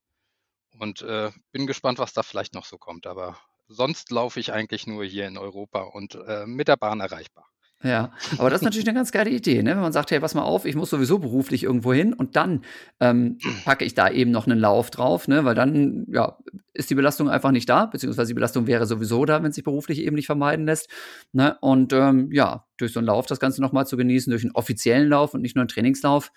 [0.79, 3.07] Und äh, bin gespannt, was da vielleicht noch so kommt.
[3.07, 3.39] Aber
[3.69, 7.47] sonst laufe ich eigentlich nur hier in Europa und äh, mit der Bahn erreichbar.
[7.85, 9.71] Ja, aber das ist natürlich eine ganz geile Idee, ne?
[9.71, 12.65] Wenn man sagt, hey, pass mal auf, ich muss sowieso beruflich irgendwo hin und dann
[12.99, 15.45] ähm, packe ich da eben noch einen Lauf drauf, ne?
[15.45, 16.39] Weil dann, ja,
[16.75, 20.01] ist die Belastung einfach nicht da, beziehungsweise die Belastung wäre sowieso da, wenn sich beruflich
[20.01, 20.89] eben nicht vermeiden lässt.
[21.33, 21.57] Ne?
[21.61, 25.09] Und ähm, ja, durch so einen Lauf das Ganze nochmal zu genießen, durch einen offiziellen
[25.09, 26.33] Lauf und nicht nur einen Trainingslauf,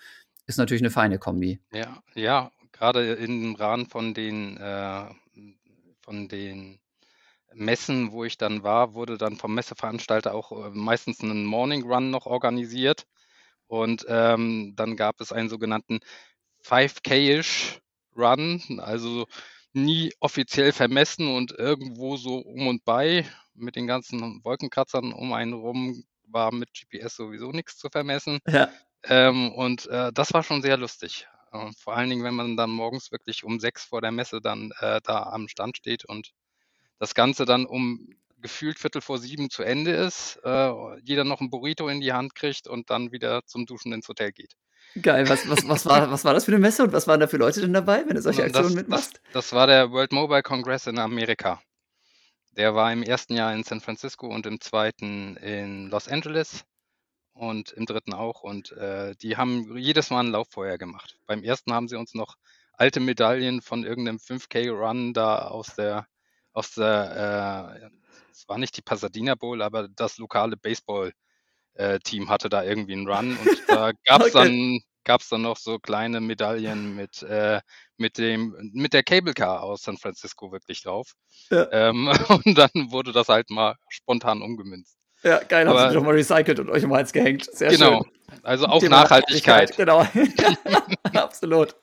[0.46, 1.60] ist natürlich eine feine Kombi.
[1.72, 2.52] Ja, ja,
[2.82, 5.04] gerade im Rahmen von den, äh,
[6.00, 6.80] von den
[7.54, 12.10] Messen, wo ich dann war, wurde dann vom Messeveranstalter auch äh, meistens ein Morning Run
[12.10, 13.06] noch organisiert.
[13.68, 16.00] Und ähm, dann gab es einen sogenannten
[16.64, 17.78] 5K-ish
[18.16, 19.26] Run, also
[19.72, 25.52] nie offiziell vermessen und irgendwo so um und bei mit den ganzen Wolkenkratzern um einen
[25.52, 28.40] rum war mit GPS sowieso nichts zu vermessen.
[28.48, 28.70] Ja.
[29.04, 31.28] Ähm, und äh, das war schon sehr lustig.
[31.52, 34.72] Äh, vor allen Dingen, wenn man dann morgens wirklich um sechs vor der Messe dann
[34.80, 36.32] äh, da am Stand steht und
[36.98, 38.08] das Ganze dann um
[38.40, 40.72] gefühlt Viertel vor sieben zu Ende ist, äh,
[41.04, 44.32] jeder noch ein Burrito in die Hand kriegt und dann wieder zum Duschen ins Hotel
[44.32, 44.56] geht.
[45.00, 47.26] Geil, was, was, was, war, was war das für eine Messe und was waren da
[47.26, 49.20] für Leute denn dabei, wenn du solche Aktionen das, mitmachst?
[49.26, 51.62] Das, das, war der World Mobile Congress in Amerika.
[52.56, 56.64] Der war im ersten Jahr in San Francisco und im zweiten in Los Angeles
[57.34, 58.42] und im dritten auch.
[58.42, 61.18] Und äh, die haben jedes Mal einen Lauf vorher gemacht.
[61.26, 62.36] Beim ersten haben sie uns noch
[62.72, 66.06] alte Medaillen von irgendeinem 5K-Run da aus der
[66.52, 67.90] aus der, äh,
[68.30, 73.08] es war nicht die Pasadena Bowl, aber das lokale Baseball-Team äh, hatte da irgendwie einen
[73.08, 74.44] Run und da gab es okay.
[74.44, 77.60] dann gab es dann noch so kleine Medaillen mit, äh,
[77.96, 81.14] mit, dem, mit der Cable Car aus San Francisco wirklich drauf.
[81.50, 81.68] Ja.
[81.72, 82.08] Ähm,
[82.44, 84.96] und dann wurde das halt mal spontan umgemünzt.
[85.22, 87.44] Ja, geil, haben sie nochmal recycelt und euch im Hals gehängt.
[87.52, 88.02] Sehr genau.
[88.02, 88.12] Schön.
[88.42, 89.78] Also auch Thema Nachhaltigkeit.
[89.78, 90.58] Nachhaltigkeit.
[90.64, 91.22] Genau.
[91.24, 91.76] Absolut.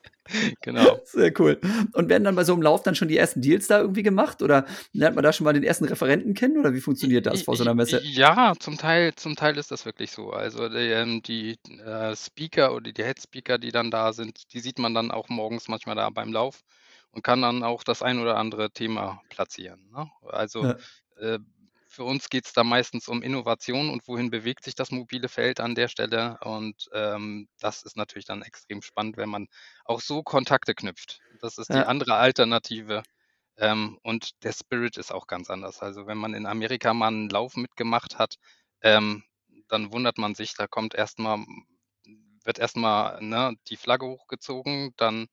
[0.61, 0.99] Genau.
[1.06, 1.60] Sehr cool.
[1.94, 4.41] Und werden dann bei so einem Lauf dann schon die ersten Deals da irgendwie gemacht?
[4.41, 6.60] Oder lernt man da schon mal den ersten Referenten kennen?
[6.60, 8.02] Oder wie funktioniert das vor so einer Messe?
[8.03, 10.32] Ja, zum Teil, zum Teil ist das wirklich so.
[10.32, 14.80] Also die, ähm, die äh, Speaker oder die Head-Speaker, die dann da sind, die sieht
[14.80, 16.61] man dann auch morgens manchmal da beim Lauf
[17.11, 19.90] und kann dann auch das ein oder andere Thema platzieren.
[19.91, 20.10] Ne?
[20.28, 20.76] Also ja.
[21.20, 21.40] äh,
[22.00, 25.60] für uns geht es da meistens um Innovation und wohin bewegt sich das mobile Feld
[25.60, 26.38] an der Stelle.
[26.46, 29.50] Und ähm, das ist natürlich dann extrem spannend, wenn man
[29.84, 31.20] auch so Kontakte knüpft.
[31.42, 31.88] Das ist die ja.
[31.88, 33.04] andere Alternative.
[33.58, 35.82] Ähm, und der Spirit ist auch ganz anders.
[35.82, 38.36] Also wenn man in Amerika mal einen Lauf mitgemacht hat,
[38.82, 39.26] ähm,
[39.68, 41.46] dann wundert man sich, da kommt erstmal,
[42.46, 45.28] wird erstmal ne, die Flagge hochgezogen, dann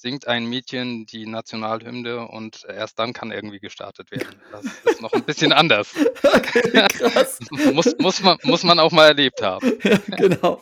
[0.00, 4.40] singt ein Mädchen die Nationalhymne und erst dann kann irgendwie gestartet werden.
[4.52, 5.94] Das ist noch ein bisschen anders.
[6.22, 7.38] Okay, krass.
[7.72, 9.72] muss, muss, man, muss man auch mal erlebt haben.
[9.82, 10.60] Ja, genau.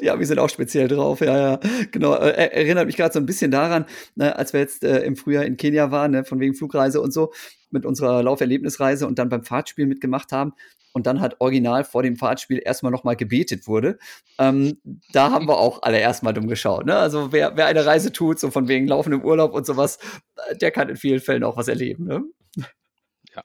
[0.00, 1.60] Die Amis sind auch speziell drauf, ja, ja.
[1.90, 2.14] Genau.
[2.14, 5.44] Äh, erinnert mich gerade so ein bisschen daran, ne, als wir jetzt äh, im Frühjahr
[5.44, 7.32] in Kenia waren, ne, von wegen Flugreise und so,
[7.70, 10.52] mit unserer Lauferlebnisreise und dann beim Fahrtspiel mitgemacht haben
[10.96, 13.98] und dann halt original vor dem Fahrtspiel erstmal nochmal gebetet wurde.
[14.38, 14.80] Ähm,
[15.12, 16.86] da haben wir auch alle erstmal dumm geschaut.
[16.86, 16.96] Ne?
[16.96, 19.98] Also wer, wer eine Reise tut, so von wegen laufendem Urlaub und sowas,
[20.48, 22.06] äh, der kann in vielen Fällen auch was erleben.
[22.06, 22.22] Ne?
[23.34, 23.42] Ja,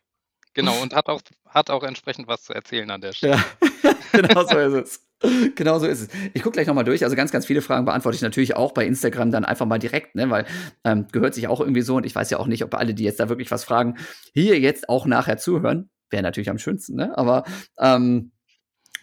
[0.54, 0.82] genau.
[0.82, 3.44] Und hat auch, hat auch entsprechend was zu erzählen an der Stelle.
[3.84, 5.54] Ja, genau so ist es.
[5.56, 6.08] Genau so ist es.
[6.34, 7.04] Ich gucke gleich nochmal durch.
[7.04, 10.16] Also ganz, ganz viele Fragen beantworte ich natürlich auch bei Instagram dann einfach mal direkt,
[10.16, 10.30] ne?
[10.30, 10.46] weil
[10.86, 13.04] ähm, gehört sich auch irgendwie so und ich weiß ja auch nicht, ob alle, die
[13.04, 13.98] jetzt da wirklich was fragen,
[14.34, 17.18] hier jetzt auch nachher zuhören wäre natürlich am schönsten, ne?
[17.18, 17.44] Aber
[17.80, 18.32] ähm,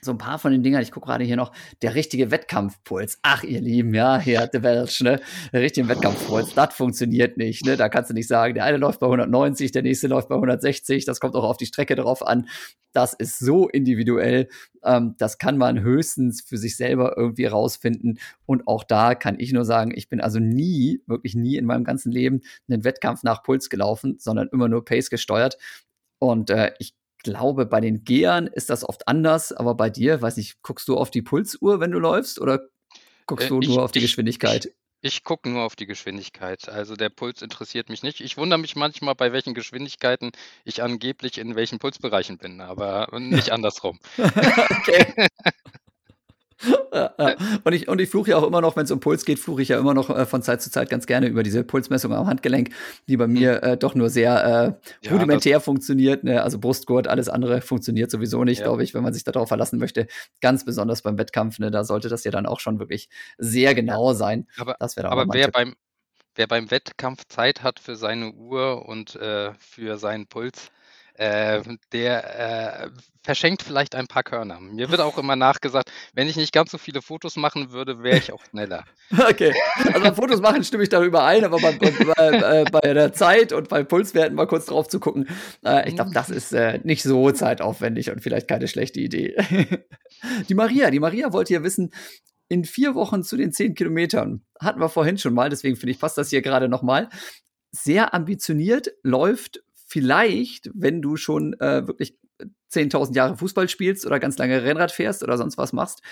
[0.00, 1.52] so ein paar von den Dingern, ich gucke gerade hier noch,
[1.82, 3.18] der richtige Wettkampfpuls.
[3.22, 5.20] Ach, ihr Lieben, ja, hier hat der Welch, ne?
[5.52, 7.76] Der richtige Wettkampfpuls, das funktioniert nicht, ne?
[7.76, 11.04] Da kannst du nicht sagen, der eine läuft bei 190, der nächste läuft bei 160,
[11.04, 12.48] das kommt auch auf die Strecke drauf an.
[12.92, 14.48] Das ist so individuell,
[14.84, 18.18] ähm, das kann man höchstens für sich selber irgendwie rausfinden.
[18.46, 21.84] Und auch da kann ich nur sagen, ich bin also nie, wirklich nie in meinem
[21.84, 25.58] ganzen Leben einen Wettkampf nach Puls gelaufen, sondern immer nur Pace gesteuert.
[26.20, 30.38] Und äh, ich glaube, bei den Gehern ist das oft anders, aber bei dir, weiß
[30.38, 32.60] ich, guckst du auf die Pulsuhr, wenn du läufst, oder
[33.26, 34.66] guckst äh, du nur auf die ich, Geschwindigkeit?
[34.66, 36.68] Ich, ich gucke nur auf die Geschwindigkeit.
[36.68, 38.20] Also der Puls interessiert mich nicht.
[38.20, 40.32] Ich wundere mich manchmal, bei welchen Geschwindigkeiten
[40.64, 44.00] ich angeblich in welchen Pulsbereichen bin, aber nicht andersrum.
[44.18, 45.28] okay.
[46.92, 47.36] ja, ja.
[47.64, 49.62] Und ich, und ich fluche ja auch immer noch, wenn es um Puls geht, fluche
[49.62, 52.26] ich ja immer noch äh, von Zeit zu Zeit ganz gerne über diese Pulsmessung am
[52.26, 52.70] Handgelenk,
[53.06, 53.70] die bei mir hm.
[53.70, 56.24] äh, doch nur sehr äh, rudimentär ja, funktioniert.
[56.24, 56.42] Ne?
[56.42, 60.06] Also Brustgurt, alles andere funktioniert sowieso nicht, glaube ich, wenn man sich darauf verlassen möchte.
[60.40, 61.70] Ganz besonders beim Wettkampf, ne?
[61.70, 63.08] da sollte das ja dann auch schon wirklich
[63.38, 64.46] sehr genau sein.
[64.56, 65.74] Aber, aber wer beim,
[66.34, 70.70] wer beim Wettkampf Zeit hat für seine Uhr und äh, für seinen Puls,
[71.18, 71.62] äh,
[71.92, 72.90] der äh,
[73.22, 74.60] verschenkt vielleicht ein paar Körner.
[74.60, 78.18] Mir wird auch immer nachgesagt, wenn ich nicht ganz so viele Fotos machen würde, wäre
[78.18, 78.84] ich auch schneller.
[79.28, 79.52] Okay,
[79.92, 81.90] also Fotos machen stimme ich darüber ein, aber bei, bei,
[82.28, 85.28] äh, bei, der Zeit und bei Pulswerten mal kurz drauf zu gucken,
[85.64, 89.36] äh, ich glaube, das ist äh, nicht so zeitaufwendig und vielleicht keine schlechte Idee.
[90.48, 91.90] die Maria, die Maria wollte hier wissen,
[92.48, 94.42] in vier Wochen zu den zehn Kilometern.
[94.60, 97.08] Hatten wir vorhin schon mal, deswegen finde ich, passt das hier gerade nochmal.
[97.70, 102.16] Sehr ambitioniert, läuft vielleicht, wenn du schon äh, wirklich
[102.72, 106.02] 10.000 Jahre Fußball spielst oder ganz lange Rennrad fährst oder sonst was machst.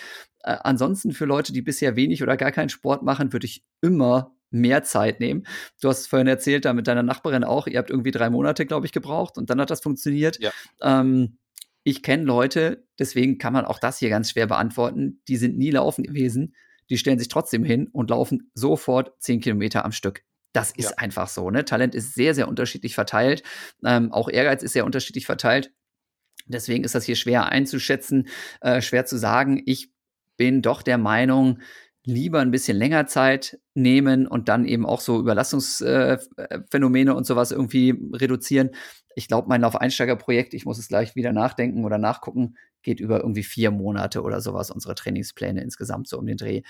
[0.42, 4.34] Äh, ansonsten für Leute, die bisher wenig oder gar keinen Sport machen, würde ich immer
[4.50, 5.46] mehr Zeit nehmen.
[5.80, 8.86] Du hast vorhin erzählt, da mit deiner Nachbarin auch, ihr habt irgendwie drei Monate, glaube
[8.86, 10.38] ich, gebraucht und dann hat das funktioniert.
[10.40, 10.50] Ja.
[10.80, 11.38] Ähm,
[11.82, 15.70] ich kenne Leute, deswegen kann man auch das hier ganz schwer beantworten, die sind nie
[15.70, 16.54] laufen gewesen,
[16.88, 20.24] die stellen sich trotzdem hin und laufen sofort zehn Kilometer am Stück.
[20.56, 20.96] Das ist ja.
[20.96, 21.50] einfach so.
[21.50, 21.66] Ne?
[21.66, 23.42] Talent ist sehr, sehr unterschiedlich verteilt.
[23.84, 25.70] Ähm, auch Ehrgeiz ist sehr unterschiedlich verteilt.
[26.46, 28.28] Deswegen ist das hier schwer einzuschätzen,
[28.62, 29.62] äh, schwer zu sagen.
[29.66, 29.90] Ich
[30.38, 31.58] bin doch der Meinung,
[32.04, 37.50] lieber ein bisschen länger Zeit nehmen und dann eben auch so Überlastungsphänomene äh, und sowas
[37.50, 38.70] irgendwie reduzieren.
[39.14, 43.42] Ich glaube, mein Laufeinsteigerprojekt, ich muss es gleich wieder nachdenken oder nachgucken, geht über irgendwie
[43.42, 46.62] vier Monate oder sowas, unsere Trainingspläne insgesamt so um den Dreh.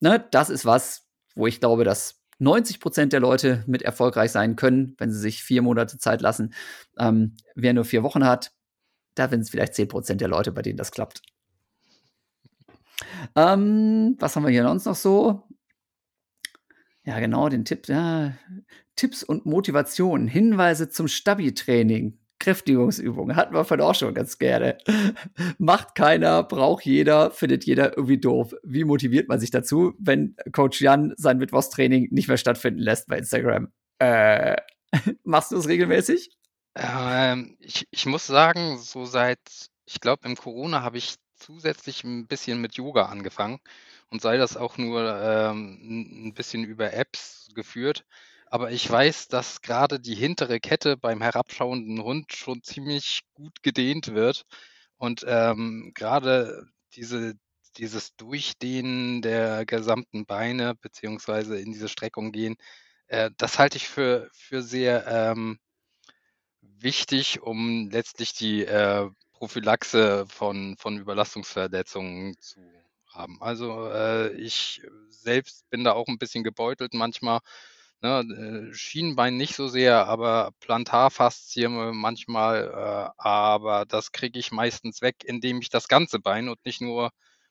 [0.00, 4.56] Ne, das ist was, wo ich glaube, dass 90 Prozent der Leute mit erfolgreich sein
[4.56, 6.54] können, wenn sie sich vier Monate Zeit lassen.
[6.98, 8.52] Ähm, wer nur vier Wochen hat,
[9.14, 11.22] da sind es vielleicht 10 Prozent der Leute, bei denen das klappt.
[13.36, 15.42] Ähm, was haben wir hier sonst noch so?
[17.04, 18.32] Ja, genau, den Tipp, ja,
[18.96, 22.18] Tipps und Motivation, Hinweise zum Stabi-Training.
[22.44, 24.76] Kräftigungsübungen hatten wir von auch schon ganz gerne.
[25.58, 28.54] Macht keiner, braucht jeder, findet jeder irgendwie doof.
[28.62, 33.16] Wie motiviert man sich dazu, wenn Coach Jan sein Mittwochstraining nicht mehr stattfinden lässt bei
[33.16, 33.72] Instagram?
[33.98, 34.56] Äh,
[35.24, 36.30] machst du es regelmäßig?
[36.74, 39.40] Ähm, ich, ich muss sagen, so seit,
[39.86, 43.58] ich glaube, im Corona habe ich zusätzlich ein bisschen mit Yoga angefangen
[44.10, 48.04] und sei das auch nur ähm, ein bisschen über Apps geführt.
[48.46, 54.14] Aber ich weiß, dass gerade die hintere Kette beim herabschauenden Hund schon ziemlich gut gedehnt
[54.14, 54.44] wird.
[54.96, 57.34] Und ähm, gerade diese,
[57.76, 62.56] dieses Durchdehnen der gesamten Beine beziehungsweise in diese Streckung gehen,
[63.08, 65.58] äh, das halte ich für, für sehr ähm,
[66.60, 72.60] wichtig, um letztlich die äh, Prophylaxe von, von Überlastungsverletzungen zu
[73.08, 73.40] haben.
[73.42, 77.40] Also äh, ich selbst bin da auch ein bisschen gebeutelt manchmal
[78.02, 78.20] Ne,
[78.70, 85.24] äh, Schienenbein nicht so sehr, aber Plantarfaszien manchmal, äh, aber das kriege ich meistens weg,
[85.24, 87.10] indem ich das ganze Bein und nicht nur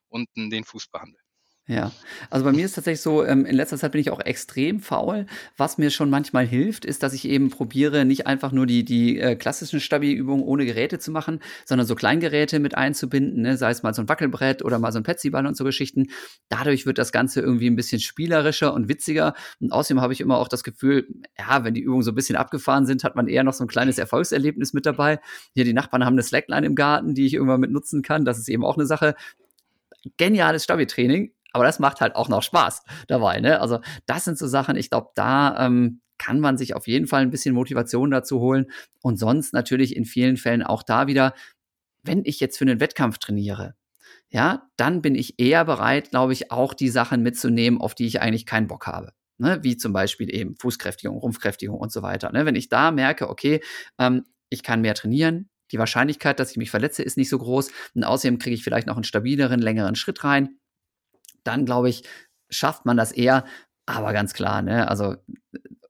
[0.10, 1.23] unten den Fuß behandle.
[1.66, 1.94] Ja,
[2.30, 5.28] also bei mir ist tatsächlich so, ähm, in letzter Zeit bin ich auch extrem faul.
[5.56, 9.18] Was mir schon manchmal hilft, ist, dass ich eben probiere, nicht einfach nur die, die
[9.18, 13.56] äh, klassischen Stabi-Übungen ohne Geräte zu machen, sondern so Kleingeräte mit einzubinden, ne?
[13.56, 16.08] sei es mal so ein Wackelbrett oder mal so ein Petsyball und so Geschichten.
[16.50, 19.34] Dadurch wird das Ganze irgendwie ein bisschen spielerischer und witziger.
[19.62, 21.08] Und außerdem habe ich immer auch das Gefühl,
[21.40, 23.70] ja, wenn die Übungen so ein bisschen abgefahren sind, hat man eher noch so ein
[23.70, 25.22] kleines Erfolgserlebnis mit dabei.
[25.54, 28.26] Hier, die Nachbarn haben eine Slackline im Garten, die ich irgendwann mit nutzen kann.
[28.26, 29.16] Das ist eben auch eine Sache
[30.18, 33.40] geniales Stabi-Training, aber das macht halt auch noch Spaß dabei.
[33.40, 33.62] Ne?
[33.62, 37.22] Also das sind so Sachen, ich glaube, da ähm, kann man sich auf jeden Fall
[37.22, 38.72] ein bisschen Motivation dazu holen.
[39.02, 41.34] Und sonst natürlich in vielen Fällen auch da wieder,
[42.04, 43.76] wenn ich jetzt für einen Wettkampf trainiere,
[44.30, 48.22] ja, dann bin ich eher bereit, glaube ich, auch die Sachen mitzunehmen, auf die ich
[48.22, 49.14] eigentlich keinen Bock habe.
[49.38, 49.60] Ne?
[49.62, 52.32] Wie zum Beispiel eben Fußkräftigung, Rumpfkräftigung und so weiter.
[52.32, 52.46] Ne?
[52.46, 53.62] Wenn ich da merke, okay,
[54.00, 57.72] ähm, ich kann mehr trainieren, die Wahrscheinlichkeit, dass ich mich verletze, ist nicht so groß.
[57.96, 60.58] Und außerdem kriege ich vielleicht noch einen stabileren, längeren Schritt rein
[61.44, 62.04] dann glaube ich,
[62.50, 63.46] schafft man das eher.
[63.86, 65.16] Aber ganz klar, ne, also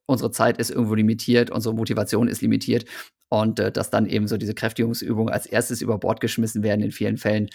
[0.06, 2.86] unsere Zeit ist irgendwo limitiert, unsere Motivation ist limitiert.
[3.28, 6.92] Und äh, dass dann eben so diese Kräftigungsübungen als erstes über Bord geschmissen werden in
[6.92, 7.48] vielen Fällen,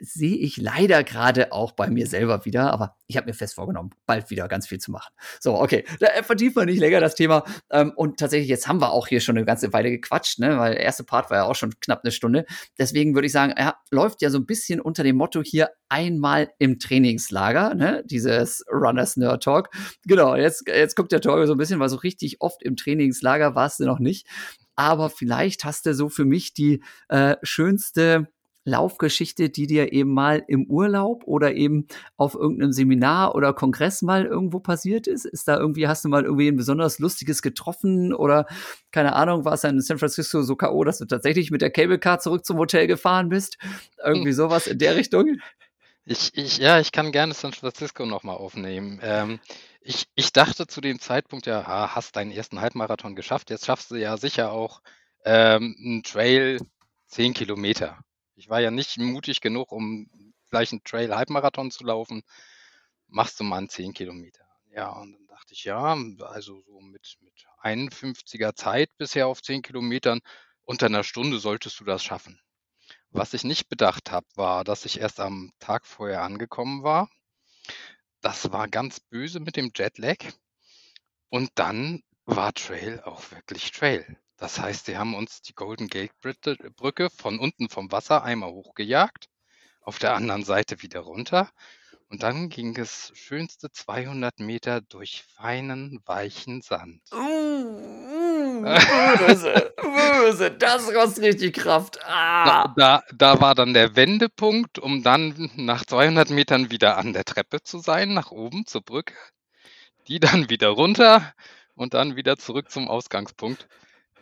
[0.00, 3.90] sehe ich leider gerade auch bei mir selber wieder, aber ich habe mir fest vorgenommen,
[4.06, 5.12] bald wieder ganz viel zu machen.
[5.40, 7.44] So, okay, da vertiefen wir nicht länger das Thema.
[7.70, 10.58] Ähm, und tatsächlich, jetzt haben wir auch hier schon eine ganze Weile gequatscht, ne?
[10.58, 12.44] weil der erste Part war ja auch schon knapp eine Stunde.
[12.78, 16.50] Deswegen würde ich sagen, er läuft ja so ein bisschen unter dem Motto hier einmal
[16.58, 18.02] im Trainingslager, ne?
[18.06, 19.70] dieses Runners Nerd Talk.
[20.06, 23.54] Genau, jetzt, jetzt guckt der Torge so ein bisschen, weil so richtig oft im Trainingslager
[23.54, 24.26] warst du noch nicht.
[24.76, 28.28] Aber vielleicht hast du so für mich die äh, schönste
[28.68, 31.86] Laufgeschichte, die dir eben mal im Urlaub oder eben
[32.16, 35.24] auf irgendeinem Seminar oder Kongress mal irgendwo passiert ist?
[35.24, 38.46] Ist da irgendwie, hast du mal irgendwie ein besonders lustiges getroffen oder
[38.90, 41.98] keine Ahnung, war es in San Francisco so K.O., dass du tatsächlich mit der Cable
[41.98, 43.58] Car zurück zum Hotel gefahren bist?
[44.04, 45.38] Irgendwie sowas in der Richtung?
[46.04, 48.98] Ich, ich, ja, ich kann gerne San Francisco nochmal aufnehmen.
[49.02, 49.40] Ähm,
[49.82, 53.96] ich, ich dachte zu dem Zeitpunkt, ja, hast deinen ersten Halbmarathon geschafft, jetzt schaffst du
[53.96, 54.80] ja sicher auch
[55.24, 56.60] ähm, ein Trail
[57.08, 57.98] 10 Kilometer.
[58.38, 60.08] Ich war ja nicht mutig genug, um
[60.48, 62.22] gleich einen Trail-Halbmarathon zu laufen.
[63.08, 64.44] Machst du mal einen 10 Kilometer.
[64.70, 69.62] Ja, und dann dachte ich, ja, also so mit, mit 51er Zeit bisher auf 10
[69.62, 70.20] Kilometern,
[70.62, 72.40] unter einer Stunde solltest du das schaffen.
[73.10, 77.10] Was ich nicht bedacht habe, war, dass ich erst am Tag vorher angekommen war.
[78.20, 80.18] Das war ganz böse mit dem Jetlag.
[81.28, 84.16] Und dann war Trail auch wirklich Trail.
[84.38, 86.12] Das heißt, sie haben uns die Golden Gate
[86.76, 89.26] Brücke von unten vom Wasser einmal hochgejagt,
[89.82, 91.50] auf der anderen Seite wieder runter.
[92.08, 97.02] Und dann ging es schönste 200 Meter durch feinen, weichen Sand.
[97.12, 97.18] Uh,
[98.64, 101.98] uh, böse, böse, das kostet richtig Kraft.
[102.04, 102.68] Ah.
[102.68, 107.24] Da, da, da war dann der Wendepunkt, um dann nach 200 Metern wieder an der
[107.24, 109.14] Treppe zu sein, nach oben zur Brücke.
[110.06, 111.34] Die dann wieder runter
[111.74, 113.68] und dann wieder zurück zum Ausgangspunkt.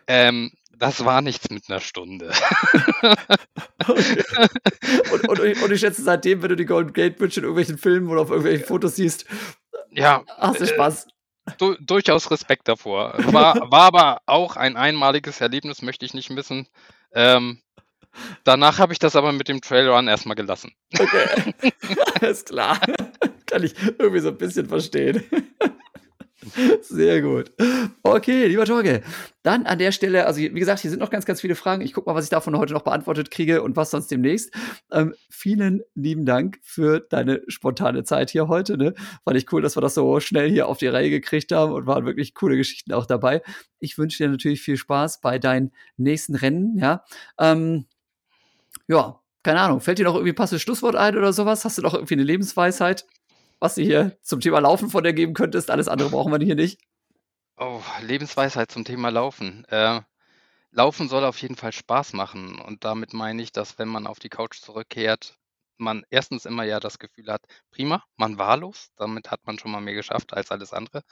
[0.07, 2.33] Ähm, das war nichts mit einer Stunde.
[3.87, 4.23] okay.
[5.12, 8.09] und, und, und, ich schätze seitdem, wenn du die Golden Gate Bridge in irgendwelchen Filmen
[8.11, 9.24] oder auf irgendwelchen Fotos siehst,
[9.91, 11.07] ja, hast du Spaß.
[11.07, 13.15] Äh, du, durchaus Respekt davor.
[13.33, 16.69] War, war aber auch ein einmaliges Erlebnis, möchte ich nicht missen.
[17.12, 17.61] Ähm,
[18.45, 20.73] danach habe ich das aber mit dem Trailrun erstmal gelassen.
[20.99, 21.73] Okay,
[22.20, 22.78] alles klar.
[23.47, 25.24] Kann ich irgendwie so ein bisschen verstehen.
[26.83, 27.51] Sehr gut.
[28.03, 29.03] Okay, lieber Torge.
[29.43, 31.83] Dann an der Stelle, also wie gesagt, hier sind noch ganz, ganz viele Fragen.
[31.83, 34.53] Ich gucke mal, was ich davon heute noch beantwortet kriege und was sonst demnächst.
[34.93, 38.77] Ähm, vielen lieben Dank für deine spontane Zeit hier heute.
[38.77, 38.95] Ne?
[39.25, 41.87] Fand ich cool, dass wir das so schnell hier auf die Reihe gekriegt haben und
[41.87, 43.43] waren wirklich coole Geschichten auch dabei.
[43.79, 46.77] Ich wünsche dir natürlich viel Spaß bei deinen nächsten Rennen.
[46.79, 47.05] Ja,
[47.39, 47.87] ähm,
[48.89, 49.81] ja keine Ahnung.
[49.81, 51.65] Fällt dir noch irgendwie ein passendes Schlusswort ein oder sowas?
[51.65, 53.07] Hast du noch irgendwie eine Lebensweisheit?
[53.61, 55.70] Was du hier zum Thema Laufen von dir geben könntest.
[55.70, 56.81] Alles andere brauchen wir hier nicht.
[57.59, 59.65] Oh, Lebensweisheit zum Thema Laufen.
[59.66, 60.03] Äh,
[60.70, 62.59] Laufen soll auf jeden Fall Spaß machen.
[62.61, 65.39] Und damit meine ich, dass wenn man auf die Couch zurückkehrt,
[65.78, 69.70] man erstens immer ja das Gefühl hat, prima, man war los, damit hat man schon
[69.70, 71.03] mal mehr geschafft als alles andere.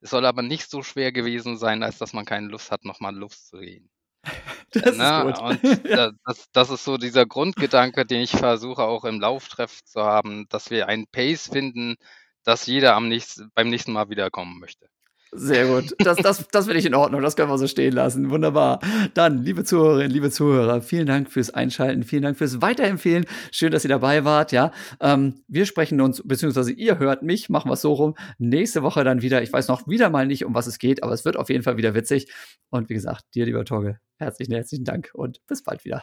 [0.00, 3.14] Es soll aber nicht so schwer gewesen sein, als dass man keine Lust hat, nochmal
[3.14, 3.90] Luft zu gehen.
[4.72, 5.62] Das Na, ist gut.
[5.64, 6.10] Und ja.
[6.26, 10.70] das, das, ist so dieser Grundgedanke, den ich versuche auch im Lauftreff zu haben, dass
[10.70, 11.94] wir einen Pace finden,
[12.42, 14.88] dass jeder am nächsten, beim nächsten Mal wiederkommen möchte.
[15.36, 15.94] Sehr gut.
[15.98, 17.20] Das, das, das finde ich in Ordnung.
[17.20, 18.30] Das können wir so stehen lassen.
[18.30, 18.78] Wunderbar.
[19.14, 22.04] Dann, liebe Zuhörerinnen, liebe Zuhörer, vielen Dank fürs Einschalten.
[22.04, 23.26] Vielen Dank fürs Weiterempfehlen.
[23.50, 24.52] Schön, dass ihr dabei wart.
[24.52, 24.70] Ja,
[25.00, 28.14] ähm, wir sprechen uns, beziehungsweise ihr hört mich, machen wir es so rum.
[28.38, 29.42] Nächste Woche dann wieder.
[29.42, 31.64] Ich weiß noch wieder mal nicht, um was es geht, aber es wird auf jeden
[31.64, 32.32] Fall wieder witzig.
[32.70, 36.00] Und wie gesagt, dir, lieber Torge, herzlichen, herzlichen Dank und bis bald wieder.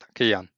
[0.00, 0.53] Danke, Jan.